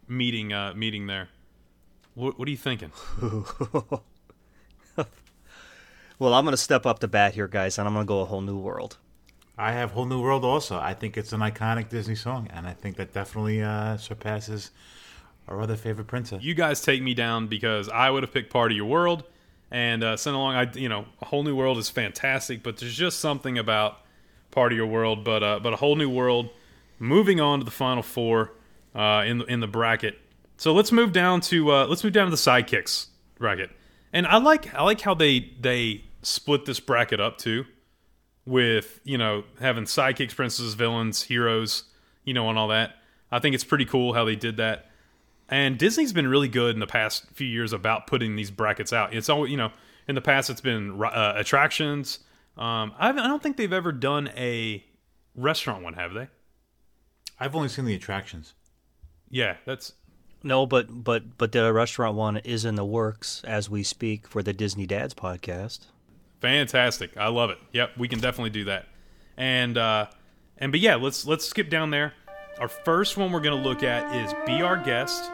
meeting 0.09 0.53
uh, 0.53 0.73
meeting 0.75 1.07
there. 1.07 1.29
What, 2.15 2.39
what 2.39 2.49
are 2.49 2.51
you 2.51 2.57
thinking? 2.57 2.91
Well, 6.19 6.35
I'm 6.35 6.45
going 6.45 6.53
to 6.53 6.59
step 6.59 6.85
up 6.85 6.99
the 6.99 7.09
bat 7.09 7.33
here, 7.33 7.49
guys, 7.49 7.79
and 7.79 7.89
I'm 7.89 7.95
going 7.95 8.05
to 8.05 8.09
go 8.09 8.21
a 8.21 8.27
whole 8.27 8.43
new 8.43 8.59
world. 8.59 8.99
I 9.61 9.73
have 9.73 9.91
Whole 9.91 10.07
New 10.07 10.23
World 10.23 10.43
also. 10.43 10.79
I 10.79 10.95
think 10.95 11.19
it's 11.19 11.35
an 11.35 11.41
iconic 11.41 11.91
Disney 11.91 12.15
song, 12.15 12.49
and 12.51 12.67
I 12.67 12.73
think 12.73 12.97
that 12.97 13.13
definitely 13.13 13.63
uh, 13.63 13.99
surpasses 13.99 14.71
our 15.49 15.61
other 15.61 15.77
favorite 15.77 16.07
princess. 16.07 16.43
You 16.43 16.55
guys 16.55 16.81
take 16.81 17.03
me 17.03 17.13
down 17.13 17.47
because 17.47 17.91
I 17.91 18.09
would 18.09 18.23
have 18.23 18.33
picked 18.33 18.51
Part 18.51 18.71
of 18.71 18.77
Your 18.77 18.87
World 18.87 19.25
and 19.71 20.03
uh, 20.03 20.17
sent 20.17 20.35
along. 20.35 20.55
I 20.55 20.73
you 20.73 20.89
know 20.89 21.05
a 21.21 21.27
whole 21.27 21.43
new 21.43 21.55
world 21.55 21.77
is 21.77 21.91
fantastic, 21.91 22.63
but 22.63 22.79
there's 22.79 22.97
just 22.97 23.19
something 23.19 23.59
about 23.59 23.99
Part 24.51 24.73
of 24.73 24.79
Your 24.79 24.87
World. 24.87 25.25
But 25.25 25.43
uh, 25.43 25.61
but 25.61 25.75
a 25.75 25.77
whole 25.77 25.97
new 25.97 26.09
world. 26.09 26.49
Moving 26.99 27.41
on 27.41 27.59
to 27.59 27.65
the 27.65 27.71
final 27.71 28.03
four 28.03 28.53
uh, 28.95 29.25
in 29.27 29.39
the, 29.39 29.45
in 29.47 29.61
the 29.61 29.67
bracket. 29.67 30.19
So 30.59 30.75
let's 30.75 30.93
move 30.93 31.13
down 31.13 31.41
to 31.43 31.71
uh, 31.71 31.87
let's 31.87 32.03
move 32.03 32.13
down 32.15 32.27
to 32.27 32.31
the 32.31 32.37
sidekicks 32.37 33.07
bracket. 33.39 33.71
And 34.13 34.27
I 34.27 34.39
like 34.39 34.75
I 34.75 34.83
like 34.85 35.03
how 35.03 35.15
they 35.15 35.53
they 35.61 36.05
split 36.23 36.65
this 36.65 36.81
bracket 36.81 37.21
up 37.21 37.37
too, 37.39 37.67
with 38.51 39.01
you 39.05 39.17
know 39.17 39.45
having 39.61 39.85
sidekicks, 39.85 40.35
princesses, 40.35 40.75
villains, 40.75 41.23
heroes, 41.23 41.85
you 42.25 42.35
know, 42.35 42.51
and 42.51 42.59
all 42.59 42.69
that. 42.69 42.97
I 43.33 43.39
think 43.39 43.55
it's 43.55 43.65
pretty 43.65 43.85
cool 43.85 44.13
how 44.13 44.25
they 44.25 44.37
did 44.37 44.57
that. 44.59 44.91
And 45.49 45.79
Disney's 45.79 46.13
been 46.13 46.29
really 46.29 46.49
good 46.49 46.75
in 46.75 46.81
the 46.81 46.87
past 46.87 47.27
few 47.33 47.47
years 47.47 47.73
about 47.73 48.07
putting 48.07 48.37
these 48.37 48.51
brackets 48.51 48.93
out. 48.93 49.15
It's 49.15 49.29
always 49.29 49.51
you 49.51 49.57
know 49.57 49.71
in 50.09 50.17
the 50.17 50.21
past 50.21 50.51
it's 50.51 50.61
been 50.61 51.01
uh, 51.03 51.35
attractions. 51.37 52.19
Um, 52.59 52.93
I, 52.99 53.11
I 53.11 53.13
don't 53.13 53.43
think 53.43 53.57
they've 53.57 53.73
ever 53.73 53.93
done 53.93 54.29
a 54.37 54.85
restaurant 55.35 55.83
one, 55.83 55.95
have 55.95 56.13
they? 56.13 56.29
I've 57.39 57.55
only 57.55 57.69
seen 57.69 57.85
the 57.85 57.95
attractions. 57.95 58.55
Yeah, 59.31 59.57
that's 59.65 59.93
No, 60.43 60.67
but 60.67 61.05
but 61.05 61.39
but 61.39 61.53
the 61.53 61.73
restaurant 61.73 62.17
one 62.17 62.39
is 62.39 62.65
in 62.65 62.75
the 62.75 62.85
works 62.85 63.43
as 63.45 63.71
we 63.71 63.85
speak 63.85 64.27
for 64.27 64.43
the 64.43 64.53
Disney 64.53 64.87
Dads 64.87 65.15
podcast. 65.15 65.87
Fantastic. 66.41 67.17
I 67.17 67.29
love 67.29 67.51
it. 67.51 67.59
Yep, 67.73 67.99
we 67.99 68.09
can 68.09 68.21
definitely 68.21 68.51
do 68.51 68.65
that. 68.65 68.87
And 69.37 69.77
uh 69.79 70.07
and 70.59 70.73
but 70.73 70.81
yeah, 70.81 70.97
let's 70.97 71.27
let's 71.27 71.47
skip 71.47 71.71
down 71.71 71.91
there. 71.91 72.15
Our 72.59 72.69
first 72.69 73.17
one 73.17 73.33
we're 73.33 73.41
going 73.41 73.57
to 73.57 73.69
look 73.69 73.83
at 73.83 74.15
is 74.15 74.35
Be 74.47 74.61
Our 74.61 74.77
Guest. 74.77 75.31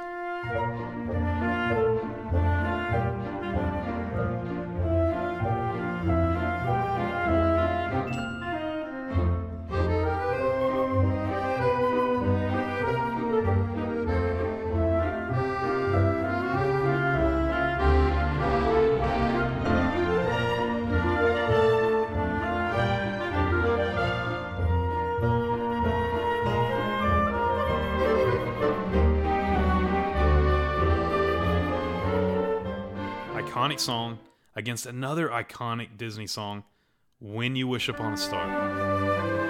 Iconic 33.57 33.81
song 33.81 34.19
against 34.55 34.85
another 34.85 35.31
iconic 35.31 35.97
Disney 35.97 36.27
song, 36.27 36.65
When 37.21 37.57
You 37.57 37.67
Wish 37.69 37.89
Upon 37.89 38.13
a 38.13 38.17
Star. 38.19 39.46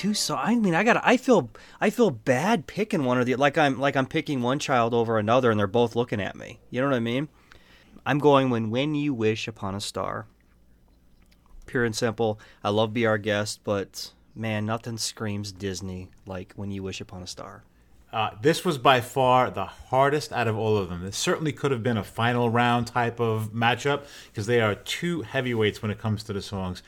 Two 0.00 0.14
so 0.14 0.34
I 0.34 0.54
mean, 0.54 0.74
I 0.74 0.82
got 0.82 0.98
I 1.04 1.18
feel 1.18 1.50
I 1.78 1.90
feel 1.90 2.08
bad 2.08 2.66
picking 2.66 3.04
one 3.04 3.18
or 3.18 3.24
the 3.24 3.36
like 3.36 3.58
I'm 3.58 3.78
like 3.78 3.96
I'm 3.96 4.06
picking 4.06 4.40
one 4.40 4.58
child 4.58 4.94
over 4.94 5.18
another 5.18 5.50
and 5.50 5.60
they're 5.60 5.66
both 5.66 5.94
looking 5.94 6.22
at 6.22 6.36
me. 6.36 6.58
You 6.70 6.80
know 6.80 6.86
what 6.86 6.96
I 6.96 7.00
mean? 7.00 7.28
I'm 8.06 8.18
going 8.18 8.48
when 8.48 8.70
when 8.70 8.94
you 8.94 9.12
wish 9.12 9.46
upon 9.46 9.74
a 9.74 9.80
star. 9.82 10.24
Pure 11.66 11.84
and 11.84 11.94
simple. 11.94 12.40
I 12.64 12.70
love 12.70 12.94
Be 12.94 13.04
Our 13.04 13.18
Guest, 13.18 13.60
but 13.62 14.12
man, 14.34 14.64
nothing 14.64 14.96
screams 14.96 15.52
Disney 15.52 16.08
like 16.24 16.54
when 16.56 16.70
you 16.70 16.82
wish 16.82 17.02
upon 17.02 17.22
a 17.22 17.26
star. 17.26 17.64
Uh, 18.10 18.30
this 18.40 18.64
was 18.64 18.78
by 18.78 19.02
far 19.02 19.50
the 19.50 19.66
hardest 19.66 20.32
out 20.32 20.48
of 20.48 20.56
all 20.56 20.78
of 20.78 20.88
them. 20.88 21.04
This 21.04 21.18
certainly 21.18 21.52
could 21.52 21.72
have 21.72 21.82
been 21.82 21.98
a 21.98 22.04
final 22.04 22.48
round 22.48 22.86
type 22.86 23.20
of 23.20 23.52
matchup 23.52 24.04
because 24.32 24.46
they 24.46 24.62
are 24.62 24.74
two 24.74 25.20
heavyweights 25.20 25.82
when 25.82 25.90
it 25.90 25.98
comes 25.98 26.22
to 26.22 26.32
the 26.32 26.40
songs. 26.40 26.82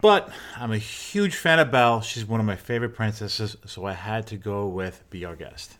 But 0.00 0.30
I'm 0.56 0.70
a 0.72 0.78
huge 0.78 1.34
fan 1.34 1.58
of 1.58 1.70
Belle. 1.70 2.00
She's 2.02 2.24
one 2.24 2.38
of 2.40 2.46
my 2.46 2.56
favorite 2.56 2.94
princesses, 2.94 3.56
so 3.66 3.84
I 3.84 3.92
had 3.94 4.26
to 4.28 4.36
go 4.36 4.66
with 4.66 5.02
Be 5.10 5.24
Our 5.24 5.34
Guest. 5.34 5.76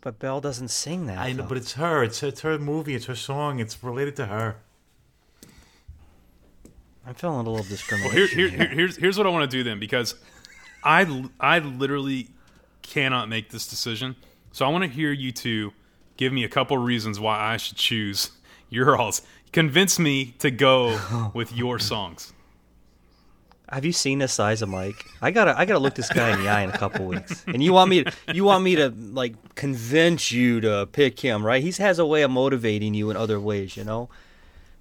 But 0.00 0.18
Belle 0.20 0.40
doesn't 0.40 0.68
sing 0.68 1.06
that. 1.06 1.18
I 1.18 1.32
know, 1.32 1.42
though. 1.42 1.48
but 1.48 1.58
it's 1.58 1.72
her. 1.72 2.04
It's 2.04 2.22
it's 2.22 2.42
her 2.42 2.56
movie. 2.58 2.94
It's 2.94 3.06
her 3.06 3.16
song. 3.16 3.58
It's 3.58 3.82
related 3.82 4.14
to 4.16 4.26
her. 4.26 4.56
I'm 7.06 7.14
feeling 7.14 7.34
a 7.36 7.38
little 7.38 7.54
Well, 7.54 7.62
discrimination. 7.64 8.16
here, 8.38 8.48
here, 8.48 8.48
here, 8.48 8.68
here's 8.68 8.96
here's 8.96 9.18
what 9.18 9.26
I 9.26 9.30
want 9.30 9.50
to 9.50 9.56
do 9.56 9.64
then 9.64 9.80
because 9.80 10.14
I 10.84 11.24
I 11.40 11.58
literally 11.58 12.28
cannot 12.82 13.28
make 13.28 13.50
this 13.50 13.66
decision. 13.66 14.14
So 14.52 14.64
I 14.64 14.68
want 14.68 14.84
to 14.84 14.90
hear 14.90 15.10
you 15.12 15.32
two 15.32 15.72
give 16.16 16.32
me 16.32 16.44
a 16.44 16.48
couple 16.48 16.78
reasons 16.78 17.18
why 17.20 17.38
I 17.38 17.56
should 17.56 17.76
choose 17.76 18.30
your 18.70 18.96
alls. 18.96 19.22
Convince 19.52 19.98
me 19.98 20.26
to 20.38 20.50
go 20.52 21.30
with 21.34 21.52
your 21.52 21.78
songs. 21.80 22.32
Have 23.68 23.84
you 23.84 23.92
seen 23.92 24.20
the 24.20 24.28
size 24.28 24.62
of 24.62 24.68
Mike? 24.68 25.04
I 25.20 25.32
gotta, 25.32 25.58
I 25.58 25.64
gotta 25.64 25.80
look 25.80 25.96
this 25.96 26.08
guy 26.08 26.32
in 26.32 26.42
the 26.42 26.48
eye 26.48 26.62
in 26.62 26.70
a 26.70 26.78
couple 26.78 27.04
weeks. 27.04 27.44
And 27.48 27.62
you 27.62 27.72
want 27.72 27.90
me, 27.90 28.04
to, 28.04 28.12
you 28.32 28.44
want 28.44 28.62
me 28.62 28.76
to 28.76 28.90
like 28.90 29.56
convince 29.56 30.30
you 30.30 30.60
to 30.60 30.86
pick 30.92 31.18
him, 31.18 31.44
right? 31.44 31.62
He 31.62 31.72
has 31.82 31.98
a 31.98 32.06
way 32.06 32.22
of 32.22 32.30
motivating 32.30 32.94
you 32.94 33.10
in 33.10 33.16
other 33.16 33.40
ways, 33.40 33.76
you 33.76 33.82
know. 33.82 34.08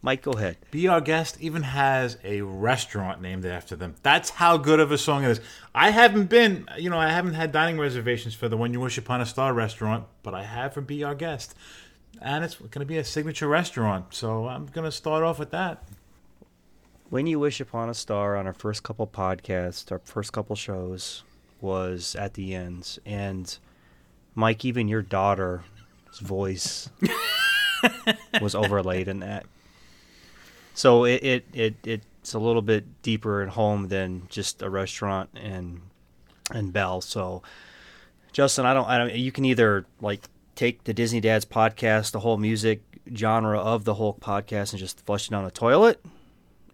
Mike, 0.04 0.22
go 0.22 0.34
ahead. 0.34 0.58
Be 0.70 0.88
Our 0.88 1.02
Guest 1.02 1.38
even 1.42 1.64
has 1.64 2.20
a 2.24 2.42
restaurant 2.42 3.24
named 3.24 3.44
after 3.44 3.76
them. 3.76 3.96
That's 4.04 4.30
how 4.30 4.56
good 4.58 4.80
of 4.80 4.92
a 4.92 5.00
song 5.00 5.24
it 5.24 5.32
is. 5.32 5.42
I 5.74 5.90
haven't 5.90 6.28
been, 6.28 6.68
you 6.78 6.92
know, 6.92 7.00
I 7.00 7.10
haven't 7.10 7.34
had 7.34 7.52
dining 7.52 7.80
reservations 7.80 8.36
for 8.36 8.48
the 8.48 8.56
When 8.56 8.72
You 8.72 8.82
Wish 8.82 9.00
Upon 9.00 9.20
a 9.20 9.26
Star 9.26 9.52
restaurant, 9.52 10.06
but 10.22 10.36
I 10.36 10.44
have 10.44 10.76
for 10.76 10.82
Be 10.82 11.04
Our 11.04 11.16
Guest. 11.16 11.56
And 12.22 12.46
it's 12.46 12.54
going 12.54 12.70
to 12.82 12.86
be 12.86 13.00
a 13.00 13.04
signature 13.04 13.48
restaurant, 13.48 14.14
so 14.14 14.48
I'm 14.48 14.68
going 14.68 14.86
to 14.86 14.92
start 14.92 15.24
off 15.24 15.40
with 15.40 15.50
that. 15.50 15.84
When 17.16 17.28
you 17.28 17.40
wish 17.40 17.62
upon 17.62 17.88
a 17.88 17.94
star 17.94 18.36
on 18.36 18.46
our 18.46 18.52
first 18.52 18.84
couple 18.84 19.08
podcasts, 19.08 19.90
our 19.90 20.00
first 20.00 20.34
couple 20.34 20.54
shows 20.58 21.24
was 21.62 22.14
at 22.14 22.34
the 22.34 22.54
ends, 22.54 23.00
and 23.06 23.58
Mike, 24.36 24.66
even 24.66 24.90
your 24.90 25.02
daughter's 25.02 25.62
voice 26.20 26.90
was 28.42 28.54
overlaid 28.54 29.08
in 29.08 29.20
that. 29.20 29.46
So 30.74 31.06
it, 31.06 31.24
it, 31.24 31.46
it 31.54 31.76
it's 31.86 32.34
a 32.34 32.40
little 32.40 32.62
bit 32.62 33.02
deeper 33.02 33.42
at 33.42 33.48
home 33.48 33.88
than 33.88 34.24
just 34.28 34.62
a 34.62 34.70
restaurant 34.70 35.30
and 35.36 35.84
and 36.52 36.74
Belle. 36.74 37.00
So 37.00 37.44
Justin, 38.34 38.66
I 38.66 38.74
don't 38.74 38.90
I 38.90 38.98
don't 38.98 39.14
you 39.14 39.32
can 39.32 39.46
either 39.46 39.86
like 40.02 40.28
take 40.56 40.84
the 40.84 40.94
Disney 40.94 41.22
Dads 41.22 41.46
podcast, 41.46 42.12
the 42.12 42.20
whole 42.20 42.36
music 42.36 42.82
genre 43.16 43.58
of 43.58 43.86
the 43.86 43.94
whole 43.94 44.16
podcast 44.16 44.72
and 44.72 44.80
just 44.80 45.00
flush 45.06 45.30
it 45.30 45.32
down 45.32 45.46
the 45.46 45.52
toilet 45.52 46.04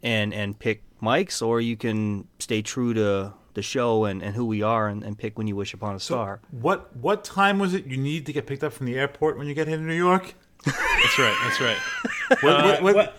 and 0.03 0.33
and 0.33 0.57
pick 0.57 0.83
Mike's, 0.99 1.41
or 1.41 1.61
you 1.61 1.77
can 1.77 2.27
stay 2.39 2.61
true 2.61 2.93
to 2.93 3.33
the 3.53 3.61
show 3.61 4.05
and, 4.05 4.21
and 4.23 4.35
who 4.35 4.45
we 4.45 4.61
are 4.61 4.87
and, 4.87 5.03
and 5.03 5.17
pick 5.17 5.37
when 5.37 5.47
you 5.47 5.55
wish 5.55 5.73
upon 5.73 5.95
a 5.95 5.99
star. 5.99 6.39
What 6.51 6.95
what 6.95 7.23
time 7.23 7.59
was 7.59 7.73
it 7.73 7.85
you 7.85 7.97
need 7.97 8.25
to 8.27 8.33
get 8.33 8.47
picked 8.47 8.63
up 8.63 8.73
from 8.73 8.85
the 8.85 8.97
airport 8.97 9.37
when 9.37 9.47
you 9.47 9.53
get 9.53 9.67
here 9.67 9.77
to 9.77 9.83
New 9.83 9.93
York? 9.93 10.35
That's 10.65 11.19
right. 11.19 11.37
That's 11.43 11.59
right. 11.59 11.77
What, 12.41 12.83
what, 12.83 12.95
what, 12.95 13.17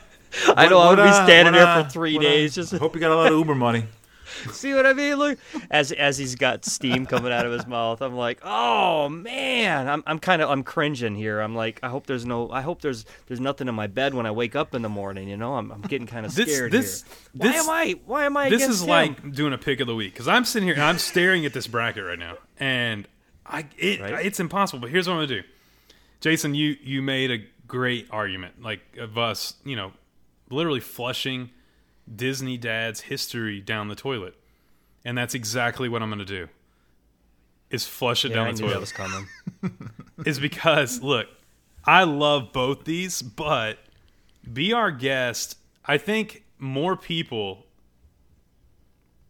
I 0.57 0.69
know 0.69 0.79
what, 0.79 0.99
I'll 0.99 1.05
be 1.05 1.11
uh, 1.11 1.25
standing 1.25 1.55
there 1.55 1.67
uh, 1.67 1.85
for 1.85 1.91
three 1.91 2.17
what, 2.17 2.25
uh, 2.25 2.29
days 2.29 2.55
just 2.55 2.73
hope 2.73 2.95
you 2.95 3.01
got 3.01 3.11
a 3.11 3.17
lot 3.17 3.33
of 3.33 3.39
Uber 3.39 3.55
money. 3.55 3.85
See 4.53 4.75
what 4.75 4.87
I 4.87 4.93
mean? 4.93 5.17
Look, 5.17 5.39
as 5.71 5.93
as 5.93 6.19
he's 6.19 6.35
got 6.35 6.65
steam 6.65 7.07
coming 7.07 7.33
out 7.33 7.47
of 7.47 7.53
his 7.53 7.67
mouth, 7.67 8.01
I'm 8.03 8.15
like, 8.15 8.41
oh 8.43 9.09
man, 9.09 9.89
I'm 9.89 10.03
I'm 10.07 10.19
kind 10.19 10.43
of 10.43 10.51
I'm 10.51 10.63
cringing 10.63 11.15
here. 11.15 11.41
I'm 11.41 11.55
like, 11.55 11.81
I 11.83 11.89
hope 11.89 12.07
there's 12.07 12.25
no, 12.27 12.51
I 12.51 12.63
hope 12.63 12.81
there's 12.83 13.05
there's 13.27 13.41
nothing 13.41 13.69
in 13.69 13.75
my 13.75 13.87
bed 13.87 14.15
when 14.15 14.27
I 14.27 14.31
wake 14.31 14.57
up 14.57 14.75
in 14.75 14.83
the 14.83 14.89
morning. 14.89 15.29
You 15.29 15.37
know, 15.37 15.55
I'm 15.55 15.71
I'm 15.71 15.83
getting 15.83 16.07
kind 16.07 16.25
of 16.27 16.33
scared 16.33 16.73
this 16.73 17.03
here. 17.03 17.13
Why 17.35 17.53
this 17.53 17.65
am 17.65 17.71
I? 17.71 18.01
Why 18.07 18.25
am 18.27 18.37
I? 18.37 18.49
this 18.49 18.67
is 18.69 18.83
him? 18.83 18.89
like 18.89 19.33
doing 19.33 19.53
a 19.53 19.59
pick 19.59 19.81
of 19.81 19.87
the 19.87 19.95
week 19.95 20.13
because 20.13 20.29
I'm 20.29 20.45
sitting 20.45 20.67
here 20.67 20.75
and 20.75 20.83
I'm 20.85 20.99
staring 20.99 21.45
at 21.47 21.53
this 21.53 21.67
bracket 21.67 22.05
right 22.05 22.19
now, 22.19 22.37
and 22.59 23.07
I 23.47 23.67
it, 23.79 24.01
Right. 24.01 24.25
it's 24.27 24.41
impossible. 24.41 24.81
But 24.81 24.91
here's 24.91 25.07
what 25.09 25.15
I'm 25.15 25.27
gonna 25.27 25.43
do, 25.43 25.49
Jason. 26.21 26.55
You 26.55 26.77
you 26.83 27.03
made 27.03 27.31
a 27.31 27.39
great 27.67 28.07
argument, 28.11 28.63
like 28.63 28.81
of 28.99 29.17
us, 29.19 29.55
you 29.65 29.77
know, 29.77 29.93
literally 30.51 30.81
flushing 30.81 31.51
Disney 32.15 32.57
dad's 32.57 33.03
history 33.03 33.61
down 33.61 33.89
the 33.89 33.95
toilet. 33.95 34.35
And 35.05 35.17
that's 35.19 35.35
exactly 35.35 35.89
what 35.89 36.03
I'm 36.03 36.09
going 36.11 36.19
to 36.21 36.25
do. 36.25 36.49
Is 37.71 37.87
flush 37.87 38.25
it 38.25 38.31
Yeah, 38.31 38.37
down 38.37 38.47
I 38.49 38.53
the 38.53 38.61
knew 38.63 38.69
that 38.69 38.73
toilet. 38.75 38.81
was 38.81 38.93
coming. 38.93 39.29
is 40.27 40.39
because 40.39 41.01
look, 41.03 41.27
I 41.85 42.05
love 42.05 42.53
both 42.53 42.85
these, 42.85 43.23
but 43.23 43.79
be 44.53 44.73
our 44.73 44.91
guest. 44.91 45.57
I 45.85 45.99
think 45.99 46.45
more 46.59 46.97
people 46.97 47.67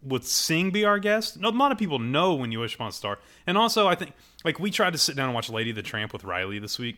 would 0.03 0.25
sing 0.25 0.71
"Be 0.71 0.85
Our 0.85 0.99
Guest." 0.99 1.39
No, 1.39 1.49
a 1.49 1.51
lot 1.51 1.73
of 1.73 1.79
people 1.79 1.99
know 1.99 2.35
when 2.35 2.51
you 2.53 2.61
wish 2.61 2.75
upon 2.75 2.89
a 2.89 2.93
star, 2.93 3.19
and 3.47 3.57
also 3.57 3.87
I 3.89 3.95
think 3.95 4.13
like 4.45 4.59
we 4.59 4.71
tried 4.71 4.93
to 4.93 4.99
sit 4.99 5.17
down 5.17 5.27
and 5.27 5.35
watch 5.35 5.49
Lady 5.49 5.73
the 5.73 5.83
Tramp 5.83 6.13
with 6.13 6.25
Riley 6.25 6.59
this 6.59 6.79
week. 6.79 6.97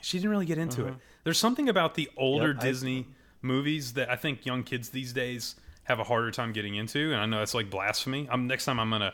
She 0.00 0.18
didn't 0.18 0.30
really 0.30 0.46
get 0.46 0.58
into 0.58 0.82
it. 0.86 0.90
Mm-hmm. 0.90 0.98
There's 1.24 1.38
something 1.38 1.68
about 1.68 1.94
the 1.94 2.08
older 2.16 2.52
Yep, 2.52 2.56
I- 2.60 2.64
Disney 2.64 3.06
movies 3.42 3.94
that 3.94 4.10
I 4.10 4.16
think 4.16 4.46
young 4.46 4.62
kids 4.62 4.88
these 4.90 5.12
days 5.12 5.56
have 5.84 5.98
a 5.98 6.04
harder 6.04 6.30
time 6.30 6.52
getting 6.52 6.76
into, 6.76 7.12
and 7.12 7.20
I 7.20 7.26
know 7.26 7.38
that's 7.40 7.54
like 7.54 7.68
blasphemy. 7.70 8.28
I'm 8.30 8.46
next 8.46 8.64
time 8.64 8.78
I'm 8.80 8.90
gonna 8.90 9.12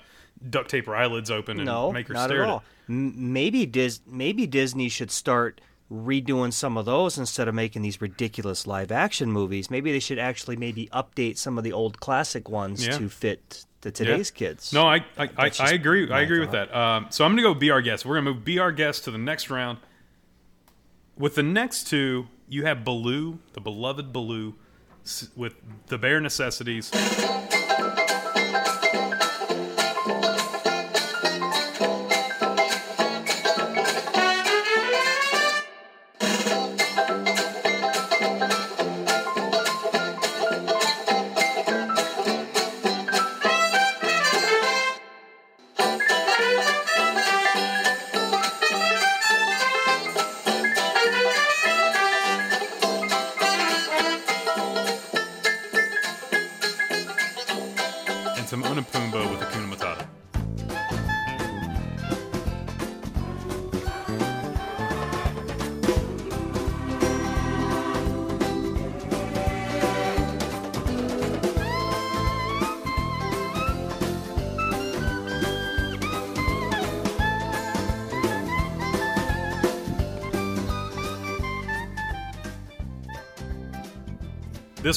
duct 0.50 0.70
tape 0.70 0.86
her 0.86 0.94
eyelids 0.94 1.30
open 1.30 1.56
and 1.58 1.66
No, 1.66 1.90
make 1.90 2.08
her 2.08 2.14
not 2.14 2.28
stare 2.28 2.42
at 2.42 2.48
at 2.48 2.52
all. 2.52 2.64
M- 2.88 3.32
maybe 3.32 3.64
Dis- 3.66 4.00
maybe 4.06 4.46
Disney 4.46 4.88
should 4.88 5.10
start 5.10 5.60
redoing 5.90 6.52
some 6.52 6.76
of 6.76 6.84
those 6.84 7.16
instead 7.16 7.48
of 7.48 7.54
making 7.54 7.80
these 7.80 7.98
ridiculous 8.00 8.66
live 8.66 8.92
action 8.92 9.32
movies. 9.32 9.70
Maybe 9.70 9.90
they 9.90 9.98
should 10.00 10.18
actually 10.18 10.56
maybe 10.56 10.86
update 10.92 11.38
some 11.38 11.56
of 11.56 11.64
the 11.64 11.72
old 11.72 11.98
classic 11.98 12.50
ones 12.50 12.86
Yeah. 12.86 12.98
to 12.98 13.08
fit 13.08 13.64
the 13.80 13.90
today's 13.90 14.30
Yeah. 14.34 14.38
kids. 14.38 14.70
No, 14.74 14.86
I 14.86 14.96
I, 15.16 15.30
I, 15.38 15.50
I 15.60 15.70
agree. 15.72 16.10
I 16.10 16.20
agree 16.20 16.40
with 16.40 16.50
that. 16.50 16.74
Um, 16.76 17.06
so 17.08 17.24
I'm 17.24 17.30
going 17.30 17.38
to 17.38 17.54
go 17.54 17.54
be 17.58 17.70
our 17.70 17.80
guest. 17.80 18.04
We're 18.04 18.16
going 18.16 18.26
to 18.26 18.34
move 18.34 18.44
be 18.44 18.58
our 18.58 18.70
guest 18.72 19.04
to 19.04 19.10
the 19.10 19.16
next 19.16 19.48
round. 19.48 19.78
With 21.16 21.34
the 21.36 21.42
next 21.42 21.86
two, 21.86 22.26
you 22.48 22.64
have 22.64 22.84
Baloo, 22.84 23.38
the 23.52 23.60
beloved 23.60 24.12
Baloo, 24.12 24.54
with 25.36 25.54
the 25.86 25.98
bare 25.98 26.20
necessities. 26.20 26.90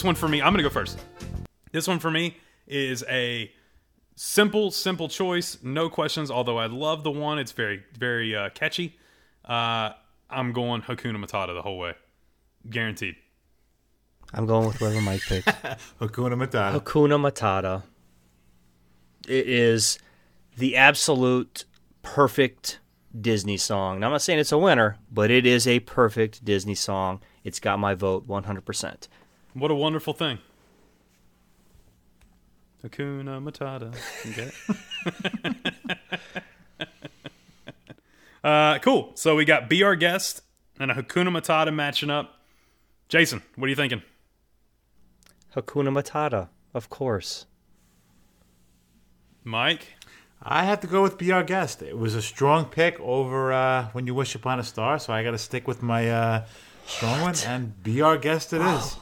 This 0.02 0.06
one 0.08 0.16
for 0.16 0.28
me, 0.28 0.42
I'm 0.42 0.52
going 0.52 0.64
to 0.64 0.68
go 0.68 0.74
first. 0.74 1.00
This 1.72 1.88
one 1.88 2.00
for 2.00 2.10
me 2.10 2.36
is 2.66 3.04
a 3.08 3.52
simple, 4.16 4.72
simple 4.72 5.08
choice, 5.08 5.60
no 5.62 5.90
questions. 5.90 6.32
Although 6.32 6.58
I 6.58 6.66
love 6.66 7.04
the 7.04 7.12
one, 7.12 7.38
it's 7.38 7.52
very, 7.52 7.84
very 8.00 8.36
uh, 8.36 8.50
catchy. 8.50 8.98
Uh, 9.46 9.92
I'm 10.28 10.54
going 10.54 10.82
Hakuna 10.82 11.24
Matata 11.24 11.54
the 11.54 11.62
whole 11.62 11.78
way, 11.78 11.94
guaranteed. 12.68 13.16
I'm 14.34 14.48
going 14.48 14.66
with 14.66 14.82
whatever 14.82 15.02
Mike 15.02 15.22
picked. 15.22 15.46
Hakuna 16.00 16.34
Matata. 16.34 16.82
Hakuna 16.82 17.22
Matata. 17.22 17.84
It 19.28 19.48
is 19.48 20.00
the 20.58 20.78
absolute 20.78 21.66
perfect 22.02 22.80
Disney 23.22 23.58
song. 23.58 24.00
Now, 24.00 24.08
I'm 24.08 24.14
not 24.14 24.24
saying 24.24 24.40
it's 24.40 24.52
a 24.52 24.58
winner, 24.58 24.98
but 25.12 25.30
it 25.30 25.46
is 25.46 25.68
a 25.68 25.80
perfect 25.82 26.44
Disney 26.44 26.74
song. 26.74 27.22
It's 27.44 27.60
got 27.60 27.78
my 27.78 27.94
vote 27.94 28.28
100%. 28.28 29.08
What 29.54 29.72
a 29.72 29.76
wonderful 29.76 30.14
thing. 30.14 30.40
Hakuna 32.84 33.42
Matata. 33.42 33.94
Okay. 34.32 34.52
uh, 38.44 38.80
cool. 38.80 39.12
So 39.16 39.36
we 39.36 39.46
got 39.46 39.70
Be 39.70 39.84
Our 39.84 39.96
Guest 39.96 40.42
and 40.80 40.90
a 40.90 40.96
Hakuna 40.96 41.30
Matata 41.30 41.74
matching 41.74 42.10
up. 42.10 42.40
Jason, 43.08 43.44
what 43.56 43.66
are 43.66 43.70
you 43.70 43.76
thinking? 43.76 44.02
Hakuna 45.56 45.90
Matata, 45.90 46.48
of 46.74 46.90
course. 46.90 47.46
Mike? 49.44 49.96
I 50.42 50.64
have 50.64 50.80
to 50.80 50.88
go 50.88 51.04
with 51.04 51.18
Be 51.18 51.32
Our 51.32 51.44
Guest. 51.44 51.84
It 51.84 51.98
was 51.98 52.16
a 52.16 52.22
strong 52.22 52.66
pick 52.66 53.00
over 53.00 53.54
uh, 53.54 53.90
When 53.92 54.08
You 54.08 54.16
Wish 54.16 54.34
Upon 54.34 54.60
a 54.60 54.64
Star, 54.64 54.98
so 54.98 55.14
I 55.14 55.24
got 55.24 55.32
to 55.32 55.38
stick 55.38 55.68
with 55.68 55.84
my 55.84 56.10
uh, 56.10 56.46
strong 56.88 57.22
one, 57.22 57.36
and 57.46 57.84
Be 57.84 58.02
Our 58.02 58.18
Guest 58.18 58.54
it 58.54 58.62
is. 58.62 58.96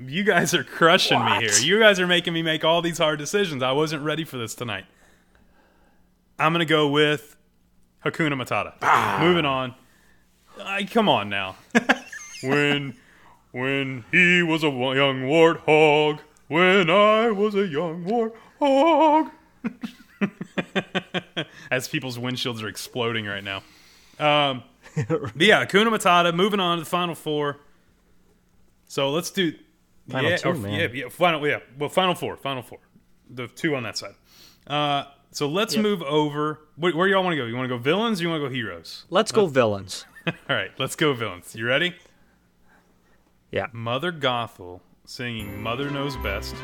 You 0.00 0.22
guys 0.22 0.54
are 0.54 0.62
crushing 0.62 1.24
me 1.24 1.38
here. 1.40 1.58
You 1.60 1.80
guys 1.80 1.98
are 1.98 2.06
making 2.06 2.32
me 2.32 2.42
make 2.42 2.64
all 2.64 2.82
these 2.82 2.98
hard 2.98 3.18
decisions. 3.18 3.62
I 3.62 3.72
wasn't 3.72 4.04
ready 4.04 4.24
for 4.24 4.38
this 4.38 4.54
tonight. 4.54 4.84
I'm 6.38 6.52
going 6.52 6.64
to 6.64 6.70
go 6.70 6.88
with 6.88 7.36
Hakuna 8.04 8.34
Matata. 8.34 9.20
Moving 9.20 9.44
on. 9.44 9.74
I, 10.62 10.84
come 10.84 11.08
on 11.08 11.28
now. 11.28 11.56
when 12.42 12.96
when 13.50 14.04
he 14.12 14.42
was 14.42 14.62
a 14.62 14.68
young 14.68 15.22
warthog, 15.22 16.20
when 16.46 16.90
I 16.90 17.30
was 17.30 17.56
a 17.56 17.66
young 17.66 18.04
warthog. 18.04 19.32
As 21.70 21.88
people's 21.88 22.18
windshields 22.18 22.62
are 22.62 22.68
exploding 22.68 23.26
right 23.26 23.42
now. 23.42 23.62
Um, 24.20 24.62
but 24.94 25.40
yeah, 25.40 25.64
Hakuna 25.64 25.88
Matata. 25.88 26.32
Moving 26.32 26.60
on 26.60 26.78
to 26.78 26.84
the 26.84 26.90
final 26.90 27.16
four. 27.16 27.58
So 28.86 29.10
let's 29.10 29.30
do 29.30 29.54
Final 30.10 30.30
yeah, 30.30 30.36
two, 30.36 30.48
or- 30.48 30.54
man. 30.54 30.72
yeah, 30.72 30.88
yeah, 30.92 31.08
final, 31.08 31.46
yeah. 31.46 31.58
Well, 31.78 31.88
final 31.88 32.14
four, 32.14 32.36
final 32.36 32.62
four. 32.62 32.78
The 33.30 33.46
two 33.48 33.74
on 33.74 33.82
that 33.82 33.98
side. 33.98 34.14
Uh, 34.66 35.04
so 35.30 35.46
let's 35.48 35.76
move 35.76 36.02
over. 36.02 36.60
Where, 36.76 36.96
where 36.96 37.06
y'all 37.08 37.22
want 37.22 37.34
to 37.34 37.36
go? 37.36 37.44
You 37.44 37.54
want 37.54 37.66
to 37.68 37.74
go 37.76 37.78
villains? 37.78 38.20
or 38.20 38.24
You 38.24 38.30
want 38.30 38.42
to 38.42 38.48
go 38.48 38.54
heroes? 38.54 39.04
Let's 39.10 39.32
go 39.32 39.46
villains. 39.46 40.06
All 40.26 40.32
right, 40.48 40.70
let's 40.78 40.96
go 40.96 41.12
villains. 41.12 41.54
You 41.54 41.66
ready? 41.66 41.94
Yeah. 43.50 43.66
Mother 43.72 44.12
Gothel 44.12 44.80
singing 45.04 45.62
"Mother 45.62 45.90
Knows 45.90 46.16
Best." 46.18 46.54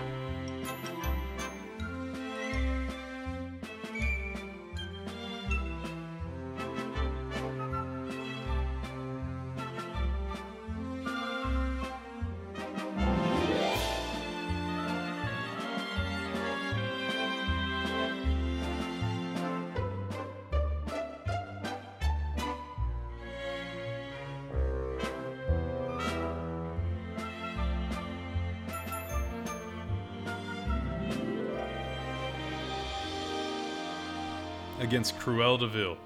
Against 34.95 35.19
Cruella 35.19 35.59
de 35.59 35.67
Vil, 35.67 35.97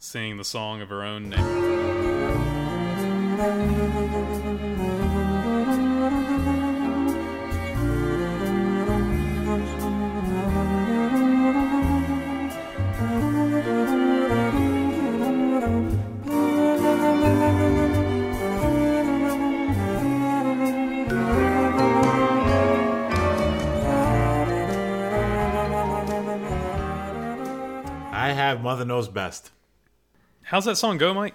singing 0.00 0.36
the 0.36 0.44
song 0.44 0.82
of 0.82 0.90
her 0.90 1.02
own 1.02 1.30
name. 1.30 1.58
I 28.78 28.82
Mother 28.82 28.86
Knows 28.94 29.08
Best. 29.08 29.50
How's 30.42 30.64
that 30.66 30.76
song 30.76 30.98
go, 30.98 31.12
Mike? 31.12 31.34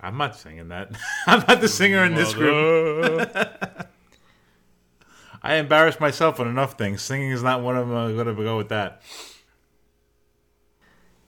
I'm 0.00 0.16
not 0.16 0.36
singing 0.36 0.68
that. 0.68 0.92
I'm 1.26 1.42
not 1.48 1.60
the 1.60 1.66
singer 1.66 2.04
in 2.04 2.14
this 2.14 2.32
group. 2.32 3.28
I 5.42 5.54
embarrass 5.54 5.98
myself 5.98 6.38
on 6.38 6.46
enough 6.46 6.78
things. 6.78 7.02
Singing 7.02 7.32
is 7.32 7.42
not 7.42 7.60
one 7.60 7.76
of 7.76 7.88
them. 7.88 7.96
I'm 7.96 8.14
going 8.14 8.28
to 8.28 8.34
go 8.40 8.56
with 8.56 8.68
that. 8.68 9.02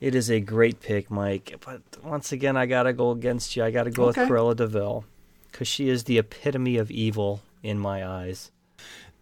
It 0.00 0.14
is 0.14 0.30
a 0.30 0.38
great 0.38 0.80
pick, 0.80 1.10
Mike. 1.10 1.56
But 1.66 1.82
once 2.04 2.30
again, 2.30 2.56
I 2.56 2.66
gotta 2.66 2.92
go 2.92 3.10
against 3.10 3.56
you. 3.56 3.64
I 3.64 3.72
gotta 3.72 3.90
go 3.90 4.04
Okay. 4.10 4.20
with 4.22 4.30
Cruella 4.30 4.54
de 4.54 4.66
Vil 4.68 5.04
because 5.50 5.66
she 5.66 5.88
is 5.88 6.04
the 6.04 6.18
epitome 6.18 6.76
of 6.76 6.90
evil 6.92 7.40
in 7.64 7.80
my 7.80 8.06
eyes. 8.06 8.52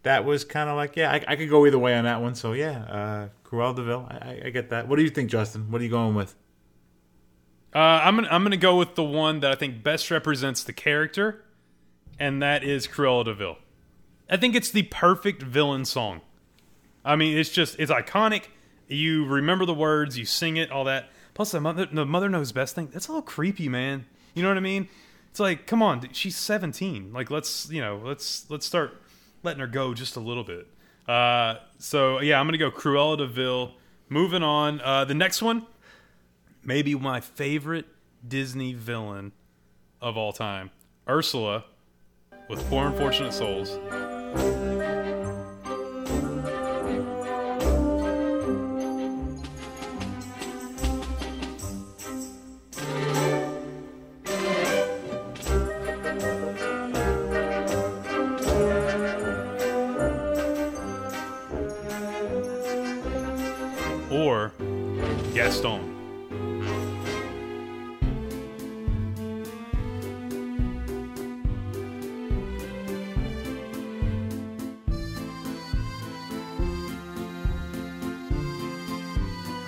That 0.02 0.24
was 0.26 0.44
kind 0.44 0.68
of 0.68 0.76
like, 0.76 0.96
yeah, 0.96 1.12
I, 1.12 1.24
I 1.28 1.36
could 1.36 1.48
go 1.50 1.66
either 1.66 1.78
way 1.78 1.94
on 1.96 2.04
that 2.04 2.20
one. 2.22 2.34
So 2.34 2.52
yeah, 2.52 2.82
uh, 2.84 3.28
Cruella 3.50 3.74
de 3.74 3.82
Vil. 3.82 4.06
I, 4.08 4.14
I, 4.14 4.42
I 4.46 4.50
get 4.50 4.70
that. 4.70 4.88
What 4.88 4.96
do 4.96 5.02
you 5.02 5.10
think, 5.10 5.30
Justin? 5.30 5.70
What 5.70 5.80
are 5.80 5.84
you 5.84 5.90
going 5.90 6.14
with? 6.14 6.34
Uh, 7.74 7.78
I'm 7.78 8.16
gonna 8.16 8.28
I'm 8.30 8.42
gonna 8.42 8.56
go 8.56 8.76
with 8.76 8.94
the 8.94 9.04
one 9.04 9.40
that 9.40 9.50
I 9.50 9.54
think 9.54 9.82
best 9.82 10.10
represents 10.10 10.64
the 10.64 10.72
character, 10.72 11.44
and 12.18 12.42
that 12.42 12.64
is 12.64 12.86
Cruella 12.86 13.24
de 13.24 13.34
Vil. 13.34 13.58
I 14.28 14.36
think 14.36 14.54
it's 14.54 14.70
the 14.70 14.84
perfect 14.84 15.42
villain 15.42 15.84
song. 15.84 16.20
I 17.04 17.16
mean, 17.16 17.36
it's 17.36 17.50
just 17.50 17.78
it's 17.78 17.90
iconic. 17.90 18.44
You 18.88 19.24
remember 19.24 19.66
the 19.66 19.74
words, 19.74 20.18
you 20.18 20.24
sing 20.24 20.56
it, 20.56 20.70
all 20.70 20.84
that. 20.84 21.10
Plus, 21.34 21.52
the 21.52 21.60
mother 21.60 21.86
the 21.86 22.04
mother 22.04 22.28
knows 22.28 22.50
best 22.52 22.74
thing. 22.74 22.88
That's 22.92 23.06
a 23.06 23.12
little 23.12 23.22
creepy, 23.22 23.68
man. 23.68 24.06
You 24.34 24.42
know 24.42 24.48
what 24.48 24.56
I 24.56 24.60
mean? 24.60 24.88
It's 25.30 25.40
like, 25.40 25.66
come 25.66 25.80
on, 25.80 26.08
she's 26.12 26.36
17. 26.36 27.12
Like, 27.12 27.30
let's 27.30 27.70
you 27.70 27.80
know, 27.80 28.00
let's 28.04 28.50
let's 28.50 28.66
start 28.66 29.00
letting 29.44 29.60
her 29.60 29.68
go 29.68 29.94
just 29.94 30.16
a 30.16 30.20
little 30.20 30.44
bit. 30.44 30.66
Uh, 31.10 31.60
so 31.78 32.20
yeah, 32.20 32.38
I'm 32.38 32.46
gonna 32.46 32.58
go 32.58 32.70
Cruella 32.70 33.18
de 33.18 33.26
Vil. 33.26 33.74
Moving 34.08 34.42
on, 34.42 34.80
uh, 34.80 35.04
the 35.04 35.14
next 35.14 35.40
one 35.40 35.66
maybe 36.64 36.94
my 36.94 37.20
favorite 37.20 37.86
Disney 38.26 38.74
villain 38.74 39.32
of 40.00 40.16
all 40.16 40.32
time, 40.32 40.70
Ursula, 41.08 41.64
with 42.48 42.66
Poor 42.68 42.86
Unfortunate 42.86 43.32
Souls. 43.32 43.78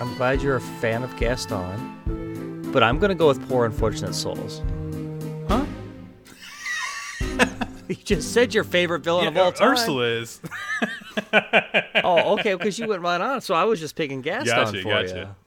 I'm 0.01 0.13
glad 0.17 0.41
you're 0.41 0.57
a 0.57 0.61
fan 0.61 1.03
of 1.03 1.15
Gaston, 1.17 2.71
but 2.71 2.83
I'm 2.83 2.99
gonna 2.99 3.15
go 3.15 3.27
with 3.27 3.47
Poor 3.47 3.65
Unfortunate 3.65 4.13
Souls. 4.13 4.61
Huh? 5.47 5.65
You 7.89 7.95
just 7.95 8.33
said 8.33 8.53
your 8.53 8.63
favorite 8.63 9.01
villain 9.01 9.27
of 9.27 9.37
all 9.37 9.51
time. 9.51 9.73
Ursula 9.73 10.03
is. 10.05 10.41
Oh, 12.05 12.33
okay, 12.39 12.53
because 12.55 12.77
you 12.79 12.87
went 12.87 13.01
right 13.01 13.21
on. 13.21 13.41
So 13.41 13.53
I 13.53 13.63
was 13.65 13.79
just 13.79 13.95
picking 13.95 14.21
Gaston 14.21 14.55
Gotcha, 14.55 14.81
for 14.81 14.89
gotcha. 14.89 15.15
you. 15.15 15.42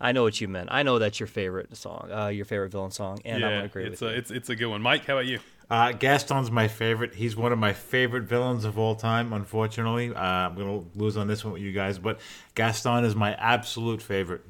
I 0.00 0.12
know 0.12 0.22
what 0.22 0.40
you 0.40 0.48
meant. 0.48 0.68
I 0.70 0.82
know 0.82 0.98
that's 0.98 1.18
your 1.18 1.26
favorite 1.26 1.74
song, 1.76 2.10
uh, 2.12 2.26
your 2.28 2.44
favorite 2.44 2.70
villain 2.70 2.90
song, 2.90 3.20
and 3.24 3.36
I'm 3.36 3.50
yeah, 3.50 3.56
gonna 3.56 3.64
agree 3.64 3.84
it's 3.86 4.00
with 4.00 4.10
a, 4.10 4.12
you. 4.12 4.18
it's 4.18 4.30
it's 4.30 4.48
a 4.50 4.56
good 4.56 4.66
one. 4.66 4.82
Mike, 4.82 5.06
how 5.06 5.14
about 5.14 5.26
you? 5.26 5.38
Uh, 5.68 5.92
Gaston's 5.92 6.50
my 6.50 6.68
favorite. 6.68 7.14
He's 7.14 7.34
one 7.34 7.52
of 7.52 7.58
my 7.58 7.72
favorite 7.72 8.24
villains 8.24 8.64
of 8.64 8.78
all 8.78 8.94
time. 8.94 9.32
Unfortunately, 9.32 10.14
uh, 10.14 10.20
I'm 10.20 10.54
going 10.54 10.84
to 10.92 10.98
lose 10.98 11.16
on 11.16 11.26
this 11.26 11.42
one 11.44 11.54
with 11.54 11.62
you 11.62 11.72
guys, 11.72 11.98
but 11.98 12.20
Gaston 12.54 13.04
is 13.04 13.16
my 13.16 13.34
absolute 13.34 14.00
favorite. 14.00 14.42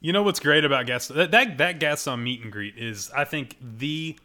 You 0.00 0.12
know 0.12 0.24
what's 0.24 0.40
great 0.40 0.64
about 0.64 0.86
Gaston? 0.86 1.16
That, 1.16 1.30
that 1.30 1.58
that 1.58 1.78
Gaston 1.78 2.22
meet 2.24 2.42
and 2.42 2.50
greet 2.50 2.76
is, 2.76 3.10
I 3.14 3.24
think, 3.24 3.56
the 3.60 4.18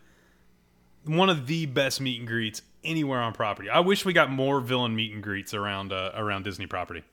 one 1.06 1.30
of 1.30 1.46
the 1.46 1.68
best 1.68 2.02
meet 2.02 2.20
and 2.20 2.28
greets 2.28 2.62
anywhere 2.84 3.20
on 3.20 3.34
property. 3.34 3.70
I 3.70 3.80
wish 3.80 4.06
we 4.06 4.14
got 4.14 4.32
more 4.32 4.60
villain 4.60 4.96
meet 4.96 5.14
and 5.14 5.22
greets 5.22 5.54
around 5.54 5.94
uh, 5.94 6.12
around 6.16 6.44
Disney 6.46 6.66
property. 6.66 7.04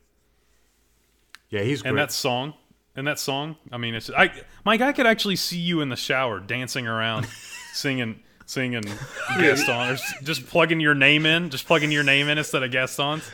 Yeah, 1.51 1.63
he's 1.63 1.83
great. 1.83 1.91
And 1.91 1.99
that 1.99 2.13
song, 2.13 2.55
and 2.95 3.07
that 3.07 3.19
song. 3.19 3.57
I 3.71 3.77
mean, 3.79 3.95
it's 3.95 4.11
I 4.11 4.31
Mike. 4.65 4.81
I 4.81 4.93
could 4.93 5.07
actually 5.07 5.37
see 5.37 5.59
you 5.59 5.81
in 5.81 5.89
the 5.89 5.97
shower 5.97 6.41
dancing 6.41 6.87
around, 6.87 7.27
singing. 7.73 8.21
Singing 8.49 8.85
Gaston, 9.41 9.91
or 9.91 9.97
just 10.23 10.47
plugging 10.47 10.79
your 10.79 10.95
name 10.95 11.27
in, 11.27 11.51
just 11.51 11.67
plugging 11.67 11.91
your 11.91 12.05
name 12.05 12.29
in 12.29 12.39
instead 12.39 12.63
of 12.63 12.71
guest 12.71 12.97
Gaston's. 12.97 13.29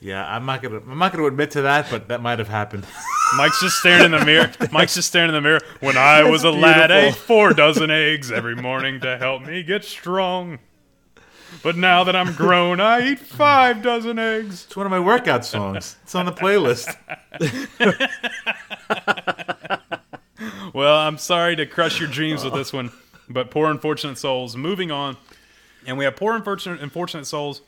yeah, 0.00 0.22
I'm 0.22 0.44
not 0.44 0.60
gonna 0.62 0.80
I'm 0.86 0.98
not 0.98 1.12
gonna 1.12 1.24
admit 1.24 1.52
to 1.52 1.62
that, 1.62 1.86
but 1.90 2.08
that 2.08 2.20
might 2.20 2.38
have 2.38 2.48
happened. 2.48 2.84
Mike's 3.38 3.58
just 3.62 3.78
staring 3.78 4.04
in 4.04 4.10
the 4.10 4.22
mirror. 4.22 4.52
Mike's 4.70 4.96
just 4.96 5.08
staring 5.08 5.30
in 5.30 5.34
the 5.34 5.40
mirror. 5.40 5.60
When 5.80 5.96
I 5.96 6.24
was 6.24 6.44
a 6.44 6.50
lad, 6.50 6.92
I 6.92 7.06
ate 7.06 7.14
four 7.14 7.54
dozen 7.54 7.90
eggs 7.90 8.30
every 8.30 8.54
morning 8.54 9.00
to 9.00 9.16
help 9.16 9.46
me 9.46 9.62
get 9.62 9.82
strong. 9.82 10.58
But 11.62 11.76
now 11.76 12.04
that 12.04 12.16
I'm 12.16 12.32
grown, 12.34 12.80
I 12.80 13.10
eat 13.10 13.18
five 13.18 13.82
dozen 13.82 14.18
eggs. 14.18 14.64
It's 14.66 14.76
one 14.76 14.86
of 14.86 14.90
my 14.90 15.00
workout 15.00 15.44
songs. 15.44 15.96
It's 16.02 16.14
on 16.14 16.26
the 16.26 16.32
playlist. 16.32 16.96
Well, 20.74 20.96
I'm 20.96 21.18
sorry 21.18 21.54
to 21.56 21.66
crush 21.66 22.00
your 22.00 22.08
dreams 22.08 22.44
with 22.44 22.54
this 22.54 22.72
one, 22.72 22.90
but 23.28 23.50
poor 23.50 23.70
unfortunate 23.70 24.16
souls. 24.16 24.56
Moving 24.56 24.90
on, 24.90 25.18
and 25.86 25.98
we 25.98 26.04
have 26.04 26.16
poor 26.16 26.34
unfortunate 26.34 26.80
unfortunate 26.80 27.26
souls 27.26 27.60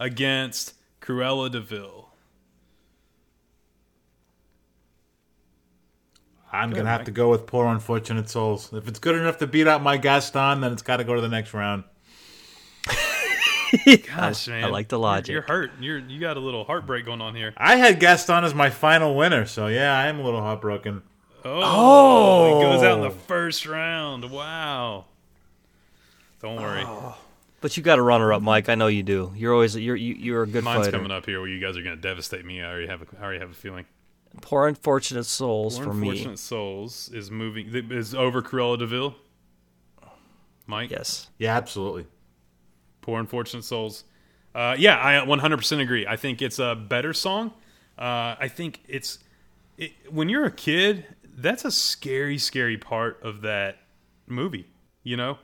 against 0.00 0.72
Cruella 1.02 1.50
de 1.50 1.60
Vil. 1.60 2.08
I'm 6.50 6.70
gonna 6.70 6.88
have 6.88 7.04
to 7.04 7.10
go 7.10 7.30
with 7.30 7.46
poor 7.46 7.66
unfortunate 7.66 8.30
souls. 8.30 8.72
If 8.72 8.88
it's 8.88 8.98
good 8.98 9.16
enough 9.16 9.36
to 9.38 9.46
beat 9.46 9.68
out 9.68 9.82
my 9.82 9.98
Gaston, 9.98 10.62
then 10.62 10.72
it's 10.72 10.82
got 10.82 10.96
to 10.96 11.04
go 11.04 11.14
to 11.14 11.20
the 11.20 11.28
next 11.28 11.52
round. 11.52 11.84
Gosh, 14.06 14.48
man, 14.48 14.64
I 14.64 14.68
like 14.68 14.88
the 14.88 14.96
You're- 14.96 15.02
logic. 15.02 15.32
You're, 15.32 15.42
hurt. 15.42 15.70
You're 15.80 15.98
you 15.98 16.20
got 16.20 16.36
a 16.36 16.40
little 16.40 16.64
heartbreak 16.64 17.04
going 17.04 17.20
on 17.20 17.34
here. 17.34 17.52
I 17.56 17.76
had 17.76 18.00
Gaston 18.00 18.44
as 18.44 18.54
my 18.54 18.70
final 18.70 19.14
winner, 19.16 19.46
so 19.46 19.66
yeah, 19.66 19.96
I 19.96 20.06
am 20.06 20.18
a 20.20 20.22
little 20.24 20.40
heartbroken. 20.40 21.02
Oh, 21.44 21.60
oh. 21.64 22.60
it 22.60 22.62
goes 22.64 22.82
out 22.82 22.98
in 22.98 23.04
the 23.04 23.10
first 23.10 23.66
round. 23.66 24.30
Wow. 24.30 25.04
Don't 26.40 26.56
worry. 26.56 26.82
Oh. 26.84 27.16
But 27.60 27.76
you 27.76 27.82
got 27.82 27.98
a 27.98 28.02
runner 28.02 28.32
up, 28.32 28.42
Mike. 28.42 28.68
I 28.68 28.74
know 28.74 28.86
you 28.86 29.02
do. 29.02 29.32
You're 29.34 29.52
always 29.52 29.76
you're 29.76 29.96
you, 29.96 30.14
you're 30.14 30.42
a 30.42 30.46
good 30.46 30.64
Mine's 30.64 30.86
fighter. 30.86 30.96
coming 30.98 31.10
up 31.10 31.24
here 31.26 31.40
where 31.40 31.48
you 31.48 31.60
guys 31.60 31.76
are 31.76 31.82
going 31.82 31.96
to 31.96 32.00
devastate 32.02 32.44
me. 32.44 32.62
I 32.62 32.70
already 32.70 32.86
have 32.86 33.02
a, 33.02 33.06
I 33.18 33.24
already 33.24 33.40
have 33.40 33.50
a 33.50 33.54
feeling. 33.54 33.86
Poor 34.42 34.66
unfortunate 34.68 35.24
souls 35.24 35.76
Poor 35.76 35.86
for 35.86 35.94
me. 35.94 36.08
Unfortunate 36.10 36.38
Souls 36.38 37.10
is 37.12 37.30
moving 37.30 37.68
is 37.90 38.14
over 38.14 38.42
Cruella 38.42 38.78
de 38.78 38.86
Vil. 38.86 39.14
Mike, 40.66 40.90
Yes. 40.90 41.28
Yeah, 41.38 41.56
absolutely. 41.56 42.06
Poor 43.06 43.20
Unfortunate 43.20 43.62
Souls. 43.62 44.02
Uh, 44.52 44.74
yeah, 44.76 44.98
I 45.00 45.24
100% 45.24 45.80
agree. 45.80 46.08
I 46.08 46.16
think 46.16 46.42
it's 46.42 46.58
a 46.58 46.74
better 46.74 47.12
song. 47.12 47.52
Uh, 47.96 48.34
I 48.40 48.48
think 48.48 48.80
it's 48.88 49.20
it, 49.78 49.92
when 50.10 50.28
you're 50.28 50.44
a 50.44 50.50
kid, 50.50 51.06
that's 51.36 51.64
a 51.64 51.70
scary, 51.70 52.36
scary 52.36 52.76
part 52.76 53.22
of 53.22 53.42
that 53.42 53.78
movie. 54.26 54.66
You 55.04 55.16
know, 55.16 55.38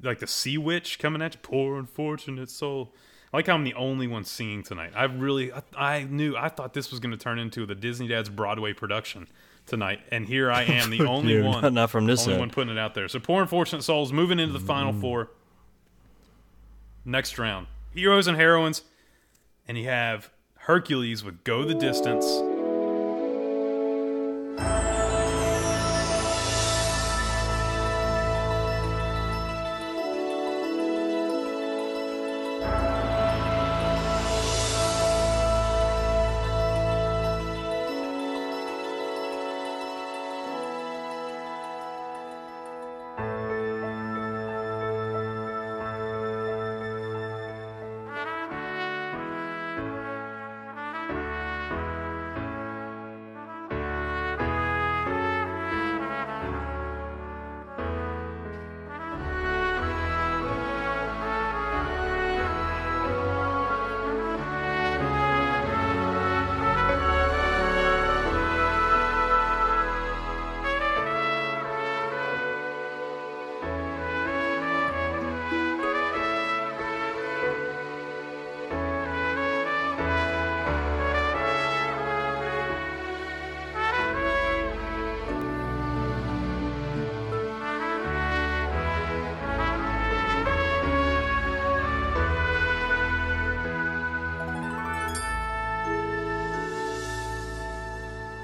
like 0.00 0.20
the 0.20 0.28
sea 0.28 0.56
witch 0.56 1.00
coming 1.00 1.20
at 1.20 1.34
you. 1.34 1.40
Poor 1.42 1.80
unfortunate 1.80 2.48
soul. 2.48 2.94
I 3.32 3.38
like 3.38 3.48
how 3.48 3.54
I'm 3.54 3.64
the 3.64 3.74
only 3.74 4.06
one 4.06 4.22
singing 4.22 4.62
tonight. 4.62 4.92
I 4.94 5.04
really, 5.04 5.52
I, 5.52 5.62
I 5.76 6.02
knew, 6.04 6.36
I 6.36 6.48
thought 6.48 6.74
this 6.74 6.92
was 6.92 7.00
going 7.00 7.10
to 7.10 7.18
turn 7.18 7.40
into 7.40 7.66
the 7.66 7.74
Disney 7.74 8.06
Dad's 8.06 8.28
Broadway 8.28 8.72
production 8.72 9.26
tonight, 9.66 10.00
and 10.12 10.26
here 10.26 10.52
I 10.52 10.62
am, 10.62 10.90
the 10.90 11.04
only 11.06 11.32
Dude, 11.32 11.44
one, 11.44 11.74
not 11.74 11.90
from 11.90 12.06
this 12.06 12.22
only 12.22 12.34
end. 12.34 12.40
one 12.40 12.50
putting 12.50 12.72
it 12.72 12.78
out 12.78 12.94
there. 12.94 13.08
So 13.08 13.18
poor 13.18 13.42
unfortunate 13.42 13.82
souls 13.82 14.12
moving 14.12 14.38
into 14.38 14.52
the 14.52 14.64
final 14.64 14.92
four. 14.92 15.30
Next 17.04 17.38
round, 17.38 17.66
heroes 17.92 18.26
and 18.26 18.36
heroines, 18.36 18.82
and 19.66 19.78
you 19.78 19.84
have 19.84 20.30
Hercules 20.54 21.24
with 21.24 21.44
"Go 21.44 21.64
the 21.64 21.74
Distance." 21.74 22.49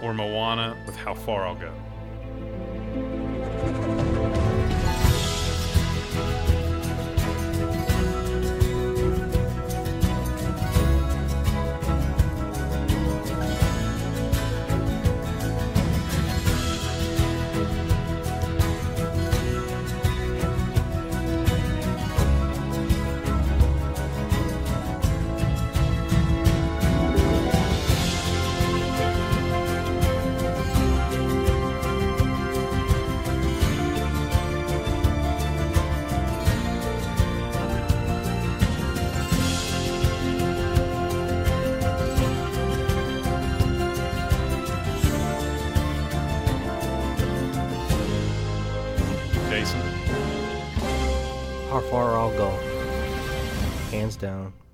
Or 0.07 0.15
Moana 0.15 0.77
with 0.87 0.95
How 0.95 1.15
Far 1.15 1.45
I'll 1.49 1.57
Go. 1.57 1.73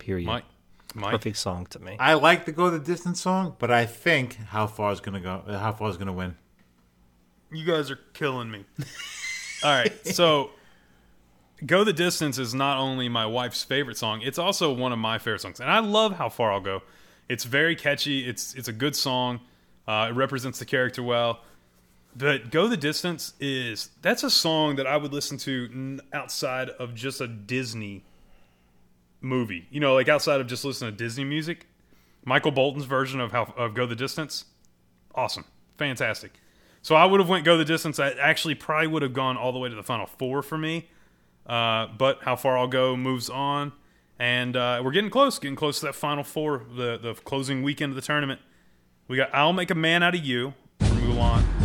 Period. 0.02 0.26
Mike, 0.26 0.44
Mike. 0.96 1.12
Perfect 1.12 1.36
song 1.36 1.66
to 1.66 1.78
me. 1.78 1.96
I 2.00 2.14
like 2.14 2.44
the 2.44 2.50
Go 2.52 2.70
the 2.70 2.78
Distance 2.80 3.20
song, 3.20 3.54
but 3.60 3.70
I 3.70 3.86
think 3.86 4.34
How 4.36 4.66
Far 4.66 4.92
is 4.92 5.00
gonna 5.00 5.20
go. 5.20 5.42
uh, 5.46 5.58
How 5.58 5.70
Far 5.72 5.88
is 5.90 5.96
gonna 5.96 6.12
win. 6.12 6.36
You 7.52 7.64
guys 7.64 7.90
are 7.90 7.98
killing 8.14 8.50
me. 8.50 8.64
All 9.64 9.70
right, 9.70 9.92
so 10.06 10.50
"Go 11.64 11.84
the 11.84 11.92
Distance" 11.92 12.36
is 12.38 12.52
not 12.54 12.78
only 12.78 13.08
my 13.08 13.26
wife's 13.26 13.62
favorite 13.62 13.96
song; 13.96 14.22
it's 14.22 14.38
also 14.38 14.72
one 14.72 14.92
of 14.92 14.98
my 14.98 15.18
favorite 15.18 15.40
songs, 15.40 15.60
and 15.60 15.70
I 15.70 15.78
love 15.78 16.16
"How 16.16 16.28
Far 16.28 16.50
I'll 16.52 16.60
Go." 16.60 16.82
It's 17.28 17.44
very 17.44 17.76
catchy. 17.76 18.28
It's 18.28 18.54
it's 18.54 18.68
a 18.68 18.72
good 18.72 18.96
song. 18.96 19.40
Uh, 19.86 20.08
it 20.10 20.14
represents 20.14 20.58
the 20.58 20.64
character 20.64 21.02
well. 21.02 21.40
But 22.16 22.50
"Go 22.50 22.66
the 22.66 22.76
Distance" 22.76 23.34
is 23.38 23.90
that's 24.02 24.24
a 24.24 24.30
song 24.30 24.74
that 24.76 24.86
I 24.86 24.96
would 24.96 25.12
listen 25.12 25.38
to 25.38 25.68
n- 25.72 26.00
outside 26.12 26.70
of 26.70 26.94
just 26.94 27.20
a 27.20 27.28
Disney 27.28 28.02
movie. 29.22 29.66
You 29.70 29.80
know, 29.80 29.94
like 29.94 30.08
outside 30.08 30.40
of 30.40 30.46
just 30.46 30.64
listening 30.64 30.92
to 30.92 30.96
Disney 30.96 31.24
music. 31.24 31.66
Michael 32.24 32.52
Bolton's 32.52 32.84
version 32.84 33.20
of 33.20 33.32
how 33.32 33.52
of 33.56 33.74
"Go 33.74 33.86
the 33.86 33.96
Distance," 33.96 34.44
awesome, 35.14 35.44
fantastic. 35.76 36.32
So 36.82 36.96
I 36.96 37.04
would 37.04 37.20
have 37.20 37.28
went 37.28 37.44
go 37.44 37.56
the 37.56 37.64
distance. 37.64 37.98
I 37.98 38.10
actually 38.10 38.56
probably 38.56 38.88
would 38.88 39.02
have 39.02 39.12
gone 39.12 39.36
all 39.36 39.52
the 39.52 39.58
way 39.58 39.68
to 39.68 39.74
the 39.74 39.82
final 39.82 40.06
four 40.06 40.42
for 40.42 40.58
me. 40.58 40.88
Uh, 41.46 41.88
but 41.98 42.22
how 42.22 42.36
far 42.36 42.56
I'll 42.56 42.68
go 42.68 42.96
moves 42.96 43.28
on, 43.28 43.72
and 44.18 44.56
uh, 44.56 44.80
we're 44.84 44.92
getting 44.92 45.10
close, 45.10 45.38
getting 45.38 45.56
close 45.56 45.80
to 45.80 45.86
that 45.86 45.94
final 45.94 46.22
four, 46.24 46.64
the 46.76 46.98
the 46.98 47.14
closing 47.14 47.62
weekend 47.62 47.90
of 47.90 47.96
the 47.96 48.02
tournament. 48.02 48.40
We 49.08 49.16
got 49.16 49.34
"I'll 49.34 49.52
Make 49.52 49.70
a 49.70 49.74
Man 49.74 50.02
Out 50.02 50.14
of 50.14 50.24
You" 50.24 50.54
Mulan. 50.80 51.61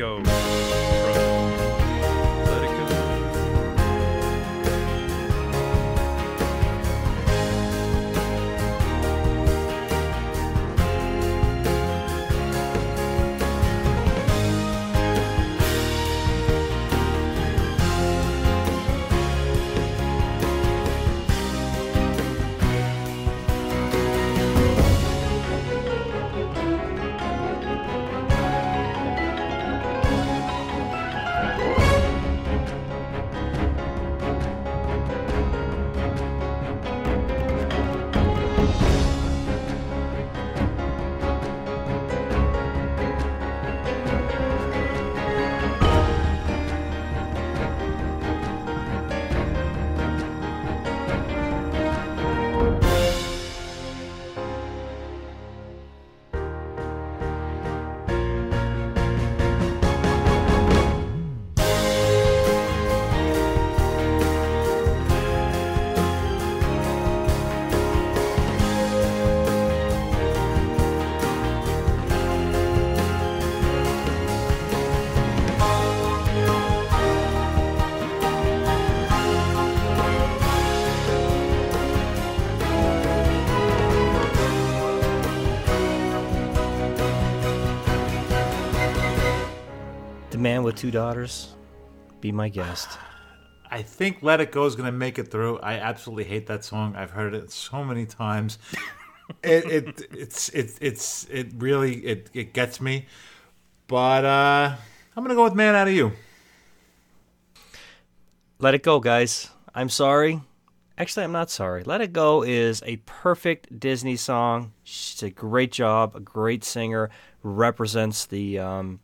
Or 0.00 0.45
with 90.76 90.82
two 90.82 90.90
daughters. 90.90 91.54
Be 92.20 92.32
my 92.32 92.48
guest. 92.48 92.98
I 93.70 93.82
think 93.82 94.22
"Let 94.22 94.40
It 94.40 94.52
Go" 94.52 94.66
is 94.66 94.76
going 94.76 94.86
to 94.86 94.92
make 94.92 95.18
it 95.18 95.30
through. 95.30 95.58
I 95.60 95.74
absolutely 95.74 96.24
hate 96.24 96.46
that 96.46 96.64
song. 96.64 96.94
I've 96.96 97.10
heard 97.10 97.34
it 97.34 97.50
so 97.50 97.82
many 97.82 98.06
times. 98.06 98.58
it, 99.42 99.64
it 99.64 100.02
it's 100.12 100.48
it, 100.50 100.78
it's 100.80 101.26
it 101.30 101.48
really 101.56 101.96
it, 102.04 102.30
it 102.32 102.52
gets 102.52 102.80
me. 102.80 103.06
But 103.86 104.24
uh, 104.24 104.76
I'm 105.16 105.24
going 105.24 105.30
to 105.30 105.34
go 105.34 105.44
with 105.44 105.54
"Man 105.54 105.74
Out 105.74 105.88
of 105.88 105.94
You." 105.94 106.12
Let 108.58 108.74
it 108.74 108.82
go, 108.82 109.00
guys. 109.00 109.50
I'm 109.74 109.88
sorry. 109.88 110.40
Actually, 110.98 111.24
I'm 111.24 111.32
not 111.32 111.50
sorry. 111.50 111.84
Let 111.84 112.00
It 112.00 112.14
Go 112.14 112.42
is 112.42 112.82
a 112.86 112.96
perfect 113.04 113.78
Disney 113.78 114.16
song. 114.16 114.72
She's 114.82 115.22
a 115.22 115.28
great 115.28 115.70
job, 115.70 116.16
a 116.16 116.20
great 116.20 116.64
singer, 116.64 117.10
represents 117.42 118.24
the, 118.24 118.58
um, 118.58 119.00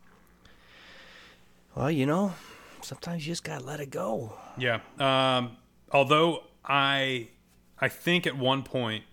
well, 1.75 1.91
you 1.91 2.07
know, 2.07 2.35
sometimes 2.83 3.27
you 3.27 3.33
just 3.33 3.45
gotta 3.45 3.65
let 3.65 3.81
it 3.81 3.91
go. 3.91 4.35
Yeah. 4.57 4.81
Um, 4.99 5.57
although 5.91 6.45
I, 6.65 7.29
I 7.79 7.89
think 7.89 8.27
at 8.27 8.37
one 8.37 8.63
point, 8.63 9.05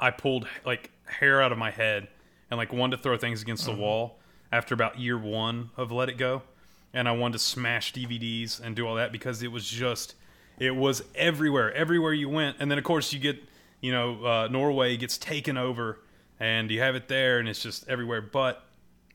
I 0.00 0.10
pulled 0.10 0.46
like 0.64 0.90
hair 1.04 1.40
out 1.42 1.52
of 1.52 1.58
my 1.58 1.70
head 1.70 2.08
and 2.50 2.58
like 2.58 2.72
wanted 2.72 2.96
to 2.96 3.02
throw 3.02 3.16
things 3.16 3.42
against 3.42 3.64
the 3.64 3.72
wall 3.72 4.18
after 4.50 4.74
about 4.74 4.98
year 4.98 5.16
one 5.16 5.70
of 5.76 5.92
Let 5.92 6.08
It 6.08 6.18
Go, 6.18 6.42
and 6.92 7.08
I 7.08 7.12
wanted 7.12 7.34
to 7.34 7.38
smash 7.38 7.92
DVDs 7.92 8.60
and 8.60 8.74
do 8.74 8.86
all 8.86 8.96
that 8.96 9.12
because 9.12 9.42
it 9.42 9.52
was 9.52 9.68
just, 9.68 10.14
it 10.58 10.74
was 10.74 11.02
everywhere, 11.14 11.72
everywhere 11.72 12.12
you 12.12 12.28
went, 12.28 12.56
and 12.58 12.70
then 12.70 12.78
of 12.78 12.84
course 12.84 13.12
you 13.12 13.18
get, 13.18 13.42
you 13.80 13.92
know, 13.92 14.24
uh, 14.24 14.48
Norway 14.50 14.96
gets 14.96 15.16
taken 15.16 15.56
over 15.56 16.00
and 16.40 16.70
you 16.70 16.80
have 16.80 16.94
it 16.96 17.08
there, 17.08 17.38
and 17.38 17.48
it's 17.48 17.62
just 17.62 17.88
everywhere. 17.88 18.20
But 18.20 18.64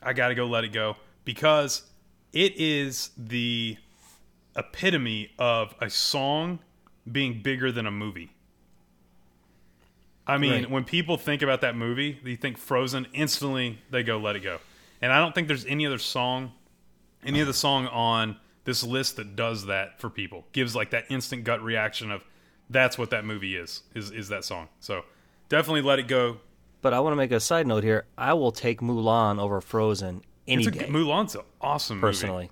I 0.02 0.14
got 0.14 0.30
to 0.30 0.36
go 0.36 0.46
let 0.46 0.64
it 0.64 0.72
go 0.72 0.96
because 1.26 1.82
it 2.34 2.54
is 2.58 3.12
the 3.18 3.78
epitome 4.56 5.32
of 5.38 5.76
a 5.80 5.90
song 5.90 6.60
being 7.10 7.42
bigger 7.42 7.72
than 7.72 7.86
a 7.86 7.92
movie. 7.92 8.32
I 10.26 10.38
mean, 10.38 10.52
Right. 10.52 10.70
when 10.70 10.84
people 10.84 11.18
think 11.18 11.42
about 11.42 11.62
that 11.62 11.76
movie, 11.76 12.20
they 12.24 12.36
think 12.36 12.58
Frozen, 12.58 13.08
instantly 13.14 13.80
they 13.90 14.04
go 14.04 14.18
let 14.18 14.36
it 14.36 14.42
go. 14.42 14.60
And 15.02 15.12
I 15.14 15.20
don't 15.20 15.34
think 15.34 15.48
there's 15.48 15.66
any 15.66 15.86
other 15.86 16.00
song, 16.00 16.52
any 17.24 17.42
other 17.42 17.54
song 17.54 17.88
on 17.88 18.38
this 18.66 18.84
list 18.84 19.16
that 19.16 19.36
does 19.38 19.68
that 19.68 20.02
for 20.02 20.10
people. 20.10 20.46
Gives 20.52 20.76
like 20.76 20.90
that 20.90 21.06
instant 21.10 21.46
gut 21.46 21.64
reaction 21.64 22.12
of 22.12 22.24
that's 22.70 22.98
what 22.98 23.10
that 23.12 23.24
movie 23.24 23.56
is, 23.56 23.84
is 23.96 24.12
is 24.12 24.28
that 24.28 24.44
song. 24.44 24.68
So 24.82 25.06
definitely 25.48 25.82
let 25.84 26.00
it 26.00 26.08
go. 26.10 26.40
But 26.82 26.94
I 26.94 27.00
want 27.00 27.14
to 27.14 27.18
make 27.18 27.32
a 27.32 27.40
side 27.40 27.66
note 27.66 27.84
here. 27.86 28.06
I 28.18 28.34
will 28.34 28.52
take 28.52 28.82
Mulan 28.82 29.40
over 29.40 29.62
Frozen 29.62 30.24
any 30.48 30.66
It's 30.66 30.76
a, 30.76 30.80
day. 30.80 30.86
Mulan's 30.88 31.36
an 31.36 31.42
awesome 31.62 31.98
movie. 31.98 32.08
personally. 32.08 32.52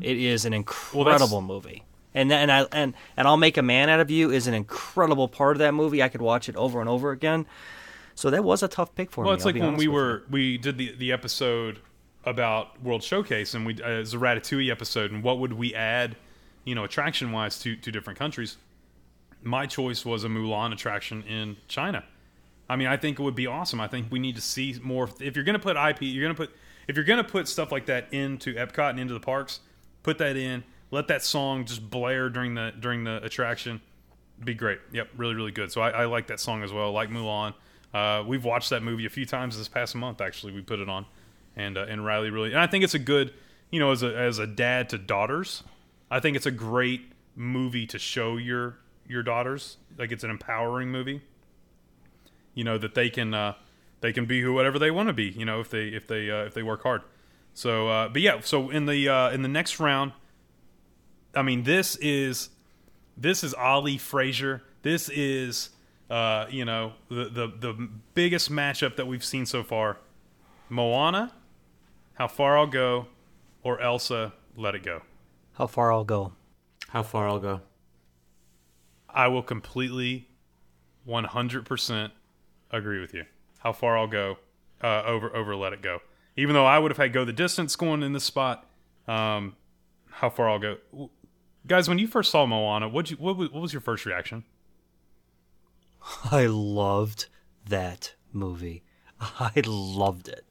It 0.00 0.16
is 0.16 0.44
an 0.44 0.52
incredible 0.52 1.40
movie. 1.40 1.84
And 2.14 2.32
and 2.32 2.50
I 2.50 2.66
and 2.72 2.94
and 3.16 3.28
I'll 3.28 3.36
make 3.36 3.56
a 3.56 3.62
man 3.62 3.88
out 3.88 4.00
of 4.00 4.10
you 4.10 4.30
is 4.30 4.46
an 4.48 4.54
incredible 4.54 5.28
part 5.28 5.54
of 5.56 5.58
that 5.60 5.72
movie. 5.74 6.02
I 6.02 6.08
could 6.08 6.22
watch 6.22 6.48
it 6.48 6.56
over 6.56 6.80
and 6.80 6.88
over 6.88 7.12
again. 7.12 7.46
So 8.16 8.30
that 8.30 8.42
was 8.42 8.64
a 8.64 8.68
tough 8.68 8.94
pick 8.96 9.12
for 9.12 9.22
Well, 9.22 9.32
me. 9.32 9.36
it's 9.36 9.46
I'll 9.46 9.52
like 9.52 9.62
when 9.62 9.76
we 9.76 9.86
were 9.86 10.24
we 10.28 10.58
did 10.58 10.78
the 10.78 10.92
the 10.96 11.12
episode 11.12 11.78
about 12.24 12.82
World 12.82 13.04
Showcase, 13.04 13.54
and 13.54 13.64
we 13.64 13.80
uh, 13.80 13.88
it 13.90 13.98
was 14.00 14.14
a 14.14 14.18
Ratatouille 14.18 14.70
episode, 14.72 15.12
and 15.12 15.22
what 15.22 15.38
would 15.38 15.52
we 15.52 15.72
add, 15.74 16.16
you 16.64 16.74
know, 16.74 16.82
attraction 16.82 17.30
wise 17.30 17.58
to 17.60 17.76
to 17.76 17.92
different 17.92 18.18
countries. 18.18 18.56
My 19.44 19.66
choice 19.66 20.04
was 20.04 20.24
a 20.24 20.28
Mulan 20.28 20.72
attraction 20.72 21.22
in 21.22 21.56
China. 21.68 22.04
I 22.68 22.74
mean, 22.74 22.88
I 22.88 22.96
think 22.96 23.20
it 23.20 23.22
would 23.22 23.36
be 23.36 23.46
awesome. 23.46 23.80
I 23.80 23.86
think 23.86 24.08
we 24.10 24.18
need 24.18 24.34
to 24.34 24.42
see 24.42 24.74
more. 24.82 25.08
If 25.20 25.36
you're 25.36 25.44
going 25.44 25.54
to 25.58 25.62
put 25.62 25.76
IP, 25.76 26.02
you're 26.02 26.24
going 26.24 26.34
to 26.34 26.46
put 26.46 26.50
if 26.88 26.96
you're 26.96 27.04
to 27.04 27.24
put 27.24 27.46
stuff 27.46 27.70
like 27.70 27.86
that 27.86 28.12
into 28.12 28.54
Epcot 28.54 28.90
and 28.90 28.98
into 28.98 29.14
the 29.14 29.20
parks, 29.20 29.60
put 30.02 30.18
that 30.18 30.36
in. 30.36 30.64
Let 30.90 31.08
that 31.08 31.22
song 31.22 31.66
just 31.66 31.88
blare 31.88 32.30
during 32.30 32.54
the 32.54 32.72
during 32.78 33.04
the 33.04 33.22
attraction. 33.22 33.82
Be 34.42 34.54
great. 34.54 34.78
Yep, 34.92 35.10
really, 35.16 35.34
really 35.34 35.50
good. 35.50 35.70
So 35.70 35.82
I, 35.82 35.90
I 35.90 36.04
like 36.06 36.28
that 36.28 36.40
song 36.40 36.62
as 36.62 36.72
well. 36.72 36.92
Like 36.92 37.10
Mulan. 37.10 37.54
Uh, 37.92 38.22
we've 38.26 38.44
watched 38.44 38.70
that 38.70 38.82
movie 38.82 39.06
a 39.06 39.10
few 39.10 39.26
times 39.26 39.56
this 39.58 39.68
past 39.68 39.94
month. 39.94 40.20
Actually, 40.20 40.52
we 40.52 40.62
put 40.62 40.78
it 40.78 40.88
on, 40.88 41.06
and 41.56 41.76
uh, 41.76 41.86
and 41.88 42.04
Riley 42.04 42.30
really. 42.30 42.50
And 42.50 42.60
I 42.60 42.66
think 42.66 42.84
it's 42.84 42.94
a 42.94 42.98
good, 42.98 43.34
you 43.70 43.78
know, 43.78 43.92
as 43.92 44.02
a 44.02 44.16
as 44.16 44.38
a 44.38 44.46
dad 44.46 44.88
to 44.90 44.98
daughters, 44.98 45.62
I 46.10 46.20
think 46.20 46.36
it's 46.36 46.46
a 46.46 46.50
great 46.50 47.12
movie 47.36 47.86
to 47.86 47.98
show 47.98 48.38
your 48.38 48.78
your 49.06 49.22
daughters. 49.22 49.76
Like 49.98 50.10
it's 50.10 50.24
an 50.24 50.30
empowering 50.30 50.90
movie. 50.90 51.22
You 52.54 52.64
know 52.64 52.78
that 52.78 52.94
they 52.94 53.10
can 53.10 53.34
uh, 53.34 53.54
they 54.00 54.12
can 54.12 54.26
be 54.26 54.40
who 54.40 54.52
whatever 54.52 54.78
they 54.78 54.90
want 54.90 55.08
to 55.08 55.12
be. 55.12 55.30
You 55.30 55.44
know 55.44 55.60
if 55.60 55.70
they 55.70 55.88
if 55.88 56.06
they 56.06 56.30
uh, 56.30 56.44
if 56.44 56.54
they 56.54 56.62
work 56.62 56.82
hard. 56.82 57.02
So, 57.54 57.88
uh, 57.88 58.08
but 58.08 58.22
yeah. 58.22 58.40
So 58.40 58.70
in 58.70 58.86
the 58.86 59.08
uh, 59.08 59.30
in 59.30 59.42
the 59.42 59.48
next 59.48 59.80
round, 59.80 60.12
I 61.34 61.42
mean, 61.42 61.64
this 61.64 61.96
is 61.96 62.50
this 63.16 63.42
is 63.42 63.52
Ali 63.54 63.98
Frazier. 63.98 64.62
This 64.82 65.08
is 65.08 65.70
uh, 66.08 66.46
you 66.48 66.64
know 66.64 66.92
the, 67.08 67.24
the 67.24 67.52
the 67.58 67.88
biggest 68.14 68.50
matchup 68.50 68.96
that 68.96 69.06
we've 69.06 69.24
seen 69.24 69.44
so 69.44 69.62
far. 69.62 69.98
Moana, 70.68 71.32
How 72.14 72.28
Far 72.28 72.58
I'll 72.58 72.66
Go, 72.66 73.06
or 73.62 73.80
Elsa, 73.80 74.34
Let 74.56 74.74
It 74.74 74.82
Go. 74.82 75.02
How 75.54 75.66
far 75.66 75.92
I'll 75.92 76.04
go. 76.04 76.34
How 76.88 77.02
far 77.02 77.26
I'll 77.26 77.40
go? 77.40 77.62
I 79.08 79.28
will 79.28 79.42
completely, 79.42 80.28
one 81.04 81.24
hundred 81.24 81.64
percent 81.64 82.12
agree 82.70 83.00
with 83.00 83.14
you. 83.14 83.24
How 83.58 83.72
far 83.72 83.98
I'll 83.98 84.06
go 84.06 84.38
uh, 84.82 85.02
over 85.04 85.34
over 85.34 85.56
Let 85.56 85.72
It 85.72 85.82
Go. 85.82 86.00
Even 86.36 86.54
though 86.54 86.66
I 86.66 86.78
would 86.78 86.90
have 86.90 86.98
had 86.98 87.12
Go 87.12 87.24
the 87.24 87.32
Distance 87.32 87.74
going 87.76 88.02
in 88.02 88.12
this 88.12 88.24
spot, 88.24 88.66
um, 89.06 89.56
how 90.10 90.30
far 90.30 90.48
I'll 90.48 90.58
go. 90.58 90.76
Guys, 91.66 91.88
when 91.88 91.98
you 91.98 92.06
first 92.06 92.30
saw 92.30 92.46
Moana, 92.46 92.88
what 92.88 93.10
you 93.10 93.16
what, 93.16 93.36
what 93.36 93.52
was 93.52 93.72
your 93.72 93.80
first 93.80 94.06
reaction? 94.06 94.44
I 96.30 96.46
loved 96.46 97.26
that 97.66 98.14
movie. 98.32 98.82
I 99.20 99.62
loved 99.66 100.28
it. 100.28 100.44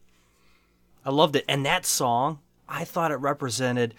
I 1.05 1.09
loved 1.09 1.35
it. 1.37 1.45
And 1.47 1.65
that 1.65 1.85
song, 1.85 2.39
I 2.67 2.83
thought 2.83 3.11
it 3.11 3.15
represented 3.15 3.95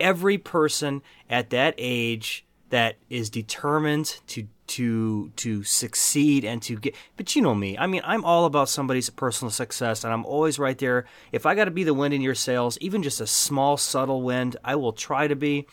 every 0.00 0.36
person 0.36 1.02
at 1.28 1.50
that 1.50 1.74
age 1.78 2.44
that 2.70 2.96
is 3.08 3.30
determined 3.30 4.20
to 4.28 4.48
to 4.66 5.30
to 5.30 5.64
succeed 5.64 6.44
and 6.44 6.62
to 6.62 6.76
get 6.76 6.94
but 7.16 7.34
you 7.34 7.42
know 7.42 7.54
me. 7.54 7.76
I 7.76 7.86
mean 7.86 8.02
i'm 8.04 8.24
all 8.24 8.46
about 8.46 8.68
somebody's 8.68 9.10
personal 9.10 9.50
success 9.50 10.04
and 10.04 10.12
i'm 10.12 10.24
always 10.24 10.58
right 10.58 10.78
there. 10.78 11.06
If 11.32 11.44
i 11.46 11.54
got 11.54 11.66
to 11.66 11.70
be 11.70 11.84
the 11.84 11.94
wind 11.94 12.14
in 12.14 12.22
your 12.22 12.34
sails 12.34 12.78
even 12.80 13.02
just 13.02 13.20
a 13.20 13.26
small 13.26 13.76
subtle 13.76 14.22
wind 14.22 14.56
i 14.64 14.74
will 14.76 14.92
try 14.92 15.28
to 15.28 15.36
be. 15.36 15.66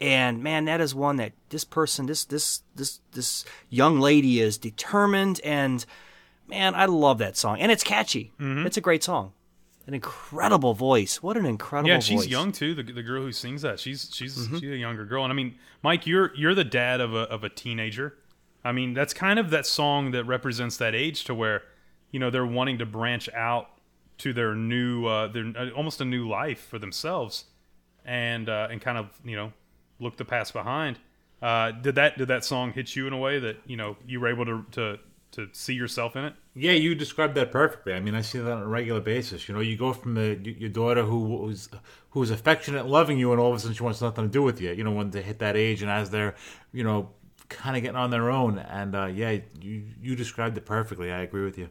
And 0.00 0.42
man 0.42 0.64
that 0.64 0.80
is 0.80 0.94
one 0.94 1.16
that 1.16 1.32
this 1.50 1.64
person 1.64 2.06
this 2.06 2.24
this 2.24 2.62
this 2.74 3.00
this 3.12 3.44
young 3.68 4.00
lady 4.00 4.40
is 4.40 4.56
determined 4.56 5.40
and 5.44 5.84
man 6.48 6.74
i 6.74 6.86
love 6.86 7.18
that 7.18 7.36
song. 7.36 7.60
And 7.60 7.70
it's 7.70 7.84
catchy. 7.84 8.32
Mm-hmm. 8.40 8.66
It's 8.66 8.78
a 8.78 8.82
great 8.82 9.04
song 9.04 9.32
an 9.88 9.94
incredible 9.94 10.74
voice 10.74 11.22
what 11.22 11.38
an 11.38 11.46
incredible 11.46 11.88
voice. 11.88 12.08
Yeah, 12.08 12.16
she's 12.16 12.24
voice. 12.24 12.30
young 12.30 12.52
too. 12.52 12.74
The, 12.74 12.82
the 12.82 13.02
girl 13.02 13.22
who 13.22 13.32
sings 13.32 13.62
that, 13.62 13.80
she's 13.80 14.10
she's 14.12 14.46
she's 14.52 14.62
a 14.62 14.76
younger 14.76 15.06
girl. 15.06 15.24
And 15.24 15.32
I 15.32 15.34
mean, 15.34 15.56
Mike, 15.82 16.06
you're 16.06 16.32
you're 16.36 16.54
the 16.54 16.62
dad 16.62 17.00
of 17.00 17.14
a 17.14 17.22
of 17.22 17.42
a 17.42 17.48
teenager. 17.48 18.14
I 18.62 18.72
mean, 18.72 18.92
that's 18.92 19.14
kind 19.14 19.38
of 19.38 19.50
that 19.50 19.64
song 19.64 20.10
that 20.10 20.24
represents 20.24 20.76
that 20.76 20.94
age 20.94 21.24
to 21.24 21.34
where, 21.34 21.62
you 22.10 22.20
know, 22.20 22.28
they're 22.28 22.44
wanting 22.44 22.78
to 22.78 22.86
branch 22.86 23.30
out 23.32 23.70
to 24.18 24.32
their 24.32 24.54
new, 24.54 25.06
uh, 25.06 25.28
their 25.28 25.52
uh, 25.56 25.70
almost 25.70 26.00
a 26.00 26.04
new 26.04 26.28
life 26.28 26.60
for 26.60 26.78
themselves, 26.78 27.44
and 28.04 28.48
uh, 28.48 28.68
and 28.70 28.82
kind 28.82 28.98
of 28.98 29.18
you 29.24 29.36
know 29.36 29.52
look 30.00 30.18
the 30.18 30.24
past 30.24 30.52
behind. 30.52 30.98
Uh, 31.40 31.70
did 31.70 31.94
that 31.94 32.18
did 32.18 32.28
that 32.28 32.44
song 32.44 32.72
hit 32.72 32.94
you 32.94 33.06
in 33.06 33.14
a 33.14 33.18
way 33.18 33.38
that 33.38 33.56
you 33.64 33.76
know 33.76 33.96
you 34.06 34.20
were 34.20 34.28
able 34.28 34.44
to 34.44 34.66
to 34.72 34.98
to 35.32 35.48
see 35.52 35.74
yourself 35.74 36.16
in 36.16 36.24
it? 36.24 36.34
Yeah, 36.54 36.72
you 36.72 36.94
described 36.94 37.34
that 37.34 37.52
perfectly. 37.52 37.92
I 37.92 38.00
mean, 38.00 38.14
I 38.14 38.20
see 38.20 38.38
that 38.38 38.50
on 38.50 38.62
a 38.62 38.66
regular 38.66 39.00
basis. 39.00 39.48
You 39.48 39.54
know, 39.54 39.60
you 39.60 39.76
go 39.76 39.92
from 39.92 40.14
the 40.14 40.38
your 40.58 40.70
daughter 40.70 41.02
who 41.02 41.46
who's 41.46 41.68
who's 42.10 42.30
affectionate, 42.30 42.86
loving 42.86 43.18
you, 43.18 43.32
and 43.32 43.40
all 43.40 43.50
of 43.50 43.56
a 43.56 43.60
sudden 43.60 43.74
she 43.74 43.82
wants 43.82 44.00
nothing 44.00 44.24
to 44.24 44.30
do 44.30 44.42
with 44.42 44.60
you. 44.60 44.72
You 44.72 44.84
know, 44.84 44.92
when 44.92 45.10
they 45.10 45.22
hit 45.22 45.38
that 45.40 45.56
age, 45.56 45.82
and 45.82 45.90
as 45.90 46.10
they're 46.10 46.34
you 46.72 46.84
know 46.84 47.10
kind 47.48 47.76
of 47.76 47.82
getting 47.82 47.96
on 47.96 48.10
their 48.10 48.30
own, 48.30 48.58
and 48.58 48.94
uh, 48.94 49.06
yeah, 49.06 49.38
you 49.60 49.84
you 50.00 50.16
described 50.16 50.56
it 50.56 50.66
perfectly. 50.66 51.12
I 51.12 51.20
agree 51.22 51.44
with 51.44 51.58
you. 51.58 51.68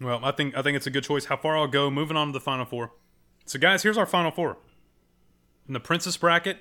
Well, 0.00 0.20
I 0.24 0.32
think 0.32 0.56
I 0.56 0.62
think 0.62 0.76
it's 0.76 0.86
a 0.86 0.90
good 0.90 1.04
choice. 1.04 1.26
How 1.26 1.36
far 1.36 1.56
I'll 1.56 1.68
go. 1.68 1.90
Moving 1.90 2.16
on 2.16 2.28
to 2.28 2.32
the 2.32 2.40
final 2.40 2.64
four. 2.64 2.92
So, 3.44 3.58
guys, 3.58 3.82
here's 3.82 3.98
our 3.98 4.06
final 4.06 4.30
four. 4.30 4.58
In 5.66 5.74
the 5.74 5.80
princess 5.80 6.16
bracket, 6.16 6.58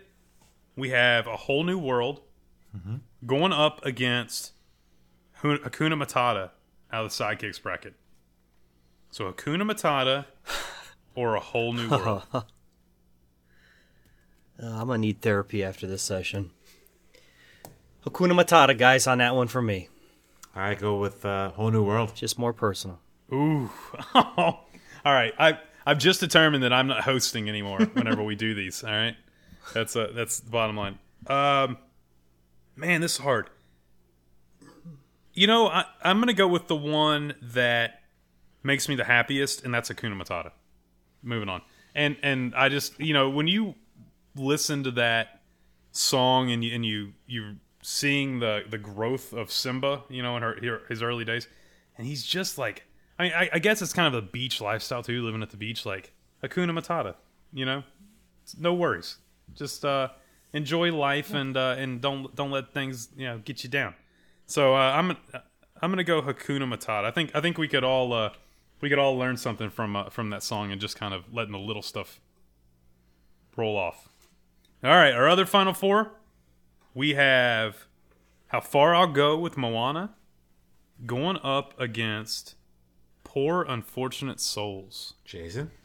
we 0.75 0.89
have 0.89 1.27
a 1.27 1.35
whole 1.35 1.63
new 1.63 1.77
world 1.77 2.21
going 3.25 3.51
up 3.51 3.85
against 3.85 4.53
Hakuna 5.41 5.93
Matata 5.93 6.49
out 6.91 7.05
of 7.05 7.15
the 7.17 7.23
sidekicks 7.23 7.61
bracket. 7.61 7.93
So 9.09 9.31
Hakuna 9.31 9.63
Matata 9.63 10.25
or 11.15 11.35
a 11.35 11.39
whole 11.39 11.73
new 11.73 11.89
world. 11.89 12.23
Uh, 14.61 14.67
i'm 14.79 14.85
gonna 14.85 14.99
need 14.99 15.19
therapy 15.23 15.63
after 15.63 15.87
this 15.87 16.03
session 16.03 16.51
hakuna 18.05 18.39
matata 18.39 18.77
guys 18.77 19.07
on 19.07 19.17
that 19.17 19.33
one 19.33 19.47
for 19.47 19.59
me 19.59 19.89
I 20.53 20.75
go 20.75 20.99
with 20.99 21.25
uh, 21.25 21.49
whole 21.49 21.71
new 21.71 21.83
world. 21.83 22.13
just 22.13 22.37
more 22.37 22.53
personal 22.53 22.99
Ooh. 23.33 23.71
all 24.13 24.67
right. 25.05 25.33
I 25.39 25.57
I've 25.85 25.97
just 25.97 26.19
determined 26.19 26.63
that 26.63 26.73
I'm 26.73 26.85
not 26.87 27.01
hosting 27.03 27.49
anymore 27.49 27.79
whenever 27.93 28.21
we 28.21 28.35
do 28.35 28.53
these. 28.53 28.83
All 28.83 28.91
right. 28.91 29.15
That's 29.73 29.95
uh 29.95 30.11
that's 30.13 30.41
the 30.41 30.51
bottom 30.51 30.75
line. 30.75 30.99
Um 31.27 31.77
man, 32.75 33.01
this 33.01 33.13
is 33.13 33.17
hard. 33.19 33.49
You 35.33 35.47
know, 35.47 35.67
I, 35.67 35.85
I'm 36.03 36.19
gonna 36.19 36.33
go 36.33 36.47
with 36.47 36.67
the 36.67 36.75
one 36.75 37.35
that 37.41 38.01
makes 38.63 38.89
me 38.89 38.95
the 38.95 39.05
happiest, 39.05 39.63
and 39.63 39.73
that's 39.73 39.89
Hakuna 39.89 40.21
Matata. 40.21 40.51
Moving 41.23 41.49
on. 41.49 41.61
And 41.95 42.17
and 42.23 42.53
I 42.55 42.69
just 42.69 42.99
you 42.99 43.13
know, 43.13 43.29
when 43.29 43.47
you 43.47 43.75
listen 44.35 44.83
to 44.83 44.91
that 44.91 45.41
song 45.91 46.51
and 46.51 46.63
you 46.63 46.73
and 46.73 46.85
you 46.85 47.13
you 47.27 47.55
seeing 47.81 48.39
the 48.39 48.63
the 48.69 48.77
growth 48.77 49.33
of 49.33 49.51
Simba, 49.51 50.03
you 50.09 50.21
know, 50.21 50.35
in 50.37 50.43
her, 50.43 50.57
her 50.63 50.81
his 50.89 51.01
early 51.01 51.25
days, 51.25 51.47
and 51.97 52.07
he's 52.07 52.23
just 52.23 52.57
like, 52.57 52.83
I 53.19 53.23
mean, 53.23 53.33
I, 53.33 53.49
I 53.53 53.59
guess 53.59 53.81
it's 53.81 53.93
kind 53.93 54.13
of 54.13 54.23
a 54.23 54.25
beach 54.25 54.61
lifestyle 54.61 55.03
too, 55.03 55.23
living 55.23 55.41
at 55.41 55.51
the 55.51 55.57
beach, 55.57 55.85
like 55.85 56.13
Hakuna 56.43 56.77
Matata, 56.77 57.15
you 57.53 57.65
know, 57.65 57.83
no 58.57 58.73
worries, 58.73 59.17
just 59.53 59.85
uh, 59.85 60.09
enjoy 60.53 60.93
life 60.93 61.33
and 61.33 61.55
uh, 61.57 61.75
and 61.77 62.01
don't 62.01 62.33
don't 62.35 62.51
let 62.51 62.73
things 62.73 63.09
you 63.15 63.25
know 63.25 63.39
get 63.39 63.63
you 63.63 63.69
down. 63.69 63.95
So 64.51 64.75
uh, 64.75 64.79
I'm 64.79 65.15
I'm 65.81 65.91
gonna 65.91 66.03
go 66.03 66.21
Hakuna 66.21 66.63
Matata. 66.63 67.05
I 67.05 67.11
think 67.11 67.31
I 67.33 67.39
think 67.39 67.57
we 67.57 67.69
could 67.69 67.85
all 67.85 68.11
uh, 68.11 68.31
we 68.81 68.89
could 68.89 68.99
all 68.99 69.17
learn 69.17 69.37
something 69.37 69.69
from 69.69 69.95
uh, 69.95 70.09
from 70.09 70.29
that 70.31 70.43
song 70.43 70.73
and 70.73 70.81
just 70.81 70.97
kind 70.97 71.13
of 71.13 71.33
letting 71.33 71.53
the 71.53 71.57
little 71.57 71.81
stuff 71.81 72.19
roll 73.55 73.77
off. 73.77 74.09
All 74.83 74.89
right, 74.89 75.13
our 75.13 75.29
other 75.29 75.45
final 75.45 75.73
four, 75.73 76.11
we 76.93 77.13
have 77.13 77.85
how 78.47 78.59
far 78.59 78.93
I'll 78.93 79.07
go 79.07 79.37
with 79.37 79.55
Moana, 79.55 80.15
going 81.05 81.37
up 81.43 81.79
against 81.79 82.55
Poor 83.23 83.63
Unfortunate 83.63 84.41
Souls. 84.41 85.13
Jason. 85.23 85.71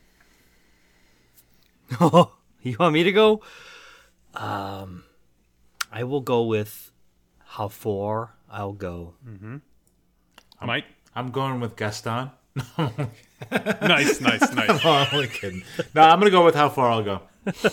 Oh, 2.00 2.32
you 2.62 2.76
want 2.80 2.94
me 2.94 3.04
to 3.04 3.12
go? 3.12 3.42
Um, 4.34 5.04
I 5.92 6.02
will 6.02 6.20
go 6.20 6.42
with 6.42 6.90
how 7.44 7.68
far 7.68 8.35
I'll 8.50 8.72
go. 8.72 9.14
Mm-hmm. 9.26 9.56
I 10.60 10.66
Mike? 10.66 10.84
I'm 11.14 11.30
going 11.30 11.60
with 11.60 11.76
Gaston. 11.76 12.30
Nice, 13.82 14.20
nice, 14.20 14.52
nice. 14.54 14.70
I'm 14.84 15.08
only 15.12 15.28
kidding. 15.28 15.62
No, 15.94 16.02
I'm 16.02 16.18
gonna 16.18 16.30
go 16.30 16.44
with 16.44 16.54
how 16.54 16.70
far 16.70 16.90
I'll 16.90 17.02
go. 17.02 17.22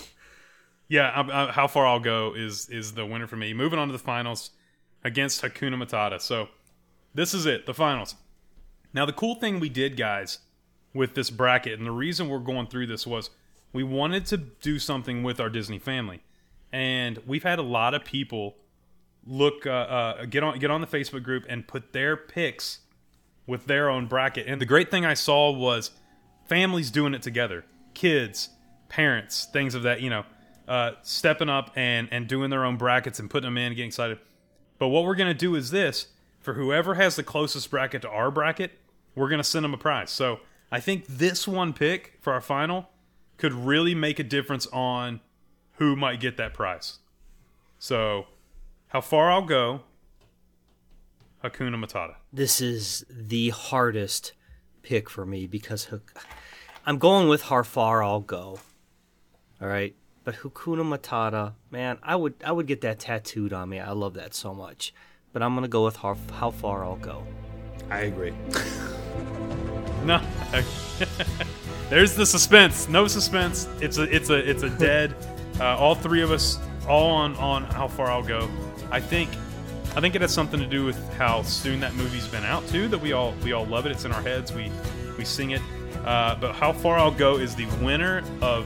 Yeah, 0.90 1.10
I, 1.10 1.46
I, 1.48 1.52
how 1.52 1.68
far 1.68 1.88
I'll 1.88 2.02
go 2.02 2.36
is 2.36 2.70
is 2.70 2.94
the 2.94 3.06
winner 3.06 3.26
for 3.26 3.36
me. 3.36 3.54
Moving 3.54 3.80
on 3.80 3.88
to 3.88 3.92
the 3.92 3.98
finals 3.98 4.52
against 5.04 5.42
Hakuna 5.42 5.76
Matata. 5.76 6.22
So 6.22 6.50
this 7.16 7.34
is 7.34 7.48
it, 7.48 7.66
the 7.66 7.74
finals. 7.74 8.16
Now 8.94 9.06
the 9.06 9.14
cool 9.14 9.34
thing 9.34 9.60
we 9.60 9.70
did, 9.70 9.98
guys, 9.98 10.40
with 10.94 11.16
this 11.16 11.32
bracket, 11.32 11.80
and 11.80 11.88
the 11.88 11.92
reason 11.92 12.28
we're 12.28 12.38
going 12.38 12.68
through 12.68 12.88
this 12.88 13.08
was 13.08 13.32
we 13.72 13.84
wanted 13.84 14.28
to 14.28 14.38
do 14.38 14.78
something 14.78 15.24
with 15.24 15.40
our 15.40 15.50
Disney 15.50 15.80
family, 15.80 16.22
and 16.72 17.18
we've 17.26 17.44
had 17.44 17.58
a 17.58 17.64
lot 17.64 17.96
of 17.96 18.04
people 18.04 18.58
look 19.26 19.66
uh, 19.66 19.70
uh, 19.70 20.26
get 20.26 20.44
on 20.44 20.60
get 20.60 20.72
on 20.72 20.82
the 20.82 20.88
Facebook 20.88 21.24
group 21.24 21.46
and 21.50 21.68
put 21.68 21.94
their 21.94 22.16
picks 22.18 22.80
with 23.46 23.66
their 23.66 23.90
own 23.90 24.08
bracket. 24.08 24.48
And 24.48 24.60
the 24.62 24.66
great 24.66 24.90
thing 24.90 25.06
I 25.06 25.14
saw 25.14 25.52
was 25.52 25.92
families 26.46 26.92
doing 26.92 27.14
it 27.14 27.22
together, 27.22 27.66
kids, 27.94 28.50
parents, 28.90 29.46
things 29.52 29.76
of 29.76 29.84
that, 29.84 30.02
you 30.02 30.10
know, 30.10 30.24
uh, 30.68 30.92
stepping 31.02 31.50
up 31.50 31.72
and 31.76 32.08
and 32.12 32.28
doing 32.28 32.50
their 32.50 32.66
own 32.66 32.78
brackets 32.78 33.20
and 33.20 33.30
putting 33.30 33.48
them 33.48 33.58
in, 33.58 33.74
getting 33.74 33.88
excited. 33.88 34.20
But 34.80 34.90
what 34.90 35.04
we're 35.04 35.16
gonna 35.16 35.34
do 35.34 35.56
is 35.56 35.72
this: 35.72 36.08
for 36.40 36.54
whoever 36.54 36.96
has 36.96 37.16
the 37.16 37.24
closest 37.24 37.70
bracket 37.70 38.02
to 38.04 38.10
our 38.10 38.32
bracket, 38.32 38.72
we're 39.16 39.30
gonna 39.30 39.44
send 39.44 39.64
them 39.64 39.74
a 39.74 39.78
prize. 39.78 40.12
So 40.12 40.40
I 40.72 40.80
think 40.80 41.06
this 41.08 41.48
one 41.48 41.74
pick 41.74 42.18
for 42.22 42.34
our 42.34 42.42
final 42.42 42.90
could 43.38 43.54
really 43.54 43.94
make 43.94 44.20
a 44.20 44.24
difference 44.24 44.68
on 44.68 45.20
who 45.74 45.96
might 45.96 46.20
get 46.20 46.38
that 46.38 46.54
prize. 46.54 47.00
So, 47.78 48.28
how 48.94 49.02
far 49.02 49.32
I'll 49.32 49.42
go, 49.42 49.82
Hakuna 51.44 51.76
Matata. 51.84 52.16
This 52.32 52.62
is 52.62 53.04
the 53.10 53.50
hardest 53.50 54.34
pick 54.84 55.10
for 55.10 55.26
me 55.26 55.48
because 55.48 55.88
I'm 56.86 57.00
going 57.00 57.28
with 57.28 57.42
how 57.42 57.64
far 57.64 58.04
I'll 58.04 58.20
go. 58.20 58.60
All 59.60 59.68
right, 59.68 59.96
but 60.24 60.36
Hakuna 60.36 60.84
Matata, 60.84 61.54
man, 61.72 61.98
I 62.04 62.16
would 62.16 62.36
I 62.46 62.52
would 62.52 62.68
get 62.68 62.82
that 62.82 63.00
tattooed 63.00 63.52
on 63.52 63.68
me. 63.70 63.80
I 63.80 63.92
love 63.92 64.14
that 64.14 64.36
so 64.36 64.54
much. 64.54 64.94
But 65.34 65.42
I'm 65.42 65.56
gonna 65.56 65.68
go 65.68 65.84
with 65.84 65.96
how 65.98 66.16
how 66.32 66.52
far 66.52 66.86
I'll 66.86 66.96
go. 66.96 67.26
I 67.90 68.02
agree. 68.02 68.34
No. 70.04 70.22
There's 71.90 72.14
the 72.14 72.26
suspense. 72.26 72.90
No 72.90 73.08
suspense. 73.08 73.70
It's 73.80 73.98
a 73.98 74.04
it's 74.14 74.30
a 74.30 74.50
it's 74.50 74.64
a 74.64 74.70
dead. 74.70 75.16
Uh, 75.60 75.78
all 75.78 75.94
three 75.94 76.24
of 76.24 76.32
us 76.32 76.58
all 76.88 77.12
on 77.12 77.36
on 77.36 77.64
how 77.66 77.88
far 77.88 78.08
I'll 78.08 78.24
go. 78.24 78.50
I 78.94 79.00
think 79.02 79.30
I 79.96 80.00
think 80.02 80.16
it 80.16 80.22
has 80.22 80.34
something 80.34 80.60
to 80.60 80.66
do 80.66 80.86
with 80.86 80.98
how 81.16 81.42
soon 81.44 81.80
that 81.82 81.94
movie's 81.96 82.28
been 82.28 82.44
out 82.46 82.66
too. 82.70 82.88
That 82.88 83.00
we 83.00 83.12
all 83.12 83.34
we 83.44 83.52
all 83.52 83.66
love 83.66 83.86
it. 83.86 83.92
It's 83.92 84.06
in 84.06 84.12
our 84.12 84.22
heads. 84.22 84.54
We 84.54 84.72
we 85.18 85.26
sing 85.26 85.52
it. 85.52 85.62
Uh, 86.06 86.36
but 86.36 86.54
how 86.54 86.72
far 86.74 86.98
I'll 86.98 87.12
go 87.12 87.38
is 87.38 87.56
the 87.56 87.66
winner 87.82 88.24
of 88.42 88.66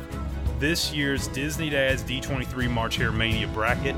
this 0.59 0.91
year's 0.93 1.27
Disney 1.29 1.69
Dads 1.69 2.01
D23 2.03 2.69
March 2.69 2.97
Hare 2.97 3.11
Mania 3.11 3.47
bracket. 3.47 3.95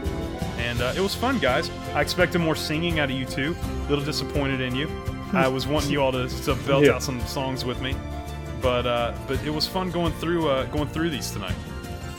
And 0.58 0.82
uh, 0.82 0.94
it 0.96 1.00
was 1.00 1.16
fun, 1.16 1.40
guys. 1.40 1.70
I 1.94 2.02
expected 2.02 2.40
more 2.40 2.56
singing 2.56 3.00
out 3.00 3.10
of 3.10 3.16
you 3.16 3.26
two. 3.26 3.56
A 3.86 3.90
little 3.90 4.04
disappointed 4.04 4.60
in 4.62 4.76
you. 4.76 4.90
I 5.34 5.48
was 5.48 5.68
wanting 5.68 5.92
you 5.92 6.02
all 6.02 6.12
to, 6.12 6.28
to 6.28 6.56
belt 6.68 6.84
Yeah. 6.86 6.94
out 6.96 7.04
some 7.04 7.22
songs 7.22 7.64
with 7.64 7.82
me, 7.82 7.96
but 8.62 8.86
uh, 8.86 9.14
but 9.28 9.42
it 9.46 9.52
was 9.52 9.68
fun 9.68 9.90
going 9.92 10.12
through 10.14 10.50
uh, 10.50 10.66
going 10.66 10.90
through 10.90 11.12
these 11.12 11.32
tonight. 11.32 11.56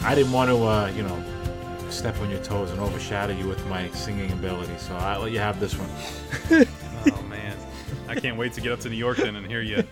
I 0.02 0.14
didn't 0.14 0.32
want 0.32 0.48
to, 0.50 0.56
uh, 0.56 0.92
you 0.96 1.02
know, 1.02 1.22
step 1.90 2.18
on 2.20 2.30
your 2.30 2.42
toes 2.42 2.70
and 2.70 2.80
overshadow 2.80 3.32
you 3.32 3.46
with 3.46 3.64
my 3.66 3.88
singing 3.90 4.30
ability, 4.32 4.72
so 4.78 4.94
I'll 4.96 5.20
let 5.22 5.32
you 5.32 5.38
have 5.38 5.60
this 5.60 5.74
one. 5.76 6.66
Oh 7.06 7.22
man, 7.22 7.56
I 8.08 8.14
can't 8.14 8.36
wait 8.36 8.52
to 8.52 8.60
get 8.60 8.72
up 8.72 8.80
to 8.80 8.90
New 8.90 8.96
York 8.96 9.16
then 9.16 9.34
and 9.34 9.46
hear 9.46 9.62
you 9.62 9.84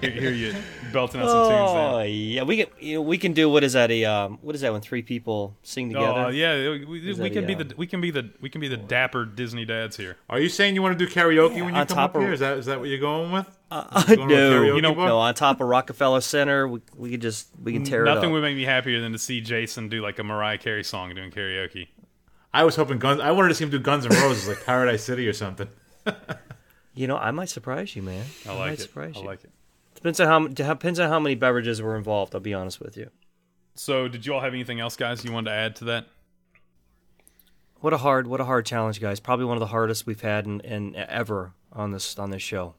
hear, 0.00 0.10
hear 0.10 0.32
you 0.32 0.52
belting 0.92 1.20
out 1.20 1.28
some 1.28 1.48
tunes. 1.48 1.70
Oh 1.70 2.02
yeah, 2.02 2.42
we 2.42 2.56
can 2.56 2.66
you 2.80 2.94
know, 2.96 3.02
we 3.02 3.18
can 3.18 3.34
do 3.34 3.48
what 3.48 3.62
is 3.62 3.74
that 3.74 3.88
a 3.92 4.04
um, 4.04 4.38
what 4.42 4.56
is 4.56 4.62
that 4.62 4.72
when 4.72 4.80
three 4.80 5.02
people 5.02 5.56
sing 5.62 5.90
together? 5.90 6.24
Oh 6.26 6.28
yeah, 6.28 6.70
we, 6.70 6.84
we, 6.84 7.12
we 7.12 7.30
can 7.30 7.44
a, 7.44 7.46
be 7.46 7.54
um, 7.54 7.68
the 7.68 7.74
we 7.76 7.86
can 7.86 8.00
be 8.00 8.10
the 8.10 8.30
we 8.40 8.48
can 8.48 8.60
be 8.60 8.66
the 8.66 8.76
dapper 8.76 9.24
Disney 9.24 9.64
dads 9.64 9.96
here. 9.96 10.16
Are 10.28 10.40
you 10.40 10.48
saying 10.48 10.74
you 10.74 10.82
want 10.82 10.98
to 10.98 11.06
do 11.06 11.12
karaoke 11.12 11.64
when 11.64 11.76
you 11.76 11.84
come 11.84 11.98
up 11.98 12.16
of- 12.16 12.22
here? 12.22 12.32
Is 12.32 12.40
that 12.40 12.58
is 12.58 12.66
that 12.66 12.80
what 12.80 12.88
you're 12.88 12.98
going 12.98 13.30
with? 13.30 13.55
Uh, 13.70 14.02
Going 14.14 14.28
no, 14.28 14.62
You 14.76 14.80
know- 14.80 14.94
no, 14.94 15.18
on 15.18 15.34
top 15.34 15.60
of 15.60 15.66
Rockefeller 15.66 16.20
Center, 16.20 16.68
we, 16.68 16.80
we 16.94 17.10
could 17.10 17.22
just 17.22 17.48
we 17.60 17.72
can 17.72 17.82
tear 17.84 18.04
Nothing 18.04 18.30
it 18.30 18.32
would 18.32 18.42
make 18.42 18.56
me 18.56 18.64
happier 18.64 19.00
than 19.00 19.12
to 19.12 19.18
see 19.18 19.40
Jason 19.40 19.88
do 19.88 20.00
like 20.00 20.18
a 20.18 20.24
Mariah 20.24 20.58
Carey 20.58 20.84
song 20.84 21.14
doing 21.14 21.30
karaoke. 21.32 21.88
I 22.54 22.64
was 22.64 22.76
hoping 22.76 22.98
Guns. 22.98 23.20
I 23.20 23.32
wanted 23.32 23.48
to 23.48 23.54
see 23.54 23.64
him 23.64 23.70
do 23.70 23.78
Guns 23.80 24.06
N' 24.06 24.12
Roses, 24.12 24.48
like 24.48 24.64
Paradise 24.64 25.02
City 25.02 25.26
or 25.28 25.32
something. 25.32 25.68
You 26.96 27.06
know, 27.06 27.18
I 27.18 27.30
might 27.30 27.50
surprise 27.50 27.94
you, 27.94 28.00
man. 28.02 28.24
I 28.46 28.48
might 28.48 28.58
like 28.58 28.72
it. 28.72 28.80
surprise 28.80 29.12
I 29.16 29.20
you. 29.20 29.26
like 29.26 29.44
it. 29.44 29.50
Depends 29.94 30.18
on 30.18 30.28
how 30.28 30.46
depends 30.48 30.98
on 30.98 31.10
how 31.10 31.20
many 31.20 31.34
beverages 31.34 31.82
were 31.82 31.94
involved. 31.94 32.34
I'll 32.34 32.40
be 32.40 32.54
honest 32.54 32.80
with 32.80 32.96
you. 32.96 33.10
So, 33.74 34.08
did 34.08 34.24
you 34.24 34.32
all 34.32 34.40
have 34.40 34.54
anything 34.54 34.80
else, 34.80 34.96
guys? 34.96 35.22
You 35.22 35.30
wanted 35.30 35.50
to 35.50 35.56
add 35.56 35.76
to 35.76 35.84
that? 35.84 36.06
What 37.80 37.92
a 37.92 37.98
hard 37.98 38.26
what 38.26 38.40
a 38.40 38.46
hard 38.46 38.64
challenge, 38.64 38.98
guys. 38.98 39.20
Probably 39.20 39.44
one 39.44 39.58
of 39.58 39.60
the 39.60 39.66
hardest 39.66 40.06
we've 40.06 40.22
had 40.22 40.46
in, 40.46 40.60
in 40.60 40.96
ever 40.96 41.52
on 41.70 41.92
this 41.92 42.18
on 42.18 42.30
this 42.30 42.42
show. 42.42 42.74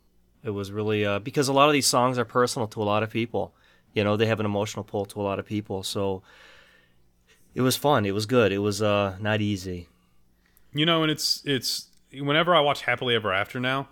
It 0.48 0.52
was 0.52 0.72
really 0.72 1.06
uh, 1.06 1.20
because 1.20 1.50
a 1.50 1.54
lot 1.54 1.68
of 1.68 1.74
these 1.74 1.86
songs 1.86 2.18
are 2.18 2.26
personal 2.26 2.68
to 2.70 2.82
a 2.82 2.86
lot 2.86 3.04
of 3.04 3.10
people. 3.10 3.54
You 3.94 4.04
know, 4.04 4.16
they 4.16 4.28
have 4.28 4.40
an 4.40 4.46
emotional 4.46 4.84
pull 4.84 5.06
to 5.06 5.20
a 5.20 5.24
lot 5.24 5.40
of 5.40 5.46
people. 5.46 5.84
So 5.84 6.24
it 7.54 7.62
was 7.62 7.76
fun. 7.76 8.06
It 8.06 8.14
was 8.14 8.26
good. 8.26 8.52
It 8.52 8.60
was 8.60 8.82
uh, 8.82 9.18
not 9.20 9.42
easy. 9.42 9.90
You 10.74 10.86
know, 10.86 11.04
and 11.04 11.12
it's 11.12 11.42
it's 11.46 11.88
whenever 12.14 12.56
I 12.56 12.62
watch 12.62 12.84
Happily 12.84 13.16
Ever 13.16 13.34
After 13.34 13.60
now, 13.60 13.90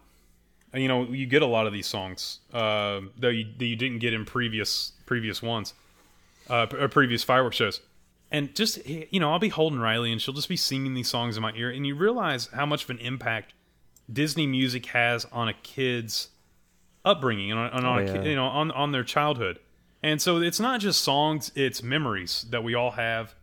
you 0.74 0.88
know, 0.88 1.04
you 1.04 1.26
get 1.26 1.42
a 1.42 1.48
lot 1.48 1.68
of 1.68 1.74
these 1.74 1.88
songs 1.88 2.40
uh, 2.54 3.02
that 3.20 3.34
you 3.34 3.46
that 3.58 3.66
you 3.66 3.76
didn't 3.76 4.00
get 4.00 4.14
in 4.14 4.24
previous 4.24 4.94
previous 5.06 5.42
ones, 5.42 5.74
uh, 6.50 6.68
or 6.80 6.88
previous 6.88 7.24
fireworks 7.24 7.58
shows, 7.58 7.82
and 8.32 8.56
just 8.56 8.86
you 8.88 9.20
know, 9.20 9.32
I'll 9.32 9.40
be 9.40 9.50
holding 9.50 9.80
Riley, 9.80 10.12
and 10.12 10.22
she'll 10.22 10.34
just 10.34 10.50
be 10.50 10.58
singing 10.58 10.94
these 10.94 11.10
songs 11.10 11.36
in 11.36 11.44
my 11.44 11.52
ear, 11.54 11.70
and 11.70 11.86
you 11.86 11.96
realize 11.96 12.48
how 12.54 12.66
much 12.66 12.86
of 12.86 12.92
an 12.92 13.00
impact 13.00 13.54
Disney 14.12 14.48
music 14.48 14.86
has 14.88 15.26
on 15.32 15.48
a 15.48 15.54
kid's 15.54 16.30
upbringing 17.06 17.52
and 17.52 17.60
on, 17.60 17.70
and 17.72 17.86
on 17.86 18.00
Oh, 18.00 18.02
yeah. 18.06 18.14
kid, 18.14 18.26
you 18.26 18.36
know 18.36 18.46
on 18.48 18.72
on 18.72 18.92
their 18.92 19.04
childhood. 19.04 19.60
And 20.04 20.22
so 20.22 20.38
it's 20.42 20.60
not 20.60 20.82
just 20.82 21.02
songs; 21.02 21.52
it's 21.56 21.82
memories 21.82 22.46
that 22.50 22.64
we 22.64 22.76
all 22.76 22.92
have, 22.92 23.34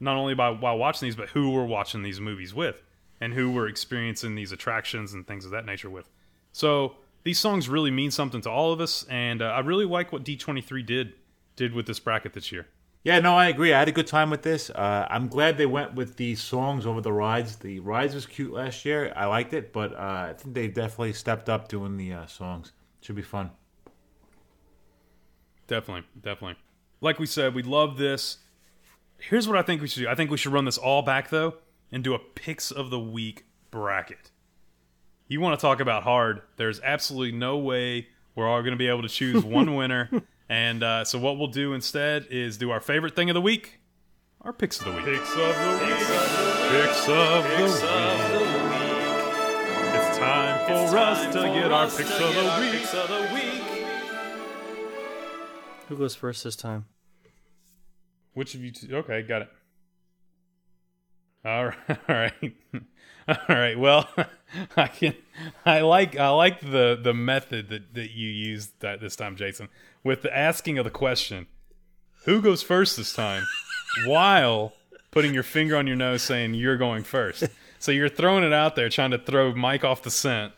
not 0.00 0.16
only 0.16 0.34
by 0.34 0.50
while 0.50 0.78
watching 0.78 1.06
these, 1.06 1.16
but 1.16 1.30
who 1.30 1.50
we're 1.50 1.64
watching 1.66 2.02
these 2.02 2.20
movies 2.20 2.54
with, 2.54 2.82
and 3.20 3.34
who 3.34 3.50
we're 3.50 3.68
experiencing 3.68 4.34
these 4.34 4.52
attractions 4.52 5.12
and 5.12 5.26
things 5.26 5.44
of 5.44 5.50
that 5.50 5.66
nature 5.66 5.90
with. 5.90 6.08
So 6.52 6.96
these 7.24 7.38
songs 7.38 7.68
really 7.68 7.90
mean 7.90 8.10
something 8.10 8.40
to 8.42 8.50
all 8.50 8.72
of 8.72 8.80
us, 8.80 9.04
and 9.10 9.42
uh, 9.42 9.46
I 9.46 9.60
really 9.60 9.84
like 9.84 10.12
what 10.12 10.24
D23 10.24 10.86
did 10.86 11.14
did 11.56 11.72
with 11.74 11.86
this 11.86 11.98
bracket 11.98 12.32
this 12.34 12.52
year. 12.52 12.66
Yeah, 13.02 13.20
no, 13.20 13.36
I 13.36 13.46
agree. 13.48 13.72
I 13.72 13.78
had 13.78 13.88
a 13.88 13.92
good 13.92 14.06
time 14.08 14.30
with 14.30 14.42
this. 14.42 14.68
Uh, 14.70 15.06
I'm 15.08 15.28
glad 15.28 15.58
they 15.58 15.66
went 15.66 15.94
with 15.94 16.16
the 16.16 16.34
songs 16.34 16.86
over 16.86 17.00
the 17.00 17.12
rides. 17.12 17.56
The 17.56 17.78
rides 17.80 18.14
was 18.14 18.26
cute 18.26 18.52
last 18.52 18.84
year. 18.84 19.12
I 19.14 19.26
liked 19.26 19.52
it, 19.52 19.72
but 19.72 19.92
uh, 19.94 20.28
I 20.30 20.34
think 20.36 20.54
they 20.54 20.66
definitely 20.66 21.12
stepped 21.12 21.48
up 21.48 21.68
doing 21.68 21.96
the 21.98 22.12
uh, 22.14 22.26
songs. 22.26 22.72
Should 23.06 23.14
be 23.14 23.22
fun. 23.22 23.50
Definitely, 25.68 26.08
definitely. 26.20 26.56
Like 27.00 27.20
we 27.20 27.26
said, 27.26 27.54
we 27.54 27.62
love 27.62 27.98
this. 27.98 28.38
Here's 29.18 29.46
what 29.46 29.56
I 29.56 29.62
think 29.62 29.80
we 29.80 29.86
should 29.86 30.00
do. 30.00 30.08
I 30.08 30.16
think 30.16 30.28
we 30.28 30.36
should 30.36 30.52
run 30.52 30.64
this 30.64 30.76
all 30.76 31.02
back 31.02 31.30
though 31.30 31.54
and 31.92 32.02
do 32.02 32.14
a 32.14 32.18
picks 32.18 32.72
of 32.72 32.90
the 32.90 32.98
week 32.98 33.44
bracket. 33.70 34.32
You 35.28 35.40
want 35.40 35.56
to 35.56 35.62
talk 35.62 35.78
about 35.78 36.02
hard? 36.02 36.42
There's 36.56 36.80
absolutely 36.80 37.38
no 37.38 37.58
way 37.58 38.08
we're 38.34 38.48
all 38.48 38.60
going 38.62 38.72
to 38.72 38.76
be 38.76 38.88
able 38.88 39.02
to 39.02 39.08
choose 39.08 39.44
one 39.44 39.76
winner. 39.76 40.10
And 40.48 40.82
uh, 40.82 41.04
so 41.04 41.20
what 41.20 41.38
we'll 41.38 41.46
do 41.46 41.74
instead 41.74 42.26
is 42.28 42.58
do 42.58 42.72
our 42.72 42.80
favorite 42.80 43.14
thing 43.14 43.30
of 43.30 43.34
the 43.34 43.40
week, 43.40 43.78
our 44.40 44.52
picks 44.52 44.80
of 44.80 44.86
the 44.86 44.90
week. 44.90 45.04
Picks 45.04 45.30
of 45.30 45.36
the 45.36 45.86
week. 45.86 45.96
Picks 46.70 47.08
of 47.08 47.44
the 47.44 47.62
week. 47.62 48.25
It's 50.68 50.72
time 50.74 50.88
for 50.88 50.98
us 50.98 51.32
to 51.32 51.42
get 51.42 51.70
our 51.70 51.86
picks 51.88 52.92
of 52.92 53.08
the 53.08 53.30
week. 53.32 53.62
Who 55.88 55.96
goes 55.96 56.16
first 56.16 56.42
this 56.42 56.56
time? 56.56 56.86
Which 58.34 58.56
of 58.56 58.64
you 58.64 58.72
two? 58.72 58.96
Okay, 58.96 59.22
got 59.22 59.42
it. 59.42 59.48
All 61.44 61.66
right, 61.66 61.76
all 61.88 61.96
right, 62.08 62.54
all 63.28 63.36
right. 63.48 63.78
Well, 63.78 64.08
I 64.76 64.88
can. 64.88 65.14
I 65.64 65.82
like. 65.82 66.16
I 66.16 66.30
like 66.30 66.60
the 66.60 66.98
the 67.00 67.14
method 67.14 67.68
that 67.68 67.94
that 67.94 68.10
you 68.10 68.28
used 68.28 68.80
that 68.80 69.00
this 69.00 69.14
time, 69.14 69.36
Jason, 69.36 69.68
with 70.02 70.22
the 70.22 70.36
asking 70.36 70.78
of 70.78 70.84
the 70.84 70.90
question, 70.90 71.46
"Who 72.24 72.42
goes 72.42 72.64
first 72.64 72.96
this 72.96 73.12
time?" 73.12 73.44
while 74.06 74.72
putting 75.12 75.32
your 75.32 75.44
finger 75.44 75.76
on 75.76 75.86
your 75.86 75.96
nose, 75.96 76.22
saying 76.22 76.54
you're 76.54 76.76
going 76.76 77.04
first. 77.04 77.44
So 77.78 77.92
you're 77.92 78.08
throwing 78.08 78.44
it 78.44 78.52
out 78.52 78.76
there, 78.76 78.88
trying 78.88 79.10
to 79.12 79.18
throw 79.18 79.54
Mike 79.54 79.84
off 79.84 80.02
the 80.02 80.10
scent, 80.10 80.52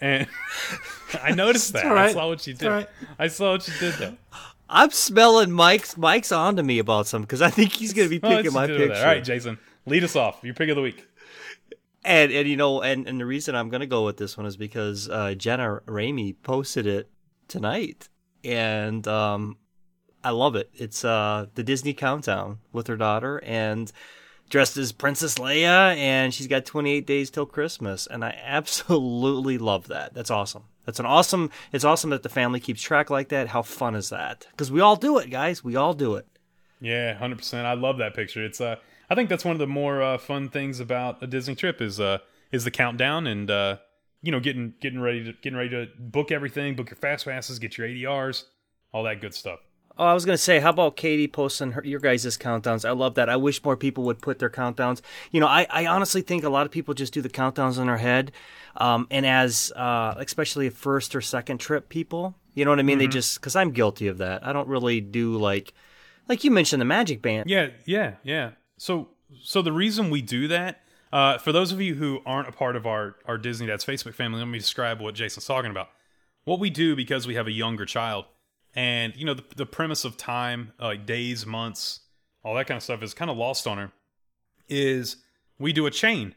and 0.00 0.26
I 1.22 1.32
noticed 1.32 1.72
that. 1.74 1.84
right. 1.84 2.10
I 2.10 2.12
saw 2.12 2.28
what 2.28 2.46
you 2.46 2.54
did. 2.54 2.68
right. 2.68 2.88
I 3.18 3.28
saw 3.28 3.52
what 3.52 3.66
you 3.68 3.74
did 3.78 3.94
there. 3.94 4.16
I'm 4.68 4.90
smelling 4.90 5.52
Mike's 5.52 5.96
Mike's 5.96 6.32
on 6.32 6.56
to 6.56 6.62
me 6.62 6.78
about 6.80 7.06
something 7.06 7.24
because 7.26 7.42
I 7.42 7.50
think 7.50 7.72
he's 7.72 7.92
gonna 7.92 8.08
be 8.08 8.18
Oh, 8.22 8.28
picking 8.28 8.52
my 8.52 8.66
picture. 8.66 8.94
All 8.94 9.04
right, 9.04 9.22
Jason, 9.22 9.58
lead 9.86 10.02
us 10.04 10.16
off. 10.16 10.40
Your 10.42 10.54
pick 10.54 10.68
of 10.70 10.76
the 10.76 10.82
week. 10.82 11.06
And 12.04 12.32
and 12.32 12.48
you 12.48 12.56
know, 12.56 12.82
and, 12.82 13.06
and 13.06 13.20
the 13.20 13.26
reason 13.26 13.54
I'm 13.54 13.68
gonna 13.68 13.86
go 13.86 14.04
with 14.04 14.16
this 14.16 14.36
one 14.36 14.46
is 14.46 14.56
because 14.56 15.08
uh, 15.08 15.34
Jenna 15.34 15.80
Ramey 15.86 16.34
posted 16.42 16.86
it 16.86 17.10
tonight, 17.48 18.08
and 18.44 19.06
um, 19.08 19.56
I 20.24 20.30
love 20.30 20.56
it. 20.56 20.70
It's 20.74 21.04
uh, 21.04 21.46
the 21.54 21.62
Disney 21.62 21.94
Countdown 21.94 22.58
with 22.72 22.86
her 22.88 22.96
daughter, 22.96 23.38
and 23.44 23.90
dressed 24.48 24.76
as 24.76 24.92
Princess 24.92 25.36
Leia, 25.36 25.96
and 25.96 26.32
she's 26.32 26.46
got 26.46 26.64
28 26.64 27.06
days 27.06 27.30
till 27.30 27.46
Christmas, 27.46 28.06
and 28.06 28.24
I 28.24 28.38
absolutely 28.44 29.58
love 29.58 29.88
that. 29.88 30.14
That's 30.14 30.30
awesome. 30.30 30.64
That's 30.84 31.00
an 31.00 31.06
awesome. 31.06 31.50
It's 31.72 31.84
awesome 31.84 32.10
that 32.10 32.22
the 32.22 32.28
family 32.28 32.60
keeps 32.60 32.80
track 32.80 33.10
like 33.10 33.28
that. 33.30 33.48
How 33.48 33.62
fun 33.62 33.94
is 33.94 34.10
that? 34.10 34.46
Because 34.50 34.70
we 34.70 34.80
all 34.80 34.96
do 34.96 35.18
it, 35.18 35.30
guys. 35.30 35.64
We 35.64 35.74
all 35.74 35.94
do 35.94 36.14
it. 36.14 36.26
Yeah, 36.80 37.14
hundred 37.14 37.38
percent. 37.38 37.66
I 37.66 37.72
love 37.72 37.98
that 37.98 38.14
picture. 38.14 38.44
It's 38.44 38.60
uh, 38.60 38.76
I 39.10 39.14
think 39.14 39.28
that's 39.28 39.44
one 39.44 39.54
of 39.54 39.58
the 39.58 39.66
more 39.66 40.02
uh, 40.02 40.18
fun 40.18 40.48
things 40.48 40.78
about 40.78 41.22
a 41.22 41.26
Disney 41.26 41.56
trip 41.56 41.80
is 41.80 41.98
uh, 41.98 42.18
is 42.52 42.64
the 42.64 42.70
countdown 42.70 43.26
and 43.26 43.50
uh, 43.50 43.76
you 44.22 44.32
know, 44.32 44.40
getting 44.40 44.74
getting 44.80 45.00
ready 45.00 45.24
to 45.24 45.32
getting 45.34 45.56
ready 45.56 45.70
to 45.70 45.88
book 45.98 46.30
everything, 46.30 46.74
book 46.74 46.90
your 46.90 46.96
fast 46.96 47.24
passes, 47.24 47.58
get 47.58 47.78
your 47.78 47.86
ADRs, 47.86 48.44
all 48.92 49.04
that 49.04 49.20
good 49.20 49.34
stuff. 49.34 49.60
Oh, 49.98 50.04
I 50.04 50.12
was 50.12 50.24
gonna 50.24 50.36
say, 50.36 50.60
how 50.60 50.70
about 50.70 50.96
Katie 50.96 51.26
posting 51.28 51.72
her, 51.72 51.82
your 51.84 52.00
guys' 52.00 52.36
countdowns? 52.36 52.86
I 52.86 52.92
love 52.92 53.14
that. 53.14 53.28
I 53.28 53.36
wish 53.36 53.64
more 53.64 53.76
people 53.76 54.04
would 54.04 54.20
put 54.20 54.38
their 54.38 54.50
countdowns. 54.50 55.00
You 55.30 55.40
know, 55.40 55.46
I, 55.46 55.66
I 55.70 55.86
honestly 55.86 56.20
think 56.20 56.44
a 56.44 56.50
lot 56.50 56.66
of 56.66 56.72
people 56.72 56.92
just 56.92 57.14
do 57.14 57.22
the 57.22 57.30
countdowns 57.30 57.78
in 57.78 57.86
their 57.86 57.96
head, 57.96 58.32
um, 58.76 59.06
and 59.10 59.24
as 59.24 59.72
uh, 59.74 60.14
especially 60.18 60.68
first 60.70 61.16
or 61.16 61.20
second 61.20 61.58
trip 61.58 61.88
people, 61.88 62.34
you 62.54 62.64
know 62.64 62.70
what 62.70 62.78
I 62.78 62.82
mean? 62.82 62.98
They 62.98 63.06
just 63.06 63.40
because 63.40 63.54
I'm 63.54 63.70
guilty 63.70 64.08
of 64.08 64.18
that. 64.18 64.46
I 64.46 64.52
don't 64.52 64.68
really 64.68 65.00
do 65.00 65.36
like, 65.36 65.72
like 66.28 66.44
you 66.44 66.50
mentioned 66.50 66.80
the 66.80 66.86
Magic 66.86 67.22
Band. 67.22 67.48
Yeah, 67.48 67.68
yeah, 67.84 68.14
yeah. 68.22 68.52
So 68.78 69.08
so 69.42 69.62
the 69.62 69.72
reason 69.72 70.10
we 70.10 70.22
do 70.22 70.48
that, 70.48 70.82
uh, 71.12 71.38
for 71.38 71.52
those 71.52 71.72
of 71.72 71.80
you 71.80 71.94
who 71.94 72.20
aren't 72.26 72.48
a 72.48 72.52
part 72.52 72.76
of 72.76 72.86
our 72.86 73.16
our 73.26 73.38
Disney 73.38 73.66
Dad's 73.66 73.84
Facebook 73.84 74.14
family, 74.14 74.38
let 74.38 74.48
me 74.48 74.58
describe 74.58 75.00
what 75.00 75.14
Jason's 75.14 75.46
talking 75.46 75.70
about. 75.70 75.88
What 76.44 76.60
we 76.60 76.70
do 76.70 76.94
because 76.94 77.26
we 77.26 77.34
have 77.34 77.46
a 77.46 77.52
younger 77.52 77.84
child, 77.84 78.26
and 78.76 79.16
you 79.16 79.24
know 79.24 79.34
the, 79.34 79.44
the 79.56 79.66
premise 79.66 80.04
of 80.04 80.16
time, 80.16 80.72
like 80.78 81.06
days, 81.06 81.46
months, 81.46 82.00
all 82.44 82.54
that 82.54 82.66
kind 82.66 82.76
of 82.76 82.82
stuff, 82.82 83.02
is 83.02 83.14
kind 83.14 83.30
of 83.30 83.36
lost 83.36 83.66
on 83.66 83.78
her. 83.78 83.92
Is 84.68 85.16
we 85.58 85.72
do 85.72 85.86
a 85.86 85.90
chain 85.90 86.34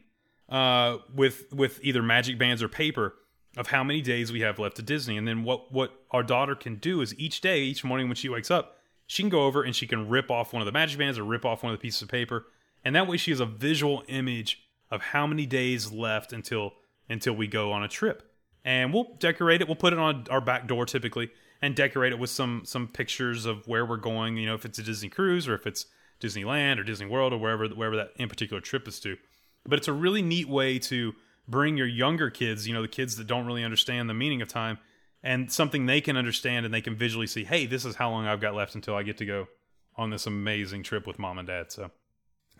uh, 0.48 0.96
with 1.14 1.52
with 1.52 1.78
either 1.82 2.02
magic 2.02 2.38
bands 2.38 2.62
or 2.62 2.68
paper 2.68 3.14
of 3.56 3.68
how 3.68 3.84
many 3.84 4.00
days 4.00 4.32
we 4.32 4.40
have 4.40 4.58
left 4.58 4.76
to 4.76 4.82
Disney, 4.82 5.16
and 5.16 5.28
then 5.28 5.44
what 5.44 5.70
what 5.70 5.92
our 6.10 6.22
daughter 6.22 6.54
can 6.54 6.76
do 6.76 7.02
is 7.02 7.16
each 7.18 7.40
day, 7.42 7.60
each 7.60 7.84
morning 7.84 8.08
when 8.08 8.16
she 8.16 8.28
wakes 8.28 8.50
up, 8.50 8.78
she 9.06 9.22
can 9.22 9.30
go 9.30 9.44
over 9.44 9.62
and 9.62 9.76
she 9.76 9.86
can 9.86 10.08
rip 10.08 10.30
off 10.30 10.52
one 10.52 10.62
of 10.62 10.66
the 10.66 10.72
magic 10.72 10.98
bands 10.98 11.18
or 11.18 11.24
rip 11.24 11.44
off 11.44 11.62
one 11.62 11.72
of 11.72 11.78
the 11.78 11.82
pieces 11.82 12.00
of 12.00 12.08
paper, 12.08 12.46
and 12.84 12.96
that 12.96 13.06
way 13.06 13.18
she 13.18 13.30
has 13.30 13.40
a 13.40 13.46
visual 13.46 14.02
image 14.08 14.62
of 14.90 15.02
how 15.02 15.26
many 15.26 15.44
days 15.46 15.92
left 15.92 16.32
until 16.32 16.72
until 17.08 17.34
we 17.34 17.46
go 17.46 17.72
on 17.72 17.82
a 17.82 17.88
trip. 17.88 18.22
And 18.64 18.92
we'll 18.92 19.16
decorate 19.18 19.62
it. 19.62 19.68
We'll 19.68 19.76
put 19.76 19.92
it 19.92 19.98
on 19.98 20.26
our 20.30 20.40
back 20.40 20.68
door 20.68 20.84
typically, 20.84 21.30
and 21.62 21.74
decorate 21.74 22.12
it 22.12 22.18
with 22.18 22.30
some 22.30 22.62
some 22.64 22.88
pictures 22.88 23.46
of 23.46 23.66
where 23.66 23.84
we're 23.84 23.96
going. 23.96 24.36
You 24.36 24.46
know, 24.46 24.54
if 24.54 24.64
it's 24.64 24.78
a 24.78 24.82
Disney 24.82 25.08
cruise 25.08 25.48
or 25.48 25.54
if 25.54 25.66
it's 25.66 25.86
Disneyland 26.20 26.78
or 26.78 26.82
Disney 26.82 27.06
World 27.06 27.32
or 27.32 27.38
wherever 27.38 27.66
wherever 27.68 27.96
that 27.96 28.10
in 28.16 28.28
particular 28.28 28.60
trip 28.60 28.86
is 28.88 29.00
to. 29.00 29.16
But 29.66 29.78
it's 29.78 29.88
a 29.88 29.92
really 29.92 30.22
neat 30.22 30.48
way 30.48 30.78
to 30.80 31.14
bring 31.46 31.76
your 31.76 31.86
younger 31.86 32.30
kids, 32.30 32.66
you 32.66 32.72
know, 32.72 32.82
the 32.82 32.88
kids 32.88 33.16
that 33.16 33.26
don't 33.26 33.46
really 33.46 33.64
understand 33.64 34.08
the 34.08 34.14
meaning 34.14 34.40
of 34.40 34.48
time, 34.48 34.78
and 35.22 35.50
something 35.50 35.86
they 35.86 36.00
can 36.00 36.16
understand 36.16 36.64
and 36.64 36.72
they 36.72 36.80
can 36.80 36.96
visually 36.96 37.26
see, 37.26 37.44
hey, 37.44 37.66
this 37.66 37.84
is 37.84 37.96
how 37.96 38.10
long 38.10 38.26
I've 38.26 38.40
got 38.40 38.54
left 38.54 38.74
until 38.74 38.94
I 38.94 39.02
get 39.02 39.18
to 39.18 39.26
go 39.26 39.48
on 39.96 40.10
this 40.10 40.26
amazing 40.26 40.82
trip 40.82 41.06
with 41.06 41.18
mom 41.18 41.38
and 41.38 41.48
dad. 41.48 41.72
So 41.72 41.90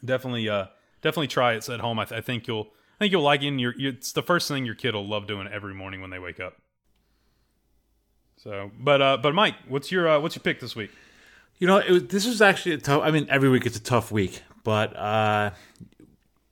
definitely, 0.05 0.49
uh, 0.49 0.67
definitely 1.01 1.29
try 1.29 1.55
it 1.55 1.69
at 1.69 1.81
home. 1.81 1.99
I, 1.99 2.05
th- 2.05 2.19
I 2.19 2.23
think 2.23 2.47
you'll, 2.47 2.69
I 2.97 3.05
think 3.05 3.13
you'll 3.13 3.23
like 3.23 3.43
it. 3.43 3.49
And 3.49 3.61
you're, 3.61 3.75
you 3.79 3.91
it's 3.91 4.13
the 4.13 4.23
first 4.23 4.49
thing 4.49 4.67
your 4.67 4.75
kid 4.75 4.95
will 4.95 5.07
love 5.07 5.27
doing 5.27 5.49
every 5.49 5.75
morning 5.75 6.01
when 6.01 6.11
they 6.11 6.19
wake 6.19 6.41
up. 6.41 6.55
So, 8.43 8.71
but, 8.79 9.03
uh, 9.03 9.19
but 9.19 9.35
Mike, 9.35 9.55
what's 9.69 9.93
your, 9.93 10.09
uh, 10.09 10.19
what's 10.19 10.35
your 10.35 10.43
pick 10.43 10.61
this 10.61 10.75
week? 10.75 10.91
You 11.59 11.67
know, 11.67 11.83
was, 11.87 12.07
this 12.07 12.27
was 12.27 12.41
actually 12.41 12.73
a 12.73 12.79
tough. 12.79 13.03
I 13.05 13.11
mean, 13.11 13.27
every 13.29 13.51
week 13.51 13.67
it's 13.67 13.77
a 13.77 13.83
tough 13.83 14.11
week, 14.11 14.43
but 14.65 14.97
uh, 14.97 15.51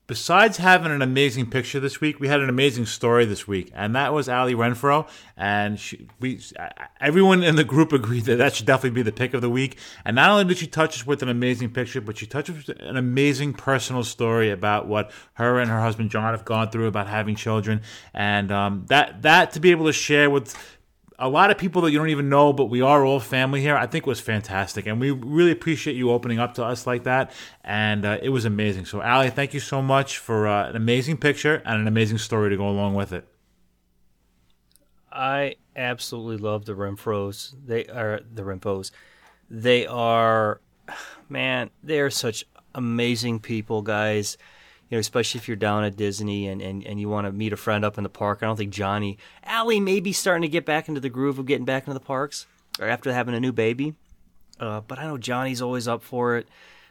besides 0.07 0.59
having 0.59 0.93
an 0.93 1.01
amazing 1.01 1.49
picture 1.49 1.80
this 1.80 1.99
week, 1.99 2.20
we 2.20 2.28
had 2.28 2.41
an 2.41 2.51
amazing 2.51 2.84
story 2.84 3.24
this 3.24 3.49
week, 3.49 3.70
and 3.74 3.97
that 3.97 4.12
was 4.12 4.28
Ali 4.28 4.55
Renfro. 4.55 5.09
And 5.34 5.80
she, 5.80 6.09
we, 6.20 6.43
everyone 7.01 7.43
in 7.43 7.57
the 7.57 7.64
group 7.64 7.95
agreed 7.95 8.26
that 8.26 8.36
that 8.36 8.55
should 8.55 8.66
definitely 8.66 8.91
be 8.91 9.03
the 9.03 9.11
pick 9.11 9.32
of 9.32 9.41
the 9.41 9.49
week. 9.49 9.78
And 10.05 10.14
not 10.14 10.28
only 10.28 10.45
did 10.45 10.59
she 10.59 10.66
touch 10.66 10.97
us 10.97 11.07
with 11.07 11.22
an 11.22 11.30
amazing 11.30 11.70
picture, 11.70 12.03
but 12.03 12.18
she 12.18 12.26
touched 12.26 12.51
us 12.51 12.66
with 12.66 12.80
an 12.80 12.99
amazing 12.99 13.55
personal 13.55 14.05
story 14.05 14.51
about 14.51 14.86
what 14.86 15.11
her 15.34 15.59
and 15.59 15.70
her 15.70 15.80
husband 15.80 16.11
John 16.11 16.34
have 16.34 16.45
gone 16.45 16.68
through 16.68 16.89
about 16.89 17.07
having 17.07 17.34
children, 17.34 17.80
and 18.12 18.53
um, 18.53 18.84
that 18.89 19.22
that 19.22 19.53
to 19.53 19.61
be 19.61 19.70
able 19.70 19.86
to 19.86 19.95
share 19.95 20.28
with 20.28 20.55
a 21.19 21.29
lot 21.29 21.51
of 21.51 21.59
people 21.59 21.83
that 21.83 21.91
you 21.91 21.99
don't 21.99 22.11
even 22.11 22.29
know, 22.29 22.53
but 22.53 22.66
we 22.66 22.81
are 22.81 23.05
all 23.05 23.19
family 23.19 23.61
here. 23.61 23.77
I 23.77 23.87
think 23.87 24.07
was 24.07 24.21
fantastic, 24.21 24.87
and 24.87 25.01
we 25.01 25.11
really 25.11 25.51
appreciate 25.51 25.97
you 25.97 26.11
opening 26.11 26.39
up 26.39 26.55
to 26.55 26.64
us 26.64 26.87
like 26.87 27.05
that. 27.05 27.33
And 27.64 28.05
uh, 28.05 28.19
it 28.23 28.29
was 28.29 28.45
amazing. 28.45 28.85
So, 28.85 29.03
Ali, 29.03 29.31
thank 29.31 29.53
you 29.53 29.61
so 29.61 29.83
much 29.83 30.19
for 30.19 30.47
uh, 30.47 30.69
an 30.69 30.77
amazing 30.77 31.16
picture 31.16 31.61
and 31.64 31.81
an 31.81 31.89
amazing 31.89 32.19
story 32.19 32.51
to 32.51 32.57
go 32.57 32.69
along 32.69 32.95
with 32.95 33.12
it. 33.12 33.27
I 35.11 35.57
absolutely 35.75 36.37
love 36.37 36.66
the 36.66 36.75
Renfros. 36.75 37.55
They 37.66 37.87
are 37.87 38.21
the 38.33 38.43
Renfros. 38.43 38.93
They 39.51 39.87
are, 39.87 40.61
man, 41.29 41.71
they 41.83 41.99
are 41.99 42.11
such 42.11 42.45
amazing 42.77 43.41
people, 43.41 43.83
guys. 43.83 44.39
You 44.91 44.97
know, 44.97 45.01
especially 45.01 45.39
if 45.39 45.49
you're 45.49 45.57
down 45.57 45.84
at 45.84 45.97
Disney 45.97 46.49
and, 46.49 46.62
and, 46.62 46.82
and 46.86 46.99
you 46.99 47.09
want 47.11 47.26
to 47.26 47.32
meet 47.32 47.53
a 47.53 47.57
friend 47.59 47.84
up 47.84 47.99
in 47.99 48.05
the 48.05 48.09
park. 48.11 48.39
I 48.43 48.47
don't 48.47 48.57
think 48.57 48.72
Johnny, 48.72 49.18
Allie 49.45 49.80
may 49.80 50.01
be 50.01 50.12
starting 50.12 50.43
to 50.43 50.49
get 50.49 50.64
back 50.64 50.89
into 50.89 51.01
the 51.01 51.11
groove 51.11 51.39
of 51.39 51.45
getting 51.47 51.66
back 51.66 51.82
into 51.82 51.93
the 51.95 52.01
parks 52.05 52.47
or 52.80 52.89
after 52.89 53.12
having 53.12 53.34
a 53.34 53.41
new 53.41 53.53
baby. 53.53 53.95
Uh, 54.59 54.80
but 54.80 54.99
I 54.99 55.05
know 55.05 55.18
Johnny's 55.18 55.61
always 55.61 55.86
up 55.86 56.03
for 56.03 56.36
it. 56.39 56.49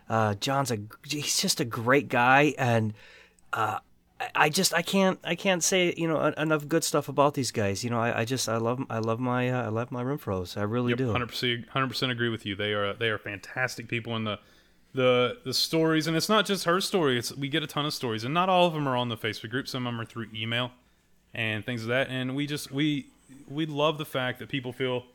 Uh, 0.10 0.36
John's 0.36 0.72
a 0.72 0.78
he's 1.06 1.41
just 1.41 1.60
a 1.60 1.66
great 1.66 2.08
guy, 2.08 2.54
and 2.58 2.93
uh, 3.52 3.80
I- 4.36 4.50
just 4.50 4.74
I 4.74 4.82
can't 4.82 5.20
I 5.24 5.36
can't 5.36 5.62
say 5.64 5.93
you 5.98 6.08
know 6.08 6.28
enough 6.38 6.68
good 6.68 6.84
stuff 6.86 7.10
about 7.10 7.34
these 7.34 7.52
guys. 7.52 7.84
You 7.84 7.89
know 7.89 8.00
I, 8.00 8.22
I 8.22 8.26
just 8.26 8.48
I 8.48 8.56
love 8.58 8.80
I 8.89 9.00
love 9.00 9.20
my 9.20 9.50
uh, 9.50 9.64
I 9.66 9.68
love 9.68 9.91
my 9.91 10.04
Renfros. 10.04 10.56
I 10.56 10.62
really 10.64 10.93
do. 10.93 11.12
Hundred 11.12 11.28
percent, 11.30 11.68
hundred 11.70 11.88
percent 11.89 12.12
agree 12.14 12.30
with 12.30 12.45
you. 12.45 12.56
They 12.56 12.72
are 12.74 12.93
they 12.93 13.10
are 13.10 13.18
fantastic 13.18 13.88
people 13.89 14.16
in 14.16 14.24
the 14.24 14.39
the 14.98 15.38
the 15.45 15.54
stories, 15.54 16.08
and 16.08 16.18
it's 16.18 16.28
not 16.28 16.45
just 16.45 16.66
her 16.66 16.82
story. 16.82 17.20
It's 17.20 17.34
we 17.34 17.48
get 17.48 17.62
a 17.64 17.68
ton 17.68 17.86
of 17.86 17.93
stories, 17.93 18.24
and 18.24 18.34
not 18.34 18.50
all 18.50 18.66
of 18.66 18.74
them 18.74 18.88
are 18.88 18.98
on 18.98 19.10
the 19.10 19.16
Facebook 19.16 19.52
group. 19.52 19.68
Some 19.68 19.86
of 19.86 19.93
them 19.93 20.02
are 20.02 20.06
through 20.06 20.28
email 20.36 20.72
and 21.34 21.64
things 21.64 21.84
of 21.84 21.89
that. 21.89 22.10
And 22.10 22.36
we 22.36 22.48
just 22.48 22.72
we 22.72 23.06
we 23.48 23.68
love 23.68 24.00
the 24.00 24.06
fact 24.06 24.39
that 24.39 24.50
people 24.50 24.74
feel 24.74 25.06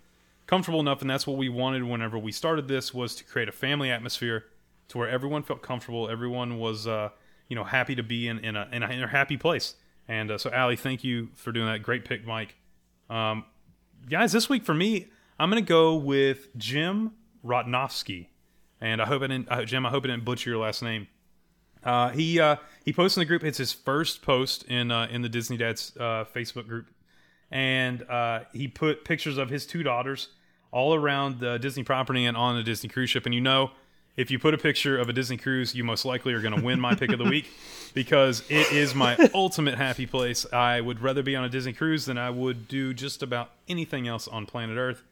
comfortable 0.46 0.78
enough, 0.78 1.00
and 1.00 1.10
that's 1.10 1.26
what 1.26 1.36
we 1.36 1.48
wanted 1.48 1.82
whenever 1.82 2.16
we 2.16 2.30
started 2.30 2.68
this 2.68 2.94
was 2.94 3.16
to 3.16 3.24
create 3.24 3.48
a 3.48 3.52
family 3.52 3.90
atmosphere 3.90 4.44
to 4.88 4.98
where 4.98 5.08
everyone 5.08 5.42
felt 5.42 5.62
comfortable, 5.62 6.08
everyone 6.08 6.58
was 6.58 6.86
uh, 6.86 7.10
you 7.48 7.56
know 7.56 7.64
happy 7.64 7.96
to 7.96 8.04
be 8.04 8.28
in 8.28 8.38
in 8.38 8.54
a 8.54 8.68
in 8.72 8.84
a, 8.84 8.88
in 8.88 9.02
a 9.02 9.08
happy 9.08 9.36
place. 9.36 9.74
And 10.06 10.30
uh, 10.30 10.38
so, 10.38 10.50
Ali, 10.50 10.76
thank 10.76 11.02
you 11.02 11.30
for 11.34 11.50
doing 11.50 11.66
that. 11.66 11.82
Great 11.82 12.04
pick, 12.04 12.24
Mike. 12.24 12.54
Um, 13.10 13.44
guys, 14.08 14.30
this 14.30 14.48
week 14.48 14.64
for 14.64 14.74
me, 14.74 15.08
I'm 15.40 15.50
gonna 15.50 15.60
go 15.60 15.96
with 15.96 16.56
Jim 16.56 17.12
Rotnowski, 17.44 18.28
and 18.82 19.00
I 19.00 19.06
hope 19.06 19.22
I 19.22 19.28
didn't, 19.28 19.50
uh, 19.50 19.64
Jim. 19.64 19.86
I 19.86 19.90
hope 19.90 20.04
I 20.04 20.08
didn't 20.08 20.24
butcher 20.24 20.50
your 20.50 20.58
last 20.58 20.82
name. 20.82 21.06
Uh, 21.84 22.10
he 22.10 22.38
uh, 22.38 22.56
he 22.84 22.92
posted 22.92 23.18
in 23.18 23.20
the 23.22 23.28
group. 23.28 23.44
It's 23.44 23.58
his 23.58 23.72
first 23.72 24.22
post 24.22 24.64
in 24.64 24.90
uh, 24.90 25.08
in 25.10 25.22
the 25.22 25.28
Disney 25.28 25.56
Dads 25.56 25.96
uh, 25.98 26.24
Facebook 26.34 26.66
group, 26.66 26.88
and 27.50 28.02
uh, 28.02 28.40
he 28.52 28.68
put 28.68 29.04
pictures 29.04 29.38
of 29.38 29.50
his 29.50 29.66
two 29.66 29.82
daughters 29.82 30.28
all 30.72 30.94
around 30.94 31.38
the 31.38 31.58
Disney 31.58 31.84
property 31.84 32.24
and 32.24 32.36
on 32.36 32.56
a 32.56 32.62
Disney 32.62 32.88
cruise 32.88 33.10
ship. 33.10 33.24
And 33.24 33.34
you 33.34 33.40
know, 33.40 33.70
if 34.16 34.30
you 34.30 34.38
put 34.38 34.52
a 34.52 34.58
picture 34.58 34.98
of 34.98 35.08
a 35.08 35.12
Disney 35.12 35.36
cruise, 35.36 35.74
you 35.74 35.84
most 35.84 36.04
likely 36.04 36.34
are 36.34 36.40
going 36.40 36.56
to 36.56 36.62
win 36.62 36.80
my 36.80 36.94
pick 36.94 37.12
of 37.12 37.18
the 37.18 37.24
week 37.24 37.46
because 37.94 38.42
it 38.48 38.72
is 38.72 38.94
my 38.94 39.16
ultimate 39.34 39.76
happy 39.76 40.06
place. 40.06 40.44
I 40.52 40.80
would 40.80 41.00
rather 41.00 41.22
be 41.22 41.36
on 41.36 41.44
a 41.44 41.48
Disney 41.48 41.72
cruise 41.72 42.06
than 42.06 42.18
I 42.18 42.30
would 42.30 42.68
do 42.68 42.94
just 42.94 43.22
about 43.22 43.50
anything 43.68 44.08
else 44.08 44.26
on 44.26 44.46
planet 44.46 44.76
Earth. 44.76 45.02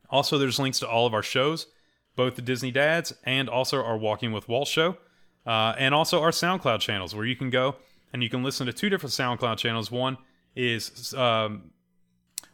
Also, 0.09 0.37
there's 0.37 0.59
links 0.59 0.79
to 0.79 0.89
all 0.89 1.05
of 1.05 1.13
our 1.13 1.23
shows, 1.23 1.67
both 2.15 2.35
the 2.35 2.41
Disney 2.41 2.71
Dads 2.71 3.13
and 3.23 3.47
also 3.47 3.83
our 3.83 3.97
Walking 3.97 4.31
with 4.31 4.49
Walt 4.49 4.67
show, 4.67 4.97
uh, 5.45 5.73
and 5.77 5.93
also 5.93 6.21
our 6.21 6.31
SoundCloud 6.31 6.79
channels 6.79 7.15
where 7.15 7.25
you 7.25 7.35
can 7.35 7.49
go 7.49 7.75
and 8.11 8.23
you 8.23 8.29
can 8.29 8.43
listen 8.43 8.65
to 8.67 8.73
two 8.73 8.89
different 8.89 9.13
SoundCloud 9.13 9.57
channels. 9.57 9.91
One 9.91 10.17
is 10.55 11.13
um, 11.13 11.71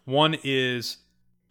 one 0.06 0.38
is 0.44 0.98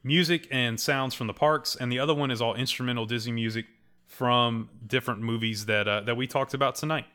music 0.04 0.46
and 0.50 0.78
sounds 0.78 1.14
from 1.14 1.26
the 1.26 1.34
parks, 1.34 1.76
and 1.76 1.90
the 1.90 1.98
other 1.98 2.14
one 2.14 2.30
is 2.30 2.40
all 2.40 2.54
instrumental 2.54 3.06
Disney 3.06 3.32
music 3.32 3.66
from 4.06 4.68
different 4.86 5.20
movies 5.20 5.66
that 5.66 5.88
uh, 5.88 6.00
that 6.02 6.16
we 6.16 6.26
talked 6.26 6.54
about 6.54 6.76
tonight. 6.76 7.06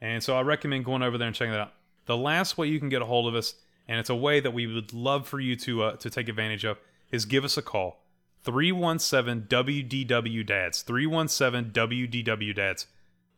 And 0.00 0.22
so 0.22 0.36
I 0.36 0.42
recommend 0.42 0.84
going 0.84 1.02
over 1.02 1.18
there 1.18 1.26
and 1.26 1.36
checking 1.36 1.52
that 1.52 1.60
out. 1.60 1.72
The 2.06 2.16
last 2.16 2.56
way 2.56 2.68
you 2.68 2.78
can 2.78 2.88
get 2.88 3.02
a 3.02 3.06
hold 3.06 3.26
of 3.26 3.34
us, 3.34 3.54
and 3.86 3.98
it's 3.98 4.10
a 4.10 4.14
way 4.14 4.40
that 4.40 4.52
we 4.52 4.66
would 4.66 4.92
love 4.92 5.26
for 5.26 5.40
you 5.40 5.56
to 5.56 5.82
uh, 5.82 5.96
to 5.96 6.10
take 6.10 6.28
advantage 6.28 6.64
of, 6.64 6.78
is 7.10 7.24
give 7.24 7.44
us 7.44 7.56
a 7.56 7.62
call. 7.62 8.00
317 8.44 9.46
WDW 9.48 10.46
Dads. 10.46 10.82
317 10.82 11.72
WDW 11.72 12.54
Dads. 12.54 12.86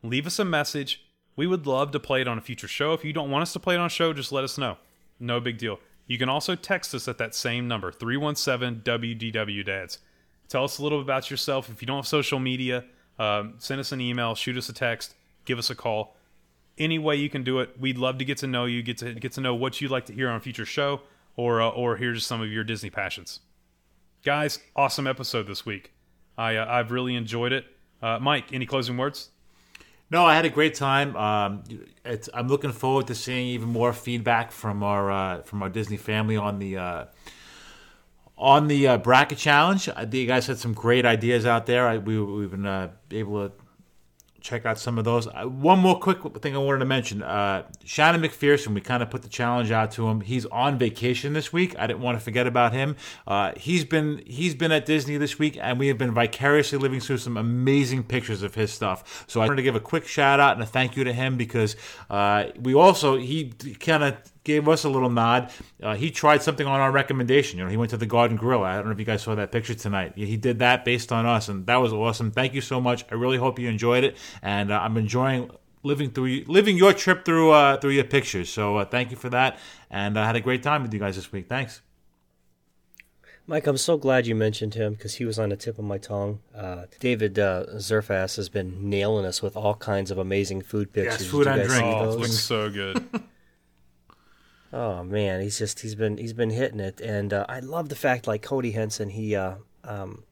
Leave 0.03 0.27
us 0.27 0.39
a 0.39 0.45
message. 0.45 1.03
We 1.35 1.47
would 1.47 1.65
love 1.65 1.91
to 1.91 1.99
play 1.99 2.21
it 2.21 2.27
on 2.27 2.37
a 2.37 2.41
future 2.41 2.67
show. 2.67 2.93
If 2.93 3.03
you 3.03 3.13
don't 3.13 3.31
want 3.31 3.43
us 3.43 3.53
to 3.53 3.59
play 3.59 3.75
it 3.75 3.79
on 3.79 3.87
a 3.87 3.89
show, 3.89 4.13
just 4.13 4.31
let 4.31 4.43
us 4.43 4.57
know. 4.57 4.77
No 5.19 5.39
big 5.39 5.57
deal. 5.57 5.79
You 6.07 6.17
can 6.17 6.29
also 6.29 6.55
text 6.55 6.93
us 6.93 7.07
at 7.07 7.17
that 7.19 7.33
same 7.33 7.67
number, 7.67 7.91
317 7.91 8.81
WDW 8.81 9.65
Dads. 9.65 9.99
Tell 10.49 10.65
us 10.65 10.77
a 10.77 10.83
little 10.83 10.99
about 10.99 11.31
yourself. 11.31 11.69
If 11.69 11.81
you 11.81 11.85
don't 11.85 11.97
have 11.97 12.07
social 12.07 12.39
media, 12.39 12.83
um, 13.17 13.53
send 13.59 13.79
us 13.79 13.91
an 13.91 14.01
email, 14.01 14.35
shoot 14.35 14.57
us 14.57 14.67
a 14.67 14.73
text, 14.73 15.15
give 15.45 15.57
us 15.57 15.69
a 15.69 15.75
call. 15.75 16.15
Any 16.77 16.97
way 16.97 17.15
you 17.15 17.29
can 17.29 17.43
do 17.43 17.59
it, 17.59 17.79
we'd 17.79 17.97
love 17.97 18.17
to 18.17 18.25
get 18.25 18.37
to 18.39 18.47
know 18.47 18.65
you, 18.65 18.81
get 18.81 18.97
to 18.99 19.13
get 19.13 19.33
to 19.33 19.41
know 19.41 19.53
what 19.53 19.81
you'd 19.81 19.91
like 19.91 20.05
to 20.05 20.13
hear 20.13 20.29
on 20.29 20.37
a 20.37 20.39
future 20.39 20.65
show, 20.65 21.01
or 21.35 21.61
uh, 21.61 21.69
or 21.69 21.97
hear 21.97 22.13
just 22.13 22.27
some 22.27 22.41
of 22.41 22.49
your 22.49 22.63
Disney 22.63 22.89
passions. 22.89 23.41
Guys, 24.23 24.59
awesome 24.75 25.07
episode 25.07 25.47
this 25.47 25.65
week. 25.65 25.91
I 26.37 26.55
uh, 26.55 26.65
I've 26.67 26.91
really 26.91 27.15
enjoyed 27.15 27.51
it. 27.51 27.65
Uh, 28.01 28.19
Mike, 28.19 28.53
any 28.53 28.65
closing 28.65 28.97
words? 28.97 29.29
No, 30.09 30.25
I 30.25 30.35
had 30.35 30.45
a 30.45 30.49
great 30.49 30.73
time. 30.73 31.15
Um, 31.15 31.63
it's, 32.03 32.27
I'm 32.33 32.47
looking 32.47 32.71
forward 32.73 33.07
to 33.07 33.15
seeing 33.15 33.47
even 33.47 33.69
more 33.69 33.93
feedback 33.93 34.51
from 34.51 34.83
our 34.83 35.11
uh, 35.11 35.41
from 35.43 35.61
our 35.63 35.69
Disney 35.69 35.97
family 35.97 36.37
on 36.37 36.59
the 36.59 36.77
uh, 36.77 37.05
on 38.37 38.67
the 38.67 38.87
uh, 38.87 38.97
bracket 38.97 39.37
challenge. 39.37 39.87
I 39.89 40.07
you 40.11 40.25
guys 40.25 40.47
had 40.47 40.57
some 40.57 40.73
great 40.73 41.05
ideas 41.05 41.45
out 41.45 41.65
there. 41.65 41.87
I, 41.87 41.97
we, 41.97 42.21
we've 42.21 42.51
been 42.51 42.91
able 43.11 43.49
to 43.49 43.55
check 44.41 44.65
out 44.65 44.77
some 44.77 44.97
of 44.97 45.05
those. 45.05 45.27
Uh, 45.27 45.43
one 45.43 45.79
more 45.79 45.99
quick 45.99 46.19
thing 46.41 46.55
I 46.55 46.59
wanted 46.59 46.79
to 46.79 46.85
mention: 46.85 47.23
uh, 47.23 47.63
Shannon 47.83 48.21
McPherson. 48.21 48.73
We 48.73 48.81
kind 48.81 49.01
of 49.01 49.09
put 49.09 49.21
the 49.21 49.29
challenge 49.29 49.71
out 49.71 49.91
to 49.91 50.07
him. 50.09 50.21
He's 50.21 50.45
on 50.47 50.77
vacation 50.77 51.33
this 51.33 51.53
week. 51.53 51.75
I 51.77 51.87
didn't 51.87 52.01
want 52.01 52.17
to 52.17 52.23
forget 52.23 52.47
about 52.47 52.73
him. 52.73 52.95
Uh, 53.27 53.53
he's 53.55 53.85
been 53.85 54.23
he's 54.25 54.55
been 54.55 54.71
at 54.71 54.85
Disney 54.85 55.17
this 55.17 55.39
week, 55.39 55.57
and 55.61 55.79
we 55.79 55.87
have 55.87 55.97
been 55.97 56.13
vicariously 56.13 56.77
living 56.77 56.99
through 56.99 57.19
some 57.19 57.37
amazing 57.37 58.03
pictures 58.03 58.43
of 58.43 58.55
his 58.55 58.71
stuff. 58.71 59.25
So 59.27 59.41
I 59.41 59.45
wanted 59.45 59.57
to 59.57 59.63
give 59.63 59.75
a 59.75 59.79
quick 59.79 60.07
shout 60.07 60.39
out 60.39 60.53
and 60.53 60.63
a 60.63 60.65
thank 60.65 60.97
you 60.97 61.03
to 61.03 61.13
him 61.13 61.37
because 61.37 61.75
uh, 62.09 62.45
we 62.59 62.73
also 62.73 63.17
he 63.17 63.51
kind 63.79 64.03
of 64.03 64.17
gave 64.43 64.67
us 64.67 64.83
a 64.83 64.89
little 64.89 65.09
nod. 65.09 65.51
Uh, 65.81 65.95
he 65.95 66.11
tried 66.11 66.41
something 66.41 66.65
on 66.65 66.79
our 66.79 66.91
recommendation. 66.91 67.59
You 67.59 67.65
know, 67.65 67.71
he 67.71 67.77
went 67.77 67.91
to 67.91 67.97
the 67.97 68.05
Garden 68.05 68.37
Grill. 68.37 68.63
I 68.63 68.75
don't 68.75 68.85
know 68.85 68.91
if 68.91 68.99
you 68.99 69.05
guys 69.05 69.21
saw 69.21 69.35
that 69.35 69.51
picture 69.51 69.75
tonight. 69.75 70.13
He 70.15 70.37
did 70.37 70.59
that 70.59 70.85
based 70.85 71.11
on 71.11 71.25
us, 71.25 71.47
and 71.47 71.65
that 71.67 71.77
was 71.77 71.93
awesome. 71.93 72.31
Thank 72.31 72.53
you 72.53 72.61
so 72.61 72.81
much. 72.81 73.05
I 73.11 73.15
really 73.15 73.37
hope 73.37 73.59
you 73.59 73.69
enjoyed 73.69 74.03
it, 74.03 74.17
and 74.41 74.71
uh, 74.71 74.79
I'm 74.79 74.97
enjoying 74.97 75.51
living 75.83 76.11
through 76.11 76.43
living 76.47 76.77
your 76.77 76.93
trip 76.93 77.25
through 77.25 77.51
uh, 77.51 77.77
through 77.77 77.91
your 77.91 78.03
pictures. 78.03 78.49
So 78.49 78.77
uh, 78.77 78.85
thank 78.85 79.11
you 79.11 79.17
for 79.17 79.29
that, 79.29 79.59
and 79.89 80.17
I 80.17 80.25
had 80.25 80.35
a 80.35 80.41
great 80.41 80.63
time 80.63 80.81
with 80.83 80.93
you 80.93 80.99
guys 80.99 81.15
this 81.15 81.31
week. 81.31 81.47
Thanks. 81.47 81.81
Mike, 83.47 83.67
I'm 83.67 83.77
so 83.77 83.97
glad 83.97 84.27
you 84.27 84.35
mentioned 84.35 84.75
him 84.75 84.93
because 84.93 85.15
he 85.15 85.25
was 85.25 85.39
on 85.39 85.49
the 85.49 85.57
tip 85.57 85.77
of 85.77 85.83
my 85.83 85.97
tongue. 85.97 86.39
Uh, 86.55 86.85
David 86.99 87.37
uh, 87.37 87.65
Zerfas 87.75 88.37
has 88.37 88.49
been 88.49 88.89
nailing 88.89 89.25
us 89.25 89.41
with 89.41 89.57
all 89.57 89.73
kinds 89.73 90.11
of 90.11 90.17
amazing 90.17 90.61
food 90.61 90.93
pictures. 90.93 91.21
Yes, 91.21 91.29
food 91.29 91.47
and 91.47 91.67
drink. 91.67 91.83
Oh, 91.83 92.03
it 92.03 92.05
those? 92.05 92.19
looks 92.19 92.39
so 92.39 92.69
good. 92.69 93.03
Oh 94.73 95.03
man, 95.03 95.41
he's 95.41 95.57
just 95.57 95.81
he's 95.81 95.95
been 95.95 96.17
he's 96.17 96.33
been 96.33 96.49
hitting 96.49 96.79
it, 96.79 97.01
and 97.01 97.33
uh, 97.33 97.45
I 97.49 97.59
love 97.59 97.89
the 97.89 97.95
fact 97.95 98.27
like 98.27 98.41
Cody 98.41 98.71
Henson 98.71 99.09
he 99.09 99.35
uh, 99.35 99.55
um, 99.83 100.23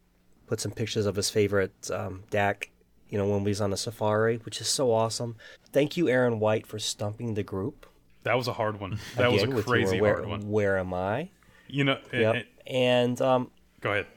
put 0.47 0.61
some 0.61 0.71
pictures 0.71 1.05
of 1.05 1.15
his 1.15 1.29
favorite 1.29 1.91
um, 1.91 2.23
Dak, 2.29 2.71
you 3.09 3.17
know 3.17 3.27
when 3.27 3.43
we 3.43 3.49
was 3.51 3.59
on 3.59 3.69
the 3.71 3.77
safari, 3.77 4.37
which 4.37 4.61
is 4.61 4.67
so 4.67 4.91
awesome. 4.93 5.35
Thank 5.73 5.97
you, 5.97 6.07
Aaron 6.07 6.39
White, 6.39 6.65
for 6.65 6.79
stumping 6.79 7.33
the 7.33 7.43
group. 7.43 7.85
that 8.23 8.37
was 8.37 8.47
a 8.47 8.53
hard 8.53 8.79
one. 8.79 8.97
That 9.17 9.31
was 9.31 9.43
a 9.43 9.47
crazy 9.47 9.99
where, 9.99 10.15
hard 10.15 10.27
one. 10.27 10.49
Where 10.49 10.77
am 10.77 10.93
I? 10.93 11.29
You 11.67 11.83
know, 11.83 11.97
eh, 12.13 12.19
Yep. 12.21 12.35
eh, 12.35 12.43
And 12.67 13.21
um, 13.21 13.51
go 13.81 13.91
ahead. 13.91 14.07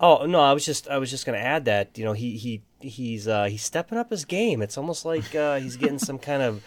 oh 0.00 0.26
no, 0.26 0.40
I 0.40 0.52
was 0.52 0.64
just 0.66 0.88
I 0.88 0.98
was 0.98 1.10
just 1.10 1.24
gonna 1.26 1.38
add 1.38 1.66
that 1.66 1.96
you 1.96 2.04
know 2.04 2.12
he 2.12 2.36
he 2.36 2.62
he's 2.80 3.28
uh, 3.28 3.44
he's 3.44 3.62
stepping 3.62 3.98
up 3.98 4.10
his 4.10 4.24
game. 4.24 4.62
It's 4.62 4.76
almost 4.76 5.04
like 5.04 5.32
uh, 5.34 5.60
he's 5.60 5.76
getting 5.76 6.00
some 6.00 6.18
kind 6.18 6.42
of 6.42 6.62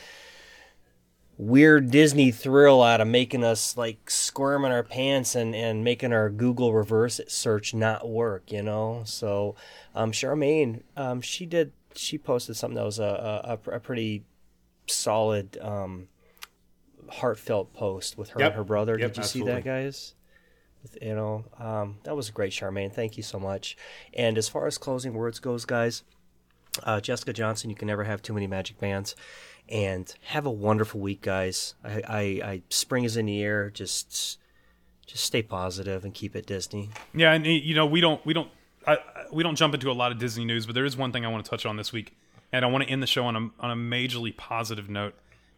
weird 1.37 1.91
Disney 1.91 2.31
thrill 2.31 2.81
out 2.81 2.99
of 2.99 3.07
making 3.07 3.43
us 3.43 3.77
like 3.77 4.09
squirm 4.09 4.65
in 4.65 4.71
our 4.71 4.83
pants 4.83 5.35
and, 5.35 5.55
and 5.55 5.83
making 5.83 6.11
our 6.11 6.29
Google 6.29 6.73
reverse 6.73 7.21
search 7.27 7.73
not 7.73 8.09
work, 8.09 8.51
you 8.51 8.63
know? 8.63 9.03
So, 9.05 9.55
um, 9.93 10.11
Charmaine, 10.11 10.81
um, 10.95 11.21
she 11.21 11.45
did, 11.45 11.73
she 11.95 12.17
posted 12.17 12.55
something 12.55 12.75
that 12.75 12.85
was 12.85 12.99
a, 12.99 13.59
a, 13.67 13.71
a 13.73 13.79
pretty 13.79 14.23
solid, 14.87 15.57
um, 15.61 16.07
heartfelt 17.09 17.73
post 17.73 18.17
with 18.17 18.29
her 18.31 18.39
Yep. 18.39 18.47
and 18.47 18.55
her 18.57 18.63
brother. 18.63 18.97
Yep, 18.99 19.13
did 19.13 19.17
you 19.17 19.23
see 19.23 19.43
that, 19.43 19.63
guys? 19.63 20.15
With- 20.81 20.97
You 21.01 21.15
know, 21.15 21.45
um, 21.59 21.97
that 22.03 22.15
was 22.15 22.29
great, 22.31 22.51
Charmaine. 22.51 22.91
Thank 22.91 23.15
you 23.17 23.23
so 23.23 23.39
much. 23.39 23.77
And 24.13 24.37
as 24.37 24.49
far 24.49 24.67
as 24.67 24.77
closing 24.77 25.13
words 25.13 25.39
goes, 25.39 25.65
guys, 25.65 26.03
uh, 26.83 26.99
Jessica 26.99 27.33
Johnson, 27.33 27.69
you 27.69 27.75
can 27.75 27.87
never 27.87 28.03
have 28.03 28.21
too 28.21 28.33
many 28.33 28.47
magic 28.47 28.79
bands. 28.79 29.15
And 29.69 30.13
have 30.27 30.45
a 30.45 30.51
wonderful 30.51 30.99
week, 31.01 31.21
guys. 31.21 31.73
I, 31.83 32.01
I, 32.07 32.19
I 32.51 32.61
spring 32.69 33.03
is 33.03 33.17
in 33.17 33.25
the 33.25 33.41
air. 33.41 33.69
Just, 33.69 34.37
just 35.05 35.23
stay 35.25 35.41
positive 35.41 36.05
and 36.05 36.13
keep 36.13 36.35
it 36.35 36.45
Disney. 36.45 36.89
Yeah, 37.13 37.33
and 37.33 37.45
you 37.45 37.75
know 37.75 37.85
we 37.85 37.99
don't 37.99 38.25
we 38.25 38.33
don't 38.33 38.49
I- 38.85 38.99
we 39.31 39.43
don't 39.43 39.55
jump 39.57 39.73
into 39.73 39.91
a 39.91 39.93
lot 39.93 40.11
of 40.13 40.19
Disney 40.19 40.45
news, 40.45 40.65
but 40.65 40.73
there 40.73 40.85
is 40.85 40.95
one 40.95 41.11
thing 41.11 41.25
I 41.25 41.27
want 41.29 41.43
to 41.43 41.49
touch 41.49 41.65
on 41.65 41.75
this 41.75 41.91
week, 41.91 42.15
and 42.53 42.63
I 42.63 42.69
want 42.69 42.85
to 42.85 42.89
end 42.89 43.03
the 43.03 43.07
show 43.07 43.25
on 43.25 43.35
a 43.35 43.49
on 43.59 43.71
a 43.71 43.75
majorly 43.75 44.35
positive 44.35 44.89
note, 44.89 45.15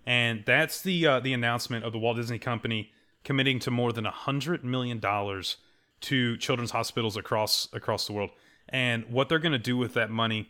and 0.08 0.44
that's 0.46 0.82
the 0.82 1.06
uh, 1.06 1.20
the 1.20 1.34
announcement 1.34 1.86
of 1.86 1.92
the 1.92 2.00
Walt 2.00 2.18
Disney 2.18 2.40
Company 2.40 2.92
committing 3.24 3.60
to 3.60 3.70
more 3.70 3.94
than 3.94 4.08
a 4.08 4.12
hundred 4.12 4.64
million 4.64 4.98
dollars 5.00 5.58
to 6.02 6.36
children's 6.38 6.72
hospitals 6.72 7.16
across 7.16 7.68
across 7.74 8.08
the 8.08 8.14
world, 8.14 8.32
and 8.70 9.06
what 9.06 9.30
they're 9.30 9.38
going 9.38 9.52
to 9.52 9.60
do 9.60 9.78
with 9.78 9.94
that 9.94 10.10
money 10.10 10.50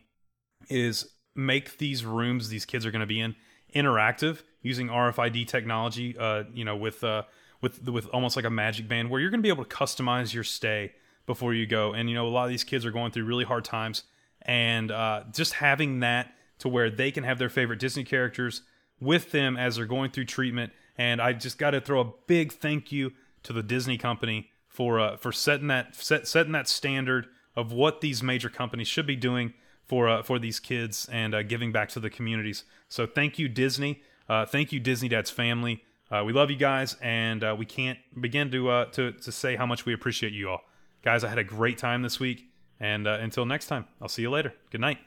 is 0.70 1.10
make 1.36 1.78
these 1.78 2.06
rooms 2.06 2.48
these 2.50 2.66
kids 2.66 2.86
are 2.86 2.92
going 2.92 3.02
to 3.02 3.06
be 3.06 3.20
in 3.20 3.36
interactive 3.76 4.42
using 4.62 4.88
RFID 4.88 5.48
technology. 5.48 6.18
Uh, 6.18 6.44
you 6.54 6.66
know, 6.66 6.76
with 6.76 7.04
uh, 7.04 7.24
with 7.62 7.88
with 7.88 8.08
almost 8.08 8.36
like 8.36 8.46
a 8.46 8.50
magic 8.50 8.88
band, 8.88 9.10
where 9.10 9.20
you're 9.20 9.30
going 9.30 9.40
to 9.40 9.44
be 9.44 9.50
able 9.50 9.66
to 9.66 9.76
customize 9.76 10.34
your 10.34 10.44
stay 10.44 10.94
before 11.26 11.54
you 11.54 11.66
go. 11.66 11.94
And 11.94 12.10
you 12.10 12.16
know, 12.16 12.28
a 12.28 12.30
lot 12.30 12.46
of 12.46 12.50
these 12.50 12.64
kids 12.64 12.86
are 12.86 12.92
going 12.92 13.12
through 13.12 13.26
really 13.26 13.46
hard 13.46 13.66
times, 13.66 14.04
and 14.42 14.92
uh, 14.92 15.24
just 15.32 15.54
having 15.54 16.00
that 16.00 16.34
to 16.60 16.70
where 16.70 16.90
they 16.90 17.12
can 17.12 17.24
have 17.24 17.40
their 17.40 17.50
favorite 17.50 17.80
Disney 17.80 18.04
characters 18.04 18.64
with 19.00 19.32
them 19.32 19.56
as 19.58 19.76
they're 19.76 19.86
going 19.86 20.12
through 20.12 20.26
treatment. 20.26 20.74
And 20.98 21.22
I 21.22 21.34
just 21.34 21.58
got 21.58 21.72
to 21.72 21.82
throw 21.82 22.02
a 22.02 22.12
big 22.28 22.52
thank 22.52 22.92
you 22.92 23.14
to 23.44 23.54
the 23.54 23.64
Disney 23.64 23.98
company 23.98 24.50
for 24.68 25.00
uh, 25.00 25.18
for 25.18 25.32
setting 25.32 25.68
that 25.68 25.96
set, 25.96 26.28
setting 26.28 26.52
that 26.54 26.68
standard 26.68 27.28
of 27.56 27.72
what 27.72 28.02
these 28.02 28.24
major 28.24 28.50
companies 28.50 28.88
should 28.88 29.08
be 29.08 29.16
doing 29.16 29.54
for 29.90 30.08
uh, 30.08 30.24
for 30.24 30.40
these 30.40 30.60
kids 30.60 31.10
and 31.12 31.34
uh, 31.34 31.44
giving 31.44 31.74
back 31.74 31.90
to 31.90 32.00
the 32.00 32.10
communities. 32.10 32.64
So 32.88 33.06
thank 33.06 33.38
you 33.40 33.50
Disney, 33.50 34.02
uh, 34.30 34.46
thank 34.46 34.72
you 34.72 34.80
Disney 34.80 35.10
Dad's 35.10 35.32
family. 35.32 35.84
Uh, 36.12 36.24
we 36.26 36.34
love 36.34 36.50
you 36.50 36.58
guys, 36.58 36.96
and 37.02 37.44
uh, 37.44 37.56
we 37.58 37.66
can't 37.66 38.00
begin 38.20 38.50
to 38.52 38.70
uh, 38.70 38.86
to 38.86 39.12
to 39.12 39.32
say 39.32 39.56
how 39.56 39.66
much 39.66 39.86
we 39.86 39.94
appreciate 39.94 40.32
you 40.32 40.50
all, 40.50 40.62
guys. 41.04 41.24
I 41.24 41.30
had 41.30 41.38
a 41.38 41.44
great 41.44 41.78
time 41.78 42.04
this 42.04 42.20
week, 42.20 42.46
and 42.80 43.08
uh, 43.08 43.18
until 43.20 43.46
next 43.46 43.68
time, 43.68 43.86
I'll 44.02 44.08
see 44.08 44.22
you 44.22 44.30
later. 44.30 44.54
Good 44.72 44.82
night. 44.82 45.00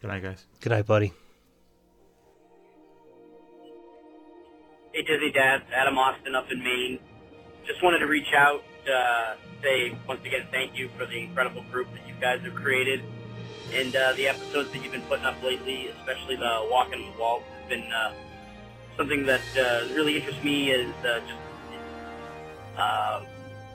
Good 0.00 0.08
night, 0.08 0.22
guys. 0.22 0.44
Good 0.60 0.70
night, 0.70 0.86
buddy. 0.86 1.12
Hey, 4.92 5.02
Disney 5.02 5.32
Dad, 5.32 5.62
Adam 5.74 5.98
Austin 5.98 6.34
up 6.34 6.46
in 6.50 6.62
Maine. 6.62 6.98
Just 7.66 7.82
wanted 7.82 7.98
to 7.98 8.06
reach 8.06 8.32
out, 8.34 8.62
uh, 8.90 9.34
say 9.62 9.98
once 10.08 10.20
again 10.24 10.46
thank 10.50 10.78
you 10.78 10.88
for 10.96 11.04
the 11.04 11.18
incredible 11.18 11.64
group 11.70 11.88
that 11.92 12.06
you 12.08 12.14
guys 12.18 12.40
have 12.44 12.54
created, 12.54 13.02
and 13.72 13.94
uh, 13.94 14.12
the 14.14 14.28
episodes 14.28 14.70
that 14.72 14.82
you've 14.82 14.92
been 14.92 15.02
putting 15.02 15.24
up 15.24 15.42
lately, 15.42 15.88
especially 15.88 16.36
the 16.36 16.66
Walking 16.70 17.12
the 17.12 17.20
Wall, 17.20 17.42
has 17.60 17.68
been 17.68 17.90
uh, 17.92 18.12
something 18.96 19.26
that 19.26 19.42
uh, 19.58 19.94
really 19.94 20.16
interests 20.16 20.42
me. 20.42 20.70
Is 20.70 20.94
uh, 21.04 21.20
just 21.20 21.40
uh, 22.76 23.22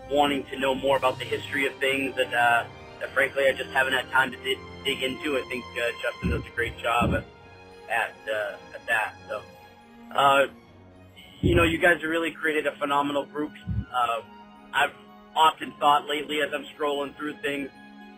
wanting 0.10 0.44
to 0.46 0.60
know 0.60 0.76
more 0.76 0.98
about 0.98 1.20
the 1.20 1.26
history 1.26 1.68
of 1.68 1.74
things 1.76 2.16
that, 2.16 2.34
uh, 2.34 2.66
that 3.00 3.14
frankly 3.14 3.48
I 3.48 3.54
just 3.54 3.70
haven't 3.72 3.94
had 3.94 4.10
time 4.12 4.32
to 4.32 4.38
dig, 4.44 4.58
dig 4.86 5.04
into. 5.04 5.38
I 5.38 5.44
think 5.50 5.66
uh, 5.78 5.92
Justin 6.02 6.30
does 6.32 6.44
a 6.46 6.56
great 6.56 6.78
job 6.78 7.14
at 7.14 7.26
at, 7.89 8.16
uh, 8.30 8.76
at 8.76 8.86
that. 8.88 9.16
So. 9.28 9.42
Uh, 10.16 10.48
you 11.42 11.56
know, 11.56 11.64
you 11.64 11.80
guys 11.80 12.02
have 12.02 12.10
really 12.10 12.32
created 12.32 12.68
a 12.68 12.76
phenomenal 12.78 13.26
group. 13.26 13.52
Uh, 13.94 14.22
I've 14.74 14.94
often 15.36 15.74
thought 15.80 16.08
lately 16.08 16.42
as 16.42 16.54
I'm 16.54 16.66
scrolling 16.78 17.16
through 17.18 17.34
things, 17.42 17.70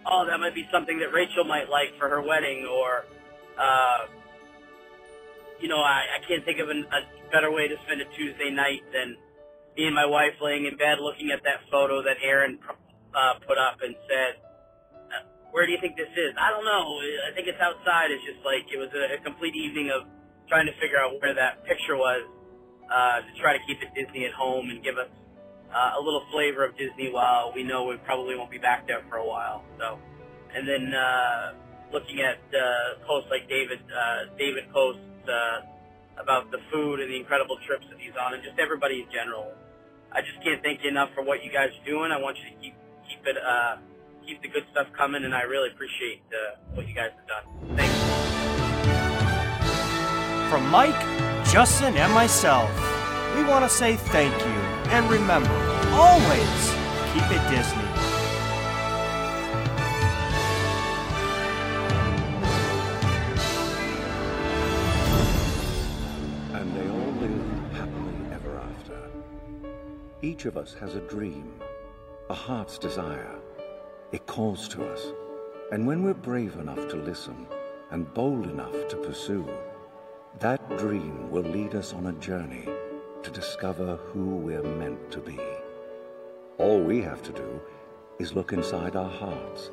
oh, 0.06 0.26
that 0.28 0.40
might 0.40 0.56
be 0.56 0.68
something 0.72 1.00
that 1.00 1.14
Rachel 1.14 1.44
might 1.44 1.70
like 1.70 1.98
for 1.98 2.10
her 2.10 2.22
wedding, 2.22 2.68
or, 2.70 3.06
uh, 3.58 4.06
you 5.60 5.68
know, 5.68 5.80
I, 5.80 6.20
I 6.20 6.28
can't 6.28 6.44
think 6.46 6.60
of 6.60 6.70
an, 6.70 6.86
a 6.92 7.32
better 7.32 7.52
way 7.52 7.68
to 7.68 7.76
spend 7.86 8.02
a 8.02 8.06
Tuesday 8.16 8.52
night 8.52 8.84
than 8.94 9.18
me 9.76 9.86
and 9.86 9.96
my 9.96 10.06
wife 10.06 10.38
laying 10.42 10.66
in 10.66 10.78
bed 10.78 11.00
looking 11.00 11.32
at 11.32 11.44
that 11.44 11.66
photo 11.72 12.04
that 12.04 12.18
Aaron 12.22 12.60
uh, 13.16 13.34
put 13.48 13.58
up 13.58 13.82
and 13.82 13.96
said, 14.06 14.38
uh, 15.10 15.26
where 15.52 15.66
do 15.66 15.72
you 15.72 15.80
think 15.82 15.98
this 15.98 16.12
is? 16.14 16.34
I 16.38 16.52
don't 16.52 16.66
know. 16.66 17.02
I 17.26 17.34
think 17.34 17.48
it's 17.48 17.62
outside. 17.62 18.12
It's 18.12 18.24
just 18.26 18.46
like, 18.46 18.70
it 18.70 18.78
was 18.78 18.94
a, 18.94 19.18
a 19.18 19.20
complete 19.24 19.56
evening 19.56 19.90
of 19.90 20.06
trying 20.48 20.68
to 20.68 20.76
figure 20.78 21.00
out 21.02 21.18
where 21.22 21.34
that 21.34 21.66
picture 21.66 21.98
was 21.98 22.22
uh, 22.92 23.26
to 23.26 23.32
try 23.42 23.58
to 23.58 23.62
keep 23.66 23.82
it 23.82 23.90
Disney 23.98 24.26
at 24.26 24.34
home 24.34 24.70
and 24.70 24.84
give 24.84 24.98
us 24.98 25.10
uh, 25.74 26.00
a 26.00 26.02
little 26.02 26.24
flavor 26.32 26.64
of 26.66 26.78
Disney 26.78 27.12
while 27.12 27.52
we 27.54 27.64
know 27.64 27.86
we 27.86 27.98
probably 27.98 28.36
won't 28.36 28.52
be 28.52 28.58
back 28.58 28.88
there 28.88 29.02
for 29.10 29.18
a 29.18 29.26
while. 29.26 29.64
So, 29.80 30.00
and 30.56 30.68
then 30.68 30.94
uh, 30.94 31.54
looking 31.92 32.22
at 32.22 32.38
uh, 32.54 33.06
posts 33.06 33.30
like 33.30 33.50
David 33.50 33.80
uh, 33.90 34.26
David 34.38 34.72
posts 34.72 35.02
uh, 35.28 35.62
about 36.22 36.52
the 36.52 36.60
food 36.72 37.00
and 37.00 37.12
the 37.12 37.18
incredible 37.18 37.58
trips 37.66 37.86
that 37.90 38.00
he's 38.00 38.16
on, 38.20 38.34
and 38.34 38.44
just 38.44 38.60
everybody 38.60 39.02
in 39.02 39.12
general. 39.12 39.52
I 40.12 40.22
just 40.22 40.44
can't 40.44 40.62
thank 40.62 40.84
you 40.84 40.90
enough 40.90 41.10
for 41.16 41.24
what 41.24 41.44
you 41.44 41.52
guys 41.52 41.70
are 41.70 41.86
doing. 41.86 42.12
I 42.12 42.20
want 42.22 42.38
you 42.38 42.46
to 42.50 42.56
keep 42.62 42.76
keep 43.10 43.26
it 43.26 43.38
uh, 43.38 43.78
keep 44.26 44.42
the 44.42 44.48
good 44.48 44.66
stuff 44.72 44.88
coming, 44.96 45.24
and 45.24 45.34
I 45.34 45.42
really 45.42 45.70
appreciate 45.70 46.22
uh, 46.30 46.58
what 46.76 46.88
you 46.88 46.94
guys 46.94 47.12
have 47.18 47.28
done. 47.28 47.78
Thanks. 47.78 47.94
From 50.52 50.70
Mike, 50.70 51.00
Justin, 51.46 51.98
and 51.98 52.14
myself, 52.14 52.70
we 53.36 53.44
want 53.44 53.64
to 53.64 53.70
say 53.70 53.96
thank 53.96 54.34
you. 54.40 54.62
And 54.92 55.10
remember, 55.10 55.54
always 55.92 56.74
keep 57.14 57.24
it 57.32 57.50
Disney. 57.50 57.84
And 66.54 66.76
they 66.76 66.88
all 66.90 67.12
lived 67.22 67.74
happily 67.74 68.34
ever 68.34 68.60
after. 68.60 68.98
Each 70.22 70.46
of 70.46 70.56
us 70.56 70.76
has 70.76 70.96
a 70.96 71.02
dream, 71.02 71.60
a 72.30 72.36
heart's 72.36 72.78
desire. 72.78 73.36
It 74.12 74.28
calls 74.28 74.68
to 74.70 74.86
us. 74.86 75.08
And 75.72 75.88
when 75.88 76.04
we're 76.04 76.14
brave 76.14 76.56
enough 76.58 76.88
to 76.90 76.98
listen 76.98 77.48
and 77.90 78.14
bold 78.14 78.46
enough 78.46 78.88
to 78.90 78.96
pursue, 78.98 79.48
that 80.40 80.78
dream 80.78 81.32
will 81.32 81.44
lead 81.44 81.74
us 81.74 81.94
on 81.94 82.08
a 82.08 82.14
journey 82.14 82.68
to 83.24 83.32
discover 83.32 83.96
who 83.96 84.36
we're 84.36 84.62
meant 84.62 85.12
to 85.12 85.20
be. 85.20 85.40
All 86.58 86.80
we 86.82 87.02
have 87.02 87.24
to 87.24 87.32
do 87.32 87.62
is 88.20 88.34
look 88.34 88.54
inside 88.54 88.96
our 88.96 89.10
hearts 89.10 89.72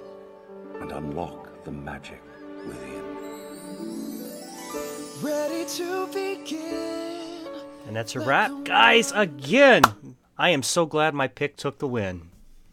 and 0.80 0.92
unlock 0.92 1.64
the 1.64 1.72
magic 1.72 2.22
within. 2.66 3.04
Ready 5.20 5.64
to 5.66 6.06
begin. 6.06 7.46
And 7.86 7.94
that's 7.94 8.14
a 8.14 8.20
wrap. 8.20 8.52
Guys, 8.64 9.12
again, 9.12 9.82
I 10.38 10.50
am 10.50 10.62
so 10.62 10.86
glad 10.86 11.12
my 11.12 11.28
pick 11.28 11.56
took 11.56 11.78
the 11.78 11.88
win. 11.88 12.29